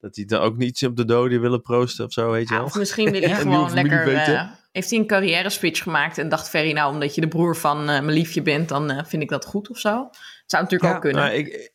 dat 0.00 0.16
hij 0.16 0.24
dan 0.24 0.40
ook 0.40 0.56
niet 0.56 0.86
op 0.86 0.96
de 0.96 1.04
doden 1.04 1.40
willen 1.40 1.60
proosten 1.62 2.04
of 2.04 2.12
zo, 2.12 2.30
weet 2.30 2.48
je 2.48 2.54
wel. 2.54 2.64
of 2.64 2.74
misschien 2.74 3.10
wil 3.10 3.20
hij 3.30 3.34
gewoon 3.34 3.74
lekker... 3.74 4.14
eh, 4.14 4.50
heeft 4.72 4.90
hij 4.90 4.98
een 4.98 5.06
carrière 5.06 5.50
speech 5.50 5.78
gemaakt 5.82 6.18
en 6.18 6.28
dacht 6.28 6.48
Ferry, 6.48 6.72
nou, 6.72 6.92
omdat 6.92 7.14
je 7.14 7.20
de 7.20 7.28
broer 7.28 7.56
van 7.56 7.78
eh, 7.80 7.86
mijn 7.86 8.10
liefje 8.10 8.42
bent, 8.42 8.68
dan 8.68 9.04
vind 9.06 9.22
ik 9.22 9.28
dat 9.28 9.44
goed 9.44 9.70
of 9.70 9.78
zo. 9.78 10.08
Zou 10.46 10.62
natuurlijk 10.62 10.90
Ja. 10.90 10.94
ook 10.96 11.00
kunnen. 11.00 11.22
Nou, 11.22 11.34
ik, 11.34 11.72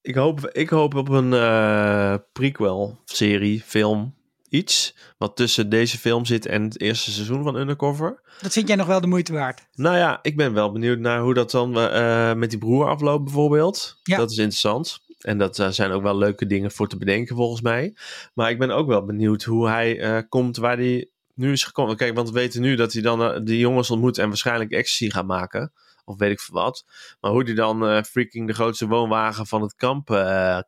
ik, 0.00 0.14
hoop, 0.14 0.46
ik 0.48 0.68
hoop 0.68 0.94
op 0.94 1.08
een 1.08 1.32
eh, 1.32 2.14
prequel, 2.32 3.00
serie, 3.04 3.60
film, 3.66 4.14
iets. 4.50 4.96
Wat 5.18 5.36
tussen 5.36 5.68
deze 5.68 5.98
film 5.98 6.24
zit 6.24 6.46
en 6.46 6.62
het 6.62 6.80
eerste 6.80 7.10
seizoen 7.10 7.42
van 7.42 7.56
Undercover. 7.56 8.20
Dat 8.40 8.52
vind 8.52 8.68
jij 8.68 8.76
nog 8.76 8.86
wel 8.86 9.00
de 9.00 9.06
moeite 9.06 9.32
waard. 9.32 9.66
Nou 9.74 9.96
ja, 9.96 10.18
ik 10.22 10.36
ben 10.36 10.52
wel 10.52 10.72
benieuwd 10.72 10.98
naar 10.98 11.20
hoe 11.20 11.34
dat 11.34 11.50
dan 11.50 11.78
eh, 11.78 12.34
met 12.34 12.50
die 12.50 12.58
broer 12.58 12.88
afloopt 12.88 13.24
bijvoorbeeld. 13.24 13.98
Ja. 14.02 14.16
Dat 14.16 14.30
is 14.30 14.36
interessant. 14.36 14.98
En 15.18 15.38
dat 15.38 15.58
eh, 15.58 15.68
zijn 15.68 15.90
ook 15.90 16.02
wel 16.02 16.16
leuke 16.16 16.46
dingen 16.46 16.70
voor 16.70 16.88
te 16.88 16.96
bedenken 16.96 17.36
volgens 17.36 17.60
mij. 17.60 17.94
Maar 18.34 18.50
ik 18.50 18.58
ben 18.58 18.70
ook 18.70 18.86
wel 18.86 19.04
benieuwd 19.04 19.42
hoe 19.42 19.68
hij 19.68 20.00
eh, 20.00 20.22
komt 20.28 20.56
waar 20.56 20.76
hij 20.76 21.08
nu 21.34 21.52
is 21.52 21.64
gekomen. 21.64 21.96
Kijk, 21.96 22.14
want 22.14 22.28
we 22.28 22.34
weten 22.34 22.60
nu 22.60 22.74
dat 22.76 22.92
hij 22.92 23.02
dan 23.02 23.44
die 23.44 23.58
jongens 23.58 23.90
ontmoet 23.90 24.18
en 24.18 24.28
waarschijnlijk 24.28 24.70
ecstasy 24.70 25.10
gaat 25.10 25.26
maken. 25.26 25.72
Of 26.04 26.18
weet 26.18 26.30
ik 26.30 26.40
veel 26.40 26.54
wat. 26.54 26.84
Maar 27.20 27.30
hoe 27.30 27.42
hij 27.44 27.54
dan 27.54 28.04
freaking 28.04 28.46
de 28.46 28.52
grootste 28.52 28.86
woonwagen 28.86 29.46
van 29.46 29.62
het 29.62 29.74
kamp 29.74 30.06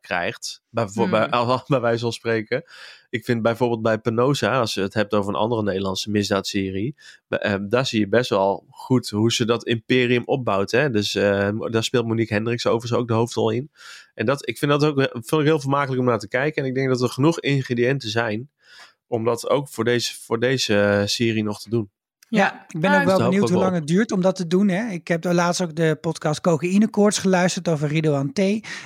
krijgt. 0.01 0.61
Bij, 0.69 0.87
voor- 0.87 1.07
Hmm. 1.07 1.29
bij, 1.29 1.63
bij 1.67 1.79
wijze 1.79 1.99
van 2.03 2.13
spreken. 2.13 2.63
Ik 3.11 3.25
vind 3.25 3.41
bijvoorbeeld 3.41 3.81
bij 3.81 3.99
Penosa, 3.99 4.59
als 4.59 4.73
je 4.73 4.81
het 4.81 4.93
hebt 4.93 5.13
over 5.13 5.29
een 5.29 5.39
andere 5.39 5.63
Nederlandse 5.63 6.09
misdaadserie. 6.09 6.95
Eh, 7.27 7.55
daar 7.61 7.85
zie 7.85 7.99
je 7.99 8.07
best 8.07 8.29
wel 8.29 8.65
goed 8.69 9.09
hoe 9.09 9.31
ze 9.31 9.45
dat 9.45 9.65
imperium 9.65 10.23
opbouwt. 10.25 10.71
Hè? 10.71 10.89
Dus 10.89 11.15
eh, 11.15 11.49
daar 11.71 11.83
speelt 11.83 12.05
Monique 12.05 12.33
Hendricks 12.33 12.65
overigens 12.67 13.01
ook 13.01 13.07
de 13.07 13.13
hoofdrol 13.13 13.49
in. 13.49 13.71
En 14.13 14.25
dat, 14.25 14.47
ik 14.47 14.57
vind 14.57 14.71
dat 14.71 14.85
ook 14.85 15.01
vind 15.11 15.31
ik 15.31 15.43
heel 15.43 15.59
vermakelijk 15.59 16.01
om 16.01 16.07
naar 16.07 16.19
te 16.19 16.27
kijken. 16.27 16.63
En 16.63 16.69
ik 16.69 16.75
denk 16.75 16.89
dat 16.89 17.01
er 17.01 17.09
genoeg 17.09 17.39
ingrediënten 17.39 18.09
zijn 18.09 18.49
om 19.07 19.23
dat 19.23 19.49
ook 19.49 19.69
voor 19.69 19.83
deze, 19.83 20.13
voor 20.21 20.39
deze 20.39 20.81
eh, 20.81 21.05
serie 21.05 21.43
nog 21.43 21.61
te 21.61 21.69
doen. 21.69 21.89
Ja, 22.39 22.65
ik 22.67 22.79
ben 22.79 22.99
ook 22.99 23.05
wel 23.05 23.17
benieuwd 23.17 23.49
hoe 23.49 23.59
lang 23.59 23.73
het 23.73 23.87
duurt 23.87 24.11
om 24.11 24.21
dat 24.21 24.35
te 24.35 24.47
doen. 24.47 24.67
Hè. 24.67 24.89
Ik 24.91 25.07
heb 25.07 25.23
laatst 25.23 25.61
ook 25.61 25.75
de 25.75 25.97
podcast 26.01 26.41
Cocaïnekoorts 26.41 27.17
geluisterd 27.17 27.67
over 27.67 27.87
Rido 27.87 28.25
T. 28.33 28.39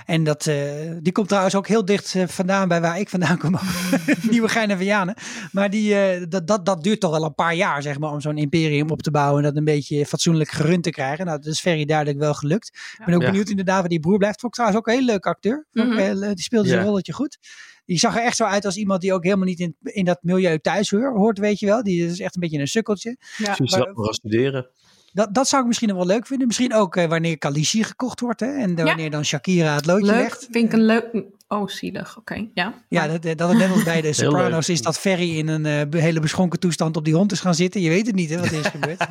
En 0.05 0.23
dat, 0.23 0.45
eh, 0.47 0.55
die 1.01 1.11
komt 1.11 1.27
trouwens 1.27 1.55
ook 1.55 1.67
heel 1.67 1.85
dicht 1.85 2.15
eh, 2.15 2.27
vandaan 2.27 2.67
bij 2.67 2.81
waar 2.81 2.99
ik 2.99 3.09
vandaan 3.09 3.37
kom. 3.37 3.55
Nieuwe 4.29 4.49
Gein 4.49 4.77
Vianen. 4.77 5.15
Maar 5.51 5.69
die, 5.69 5.95
eh, 5.95 6.25
dat, 6.29 6.47
dat, 6.47 6.65
dat 6.65 6.83
duurt 6.83 6.99
toch 6.99 7.11
wel 7.11 7.23
een 7.23 7.35
paar 7.35 7.55
jaar 7.55 7.81
zeg 7.81 7.99
maar, 7.99 8.11
om 8.11 8.21
zo'n 8.21 8.37
imperium 8.37 8.89
op 8.89 9.01
te 9.01 9.11
bouwen. 9.11 9.37
En 9.37 9.43
dat 9.49 9.57
een 9.57 9.65
beetje 9.65 10.05
fatsoenlijk 10.05 10.49
gerund 10.49 10.83
te 10.83 10.89
krijgen. 10.89 11.25
Nou, 11.25 11.37
dat 11.41 11.53
is 11.53 11.59
Ferry 11.59 11.85
duidelijk 11.85 12.17
wel 12.19 12.33
gelukt. 12.33 12.67
Ik 12.99 13.05
ben 13.05 13.15
ook 13.15 13.21
Ja. 13.21 13.27
benieuwd 13.27 13.49
inderdaad 13.49 13.79
waar 13.79 13.89
die 13.89 13.99
broer 13.99 14.17
blijft. 14.17 14.39
Vond 14.39 14.57
ik 14.57 14.63
trouwens 14.63 14.79
ook 14.81 14.87
een 14.87 14.99
hele 14.99 15.11
leuke 15.11 15.29
acteur. 15.29 15.65
Mhm. 15.71 15.97
eh, 15.97 16.27
die 16.33 16.43
speelde 16.43 16.67
zijn 16.67 16.79
Ja. 16.79 16.85
rolletje 16.85 17.13
goed. 17.13 17.37
Die 17.85 17.99
zag 17.99 18.15
er 18.15 18.23
echt 18.23 18.35
zo 18.35 18.43
uit 18.43 18.65
als 18.65 18.75
iemand 18.77 19.01
die 19.01 19.13
ook 19.13 19.23
helemaal 19.23 19.45
niet 19.45 19.59
in, 19.59 19.75
in 19.83 20.05
dat 20.05 20.17
milieu 20.21 20.59
thuis 20.59 20.89
hoor- 20.91 21.15
hoort, 21.17 21.37
weet 21.39 21.59
je 21.59 21.65
wel. 21.65 21.83
Die 21.83 22.05
is 22.05 22.19
echt 22.19 22.35
een 22.35 22.41
beetje 22.41 22.59
een 22.59 22.67
sukkeltje. 22.67 23.17
Ja. 23.37 23.55
Je 23.57 23.67
zelf 23.69 23.87
nog 23.87 24.05
gaan 24.05 24.13
studeren. 24.13 24.67
Dat, 25.13 25.33
dat 25.33 25.47
zou 25.47 25.61
ik 25.61 25.67
misschien 25.67 25.89
nog 25.89 25.97
wel 25.97 26.05
leuk 26.05 26.27
vinden. 26.27 26.47
Misschien 26.47 26.73
ook 26.73 26.95
eh, 26.95 27.05
wanneer 27.07 27.37
Khaleesi 27.37 27.83
gekocht 27.83 28.19
wordt. 28.19 28.39
Hè? 28.39 28.47
En 28.57 28.75
Ja. 28.75 28.83
wanneer 28.83 29.09
dan 29.09 29.25
Shakira 29.25 29.75
het 29.75 29.85
loodje 29.85 30.05
Leuk, 30.05 30.15
legt. 30.15 30.47
vind 30.51 30.65
ik 30.65 30.73
een 30.73 30.85
leuk... 30.85 31.23
Oh, 31.47 31.67
zielig, 31.67 32.17
oké, 32.17 32.47
ja. 32.53 32.73
Ja, 32.89 33.07
dat, 33.07 33.37
dat 33.37 33.49
het 33.49 33.57
net 33.57 33.71
als 33.71 33.83
bij 33.83 34.01
de 34.01 34.13
Sopranos 34.13 34.67
leuk. 34.67 34.75
is 34.77 34.81
dat 34.83 34.99
Ferry 34.99 35.37
in 35.37 35.47
een 35.47 35.65
eh, 35.91 36.01
hele 36.01 36.19
beschonken 36.19 36.59
toestand 36.59 36.97
op 36.97 37.05
die 37.05 37.13
hond 37.15 37.31
is 37.31 37.39
gaan 37.39 37.55
zitten. 37.55 37.81
Je 37.81 37.89
weet 37.89 38.05
het 38.05 38.15
niet 38.15 38.29
hè, 38.29 38.35
wat 38.37 38.45
er 38.45 38.59
is 38.59 38.67
gebeurd. 38.77 39.05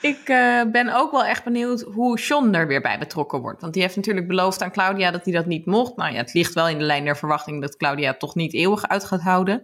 Ik 0.00 0.28
eh, 0.28 0.62
ben 0.72 0.94
ook 0.94 1.10
wel 1.10 1.24
echt 1.24 1.44
benieuwd 1.44 1.80
hoe 1.80 2.18
Sean 2.18 2.54
er 2.54 2.66
weer 2.66 2.80
bij 2.80 2.98
betrokken 2.98 3.40
wordt. 3.40 3.60
Want 3.60 3.72
die 3.72 3.82
heeft 3.82 3.96
natuurlijk 3.96 4.28
beloofd 4.28 4.62
aan 4.62 4.72
Claudia 4.72 5.10
dat 5.10 5.24
hij 5.24 5.32
dat 5.34 5.46
niet 5.46 5.66
mocht. 5.66 5.96
Nou 5.96 6.12
ja, 6.12 6.18
het 6.18 6.34
ligt 6.34 6.54
wel 6.54 6.68
in 6.68 6.78
de 6.78 6.84
lijn 6.84 7.04
der 7.04 7.16
verwachting 7.16 7.60
dat 7.60 7.76
Claudia 7.76 8.10
het 8.10 8.18
toch 8.18 8.34
niet 8.34 8.54
eeuwig 8.54 8.88
uit 8.88 9.04
gaat 9.04 9.20
houden. 9.20 9.62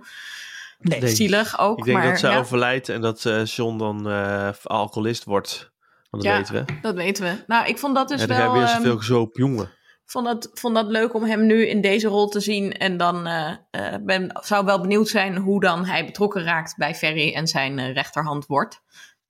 Nee, 0.79 1.01
Nee. 1.01 1.11
Zielig 1.15 1.59
ook, 1.59 1.79
Ik 1.79 1.85
denk 1.85 1.99
maar 1.99 2.07
dat 2.07 2.19
zij 2.19 2.31
ja, 2.31 2.39
overlijdt 2.39 2.89
en 2.89 3.01
dat 3.01 3.25
eh 3.25 3.45
John 3.45 3.79
dan 3.79 4.11
eh, 4.11 4.49
alcoholist 4.63 5.25
wordt. 5.25 5.73
Want 6.11 6.23
dat 6.23 6.33
Ja. 6.33 6.39
weten 6.39 6.55
we. 6.55 6.81
dat 6.81 6.95
weten 6.95 7.25
we. 7.25 7.45
Nou, 7.47 7.67
ik 7.67 7.79
vond 7.79 7.95
dat 7.95 8.09
dus 8.09 8.27
dan 8.27 8.37
je 8.37 8.43
wel... 8.43 8.53
weer 8.53 8.63
ehm, 8.63 8.73
zoveel 8.75 8.97
gezoop 8.97 9.37
jongen. 9.37 9.71
vond 10.05 10.27
dat, 10.27 10.51
vond 10.53 10.75
dat 10.75 10.87
leuk 10.87 11.15
om 11.15 11.25
hem 11.25 11.47
nu 11.47 11.67
in 11.67 11.81
deze 11.81 12.09
rol 12.09 12.29
te 12.29 12.41
zien. 12.41 12.73
En 12.73 12.97
dan 12.97 13.27
eh, 13.27 13.51
eh, 13.71 13.95
ben, 14.01 14.41
zou 14.43 14.65
wel 14.65 14.81
benieuwd 14.81 15.09
zijn 15.09 15.37
hoe 15.37 15.61
dan 15.61 15.85
hij 15.85 16.05
betrokken 16.05 16.43
raakt 16.45 16.77
bij 16.77 16.95
Ferry 16.95 17.35
en 17.35 17.47
zijn 17.47 17.93
rechterhand 17.93 18.47
wordt. 18.47 18.83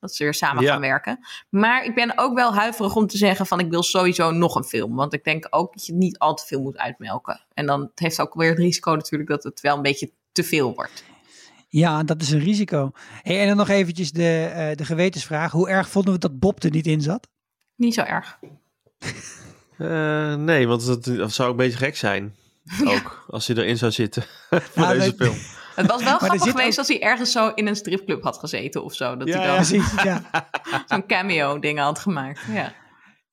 Dat 0.07 0.15
ze 0.15 0.23
weer 0.25 0.35
samen 0.35 0.63
Ja. 0.63 0.73
gaan 0.73 0.81
werken. 0.81 1.19
Maar 1.49 1.85
ik 1.85 1.95
ben 1.95 2.13
ook 2.19 2.35
wel 2.35 2.55
huiverig 2.55 2.95
om 2.95 3.07
te 3.07 3.17
zeggen 3.17 3.47
van 3.47 3.61
ik 3.61 3.71
wil 3.71 3.83
sowieso 3.83 4.31
nog 4.31 4.55
een 4.55 4.65
film. 4.65 4.95
Want 4.95 5.13
ik 5.13 5.25
denk 5.25 5.47
ook 5.51 5.73
dat 5.75 5.87
je 5.87 5.93
niet 5.95 6.19
al 6.19 6.35
te 6.35 6.47
veel 6.47 6.61
moet 6.61 6.77
uitmelken. 6.79 7.41
En 7.55 7.67
dan 7.67 7.81
het 7.81 7.99
heeft 7.99 8.21
ook 8.21 8.35
weer 8.35 8.49
het 8.51 8.59
risico 8.59 8.95
natuurlijk 8.95 9.31
dat 9.31 9.43
het 9.43 9.61
wel 9.61 9.77
een 9.77 9.83
beetje 9.83 10.11
te 10.33 10.45
veel 10.45 10.75
wordt. 10.75 11.05
Ja, 11.69 12.03
dat 12.03 12.23
is 12.23 12.31
een 12.31 12.41
risico. 12.41 12.91
Hey, 13.23 13.41
en 13.41 13.47
dan 13.49 13.57
nog 13.57 13.69
eventjes 13.69 14.13
de, 14.13 14.51
eh, 14.55 14.77
de 14.77 14.85
gewetensvraag. 14.85 15.53
Hoe 15.53 15.69
erg 15.69 15.89
vonden 15.89 16.13
we 16.13 16.19
dat 16.19 16.39
Bob 16.39 16.63
er 16.63 16.71
niet 16.71 16.87
in 16.87 17.01
zat? 17.01 17.29
Niet 17.77 17.95
zo 17.95 18.01
erg. 18.01 18.39
Eh, 19.79 20.35
nee, 20.35 20.69
want 20.69 20.87
dat, 20.87 21.05
dat 21.05 21.33
zou 21.33 21.51
een 21.51 21.57
beetje 21.57 21.79
gek 21.79 21.97
zijn. 21.97 22.35
Ook, 22.95 23.25
als 23.29 23.47
hij 23.47 23.57
erin 23.57 23.79
zou 23.79 23.93
zitten 23.93 24.23
voor 24.51 24.83
Ja, 24.83 24.93
deze 24.93 25.15
film. 25.19 25.37
Het 25.75 25.87
was 25.87 26.03
wel 26.03 26.19
grappig 26.19 26.43
geweest 26.43 26.73
ook- 26.73 26.79
als 26.79 26.89
hij 26.89 27.03
ergens 27.03 27.33
zo 27.33 27.53
in 27.55 27.67
een 27.67 27.77
stripclub 27.77 28.23
had 28.23 28.39
gezeten 28.39 28.85
of 28.85 28.95
zo. 28.95 29.17
Dat 29.17 29.29
Ja, 29.29 29.35
hij 29.39 29.47
ja. 29.47 29.55
dan 29.57 29.57
Precies, 29.67 30.03
ja. 30.03 30.23
zo'n 30.87 31.07
cameo 31.07 31.59
ding 31.59 31.79
had 31.79 31.99
gemaakt. 31.99 32.41
Ja. 32.53 32.73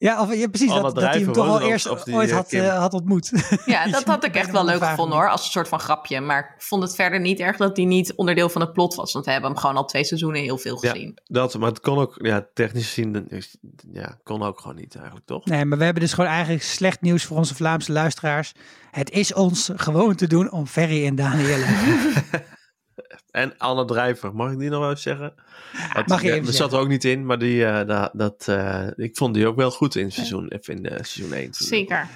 Ja, 0.01 0.21
of, 0.21 0.35
ja, 0.35 0.47
precies. 0.47 0.69
Dat, 0.73 0.81
dat 0.95 1.03
hij 1.03 1.19
hem 1.19 1.31
toch 1.33 1.45
wel 1.45 1.61
eerst 1.61 1.89
of 1.89 2.03
die, 2.03 2.13
ooit 2.15 2.29
eh, 2.29 2.35
had, 2.35 2.51
eh, 2.51 2.77
had 2.79 2.93
ontmoet. 2.93 3.31
Ja, 3.65 3.87
dat 3.87 4.03
had 4.03 4.23
ik 4.23 4.35
echt 4.35 4.51
wel 4.51 4.65
leuk 4.65 4.83
gevonden 4.83 5.17
hoor, 5.17 5.29
als 5.29 5.45
een 5.45 5.51
soort 5.51 5.67
van 5.67 5.79
grapje. 5.79 6.21
Maar 6.21 6.39
ik 6.39 6.63
vond 6.63 6.83
het 6.83 6.95
verder 6.95 7.19
niet 7.19 7.39
erg 7.39 7.57
dat 7.57 7.75
hij 7.77 7.85
niet 7.85 8.13
onderdeel 8.15 8.49
van 8.49 8.61
het 8.61 8.73
plot 8.73 8.95
was. 8.95 9.13
Want 9.13 9.25
we 9.25 9.31
hebben 9.31 9.49
hem 9.51 9.59
gewoon 9.59 9.75
al 9.75 9.85
twee 9.85 10.03
seizoenen 10.03 10.41
heel 10.41 10.57
veel 10.57 10.77
Ja. 10.81 10.91
gezien. 10.91 11.17
Dat, 11.23 11.57
maar 11.57 11.69
het 11.69 11.79
kon 11.79 11.97
ook, 11.97 12.15
ja, 12.21 12.45
technisch 12.53 12.85
gezien, 12.87 13.25
is- 13.29 13.57
ja, 13.93 14.17
kon 14.23 14.43
ook 14.43 14.59
gewoon 14.59 14.75
niet 14.75 14.95
eigenlijk, 14.95 15.25
toch? 15.25 15.45
Nee, 15.45 15.65
maar 15.65 15.77
we 15.77 15.83
hebben 15.83 16.03
dus 16.03 16.13
gewoon 16.13 16.29
eigenlijk 16.29 16.63
slecht 16.63 17.01
nieuws 17.01 17.23
voor 17.25 17.37
onze 17.37 17.55
Vlaamse 17.55 17.91
luisteraars. 17.91 18.53
Het 18.91 19.09
is 19.11 19.33
ons 19.33 19.69
gewoon 19.75 20.15
te 20.15 20.27
doen 20.27 20.51
om 20.51 20.67
Ferry 20.67 21.05
en 21.05 21.15
Danielle. 21.15 21.65
En 23.31 23.53
Anne 23.57 23.85
Drijver, 23.85 24.35
mag 24.35 24.51
ik 24.51 24.59
die 24.59 24.69
nog 24.69 24.79
wel 24.79 24.89
even 24.89 25.01
zeggen? 25.01 25.33
Dat, 25.93 26.07
Mag 26.07 26.21
je 26.21 26.31
even 26.31 26.53
zat 26.53 26.73
er 26.73 26.79
ook 26.79 26.87
niet 26.87 27.03
in, 27.03 27.25
maar 27.25 27.39
die, 27.39 27.65
eh, 27.65 27.87
da- 27.87 28.09
dat, 28.13 28.45
eh, 28.47 28.87
ik 28.95 29.17
vond 29.17 29.33
die 29.33 29.47
ook 29.47 29.55
wel 29.55 29.71
goed 29.71 29.95
in 29.95 30.11
seizoen, 30.11 30.47
even 30.47 30.75
in 30.75 30.85
eh, 30.85 31.03
seizoen 31.03 31.33
1. 31.37 31.53
Zeker. 31.53 32.07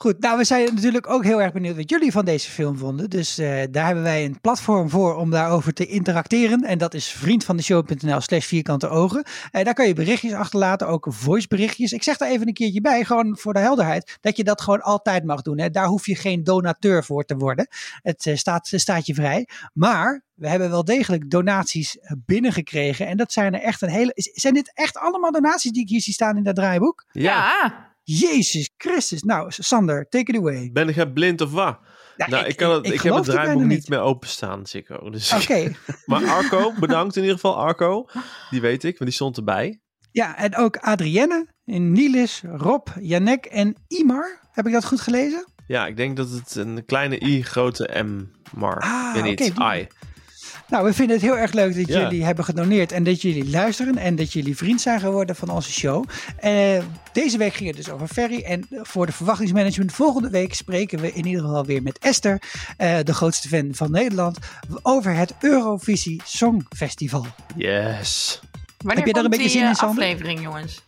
Goed, 0.00 0.20
nou 0.20 0.38
we 0.38 0.44
zijn 0.44 0.74
natuurlijk 0.74 1.10
ook 1.10 1.24
heel 1.24 1.42
erg 1.42 1.52
benieuwd 1.52 1.76
wat 1.76 1.90
jullie 1.90 2.12
van 2.12 2.24
deze 2.24 2.50
film 2.50 2.78
vonden. 2.78 3.10
Dus 3.10 3.38
eh, 3.38 3.62
daar 3.70 3.86
hebben 3.86 4.04
wij 4.04 4.24
een 4.24 4.40
platform 4.40 4.90
voor 4.90 5.16
om 5.16 5.30
daarover 5.30 5.72
te 5.72 5.86
interacteren. 5.86 6.60
En 6.60 6.78
dat 6.78 6.94
is 6.94 7.08
vriendvandeshow.nl 7.08 8.20
slash 8.20 8.46
vierkante 8.46 8.88
ogen. 8.88 9.24
Eh, 9.50 9.64
daar 9.64 9.74
kan 9.74 9.86
je 9.86 9.94
berichtjes 9.94 10.32
achterlaten, 10.32 10.88
ook 10.88 11.06
voiceberichtjes. 11.08 11.92
Ik 11.92 12.02
zeg 12.02 12.16
daar 12.16 12.28
even 12.28 12.46
een 12.46 12.54
keertje 12.54 12.80
bij, 12.80 13.04
gewoon 13.04 13.36
voor 13.38 13.52
de 13.52 13.58
helderheid, 13.58 14.18
dat 14.20 14.36
je 14.36 14.44
dat 14.44 14.60
gewoon 14.60 14.80
altijd 14.80 15.24
mag 15.24 15.42
doen. 15.42 15.58
Hè. 15.58 15.70
Daar 15.70 15.86
hoef 15.86 16.06
je 16.06 16.16
geen 16.16 16.44
donateur 16.44 17.04
voor 17.04 17.24
te 17.24 17.36
worden. 17.36 17.68
Het 18.02 18.26
eh, 18.26 18.36
staat, 18.36 18.66
staat 18.72 19.06
je 19.06 19.14
vrij. 19.14 19.48
Maar 19.72 20.24
we 20.34 20.48
hebben 20.48 20.70
wel 20.70 20.84
degelijk 20.84 21.30
donaties 21.30 21.98
binnengekregen. 22.24 23.06
En 23.06 23.16
dat 23.16 23.32
zijn 23.32 23.54
er 23.54 23.60
echt 23.60 23.82
een 23.82 23.90
hele... 23.90 24.12
Zijn 24.14 24.54
dit 24.54 24.70
echt 24.74 24.96
allemaal 24.96 25.32
donaties 25.32 25.72
die 25.72 25.82
ik 25.82 25.88
hier 25.88 26.00
zie 26.00 26.12
staan 26.12 26.36
in 26.36 26.42
dat 26.42 26.54
draaiboek? 26.54 27.04
Ja, 27.12 27.32
Ja, 27.60 27.87
Jezus 28.10 28.70
Christus. 28.76 29.22
Nou, 29.22 29.46
Sander, 29.50 30.08
take 30.08 30.32
it 30.32 30.38
away. 30.38 30.70
ben 30.72 30.88
ik 30.88 31.14
blind 31.14 31.40
of 31.40 31.52
wat? 31.52 31.78
Ja, 32.16 32.28
nou, 32.28 32.46
ik, 32.46 32.56
kan 32.56 32.70
het, 32.70 32.86
ik, 32.86 33.00
heb 33.00 33.14
het 33.14 33.24
draaiboek 33.24 33.56
bijna 33.56 33.74
niet 33.74 33.88
meer 33.88 34.00
openstaan, 34.00 34.66
Sikko. 34.66 35.10
Dus, 35.10 35.32
Oké, 35.32 35.72
Maar 36.06 36.26
Arco, 36.26 36.72
bedankt 36.80 37.16
in 37.16 37.22
ieder 37.22 37.36
geval, 37.36 37.56
Arco. 37.56 38.08
Die 38.50 38.60
weet 38.60 38.84
ik, 38.84 38.98
want 38.98 39.10
die 39.10 39.12
stond 39.12 39.36
erbij. 39.36 39.80
ja, 40.10 40.36
en 40.36 40.56
ook 40.56 40.76
Adrienne, 40.76 41.46
Nilis, 41.64 42.42
Rob, 42.44 42.88
Janek 43.00 43.44
en 43.44 43.74
Imar. 43.88 44.40
Heb 44.52 44.66
ik 44.66 44.72
dat 44.72 44.84
goed 44.84 45.00
gelezen? 45.00 45.46
Ja, 45.66 45.86
ik 45.86 45.96
denk 45.96 46.16
dat 46.16 46.30
het 46.30 46.54
een 46.54 46.84
kleine 46.84 47.20
I, 47.20 47.42
grote 47.42 48.02
M, 48.04 48.24
maar 48.58 48.80
Ah, 48.80 49.14
weet 49.14 49.22
niet, 49.24 49.40
I. 49.40 49.86
Nou, 50.68 50.84
we 50.84 50.92
vinden 50.92 51.16
het 51.16 51.24
heel 51.24 51.36
erg 51.38 51.52
leuk 51.52 51.76
dat 51.76 51.86
Ja. 51.88 52.00
jullie 52.00 52.24
hebben 52.24 52.44
gedoneerd 52.44 52.92
en 52.92 53.04
dat 53.04 53.22
jullie 53.22 53.50
luisteren 53.50 53.96
en 53.98 54.16
dat 54.16 54.32
jullie 54.32 54.56
vriend 54.56 54.80
zijn 54.80 55.00
geworden 55.00 55.36
van 55.36 55.48
onze 55.48 55.72
show. 55.72 56.04
Eh, 56.36 56.82
deze 57.12 57.38
week 57.38 57.54
ging 57.54 57.68
het 57.68 57.76
dus 57.76 57.90
over 57.90 58.08
Ferry 58.08 58.42
en 58.42 58.66
voor 58.70 59.06
de 59.06 59.12
verwachtingsmanagement 59.12 59.92
volgende 59.92 60.30
week 60.30 60.54
spreken 60.54 60.98
we 61.00 61.12
in 61.12 61.26
ieder 61.26 61.42
geval 61.42 61.64
weer 61.64 61.82
met 61.82 61.98
Esther, 61.98 62.42
eh, 62.76 62.96
de 63.04 63.14
grootste 63.14 63.48
fan 63.48 63.68
van 63.72 63.90
Nederland, 63.90 64.38
over 64.82 65.14
het 65.14 65.34
Eurovisie 65.40 66.22
Songfestival. 66.24 67.26
Yes. 67.56 68.40
Wanneer 68.84 69.06
je 69.06 69.12
daar 69.12 69.24
een 69.24 69.30
beetje 69.30 69.48
zin 69.48 69.62
in, 69.62 69.68
eh, 69.68 69.74
Sander? 69.74 70.04
aflevering, 70.04 70.42
jongens? 70.42 70.82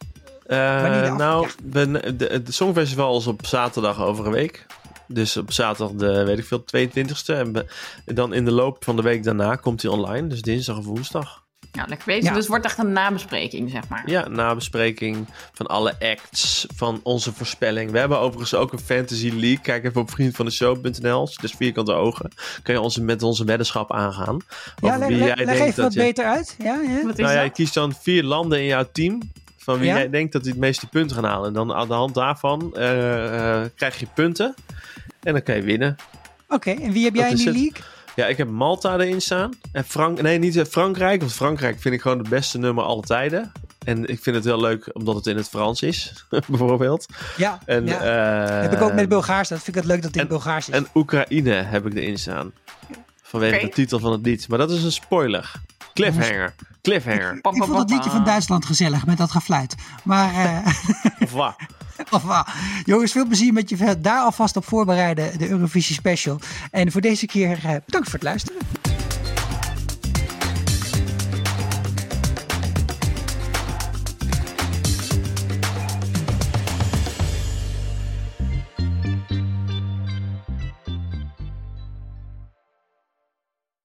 Eh, 0.46 0.84
af- 1.10 1.16
nou, 1.16 1.46
ja. 1.46 1.52
we- 1.82 2.16
de, 2.16 2.42
de 2.42 2.52
Songfestival 2.52 3.18
is 3.18 3.26
op 3.26 3.46
zaterdag 3.46 4.00
over 4.02 4.26
een 4.26 4.32
week. 4.32 4.66
Dus 5.12 5.36
op 5.36 5.52
zaterdag 5.52 5.96
de, 5.96 6.24
weet 6.24 6.38
ik 6.38 6.44
veel, 6.44 6.64
22e. 6.76 7.66
En 8.04 8.14
dan 8.14 8.32
in 8.34 8.44
de 8.44 8.50
loop 8.52 8.84
van 8.84 8.96
de 8.96 9.02
week 9.02 9.24
daarna 9.24 9.54
komt 9.56 9.82
hij 9.82 9.90
online. 9.90 10.26
Dus 10.26 10.42
dinsdag 10.42 10.78
of 10.78 10.84
woensdag. 10.84 11.42
Ja, 11.72 11.84
lekker 11.88 12.06
bezig. 12.06 12.22
Ja. 12.22 12.28
Dus 12.30 12.38
het 12.38 12.48
wordt 12.48 12.64
echt 12.64 12.78
een 12.78 12.92
nabespreking, 12.92 13.70
zeg 13.70 13.88
maar. 13.88 14.02
Ja, 14.10 14.28
nabespreking 14.28 15.26
van 15.52 15.66
alle 15.66 15.94
acts, 16.00 16.66
van 16.76 17.00
onze 17.02 17.32
voorspelling. 17.32 17.90
We 17.90 17.98
hebben 17.98 18.18
overigens 18.18 18.54
ook 18.54 18.72
een 18.72 18.78
Fantasy 18.78 19.28
League. 19.30 19.58
Kijk 19.62 19.84
even 19.84 20.00
op 20.00 20.10
vriendvandeshow.nl. 20.10 21.28
Dus 21.40 21.52
vierkante 21.52 21.92
ogen. 21.92 22.30
Kun 22.62 22.74
je 22.74 22.80
onze, 22.80 23.02
met 23.02 23.22
onze 23.22 23.44
weddenschap 23.44 23.92
aangaan. 23.92 24.36
Ja, 24.80 24.88
Over 24.88 24.98
leg, 24.98 25.08
wie 25.08 25.18
jij 25.18 25.26
leg 25.26 25.36
denkt 25.46 25.52
even 25.60 25.66
dat 25.74 25.76
wat 25.84 25.92
je- 25.92 26.00
beter 26.00 26.24
uit. 26.24 26.56
Ja, 26.58 26.80
ja. 26.80 27.02
Wat 27.04 27.18
is 27.18 27.24
Nou 27.24 27.36
ja, 27.36 27.42
je 27.42 27.50
kiest 27.50 27.74
dan 27.74 27.94
vier 28.00 28.22
landen 28.24 28.58
in 28.58 28.64
jouw 28.66 28.88
team. 28.92 29.20
Van 29.58 29.78
wie 29.78 29.88
Ja. 29.88 29.96
jij 29.96 30.10
denkt 30.10 30.32
dat 30.32 30.42
die 30.42 30.50
het 30.52 30.60
meeste 30.60 30.86
punten 30.86 31.16
gaan 31.16 31.24
halen. 31.24 31.46
En 31.48 31.52
dan 31.54 31.72
aan 31.72 31.88
de 31.88 31.94
hand 31.94 32.14
daarvan 32.14 32.74
eh, 32.76 33.60
eh, 33.62 33.66
krijg 33.76 34.00
je 34.00 34.06
punten. 34.14 34.54
En 35.22 35.32
dan 35.32 35.42
kan 35.42 35.56
je 35.56 35.62
winnen. 35.62 35.96
Oké, 36.48 36.70
en 36.70 36.92
wie 36.92 37.04
heb 37.04 37.14
jij 37.14 37.30
in 37.30 37.36
die 37.36 37.46
het. 37.46 37.54
league? 37.56 37.82
Ja, 38.16 38.26
ik 38.26 38.36
heb 38.36 38.48
Malta 38.48 38.94
erin 38.98 39.20
staan. 39.20 39.50
En 39.72 39.84
Frank 39.84 40.20
nee, 40.22 40.38
niet 40.38 40.56
eh, 40.56 40.64
Frankrijk. 40.64 41.20
Want 41.20 41.32
Frankrijk 41.32 41.80
vind 41.80 41.94
ik 41.94 42.00
gewoon 42.00 42.18
het 42.18 42.28
beste 42.28 42.58
nummer 42.58 42.84
alle 42.84 43.02
tijden. 43.02 43.52
En 43.84 44.06
ik 44.06 44.22
vind 44.22 44.36
het 44.36 44.44
heel 44.44 44.60
leuk 44.60 44.90
omdat 44.92 45.14
het 45.14 45.26
in 45.26 45.36
het 45.36 45.48
Frans 45.48 45.82
is, 45.82 46.24
bijvoorbeeld. 46.48 47.06
Ja, 47.36 47.58
En, 47.66 47.86
ja. 47.86 48.00
eh, 48.54 48.60
heb 48.62 48.72
ik 48.72 48.80
ook 48.80 48.92
met 48.92 49.08
Bulgaars. 49.08 49.48
Dat 49.48 49.62
vind 49.62 49.76
ik 49.76 49.82
het 49.82 49.92
leuk 49.92 50.02
dat 50.02 50.10
het 50.14 50.22
in 50.22 50.28
Bulgaars 50.28 50.68
is. 50.68 50.74
En 50.74 50.86
Oekraïne 50.94 51.52
heb 51.52 51.86
ik 51.86 51.94
erin 51.94 52.18
staan. 52.18 52.52
Vanwege 53.22 53.66
de 53.66 53.68
titel 53.72 53.98
van 53.98 54.12
het 54.12 54.26
lied. 54.26 54.48
Maar 54.48 54.58
dat 54.58 54.70
is 54.70 54.82
een 54.84 54.92
spoiler. 54.92 55.52
Cliffhanger. 55.94 56.54
Cliffhanger. 56.82 57.34
Ik 57.34 57.40
pam, 57.40 57.56
vond 57.56 57.78
het 57.78 57.90
liedje 57.90 58.10
van. 58.10 58.24
Duitsland 58.24 58.66
gezellig 58.66 59.06
met 59.06 59.18
dat 59.18 59.30
gefluit. 59.30 59.74
Maar, 60.02 60.34
eh, 60.34 60.66
Of 61.30 61.36
wat? 61.36 61.54
of 62.16 62.22
wat. 62.22 62.48
jongens, 62.84 63.12
veel 63.12 63.26
plezier 63.26 63.52
met 63.52 63.68
je 63.68 64.00
daar 64.00 64.20
alvast 64.20 64.56
op 64.56 64.64
voorbereiden, 64.64 65.38
de 65.38 65.48
Eurovisie 65.48 65.94
Special. 65.94 66.38
En 66.70 66.92
voor 66.92 67.00
deze 67.00 67.26
keer 67.26 67.60
eh, 67.64 67.74
bedankt 67.84 68.08
voor 68.08 68.18
het 68.18 68.22
luisteren. 68.22 68.60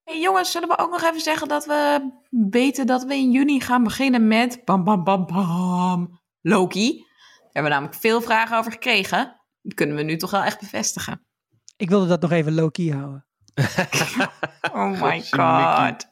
Hey, 0.04 0.20
jongens, 0.20 0.50
zullen 0.50 0.68
we 0.68 0.78
ook 0.78 0.90
nog 0.90 1.02
even 1.02 1.20
zeggen 1.20 1.48
dat 1.48 1.64
we 1.66 2.10
weten 2.50 2.86
dat 2.86 3.04
we 3.04 3.14
in 3.14 3.30
juni 3.30 3.60
gaan 3.60 3.82
beginnen 3.82 4.26
met 4.28 4.64
bam 4.64 4.84
bam 4.84 5.04
bam 5.04 5.26
bam 5.26 6.20
Loki. 6.40 7.05
Daar 7.56 7.64
hebben 7.64 7.82
we 7.82 7.86
namelijk 7.86 8.06
veel 8.06 8.20
vragen 8.28 8.58
over 8.58 8.72
gekregen. 8.72 9.40
Die 9.62 9.74
kunnen 9.74 9.96
we 9.96 10.02
nu 10.02 10.16
toch 10.16 10.30
wel 10.30 10.42
echt 10.42 10.60
bevestigen. 10.60 11.26
Ik 11.76 11.88
wilde 11.88 12.06
dat 12.06 12.20
nog 12.20 12.30
even 12.30 12.54
low-key 12.54 12.88
houden. 12.88 13.26
Oh 14.72 15.02
my 15.02 15.22
god. 15.30 16.08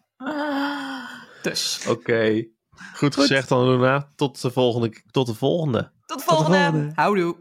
Dus, 1.43 1.87
Oké. 1.89 2.47
Goed 2.95 3.15
gezegd 3.15 3.49
dan, 3.49 3.69
Luna. 3.69 4.13
Tot 4.17 4.43
de 4.43 4.51
volgende. 4.51 5.03
Tot 5.11 5.27
de 5.27 5.35
volgende. 5.35 5.93
tot 6.07 6.19
de 6.19 6.25
de 6.25 6.31
volgende. 6.31 6.59
volgende. 6.59 6.93
Houdoe. 6.95 7.37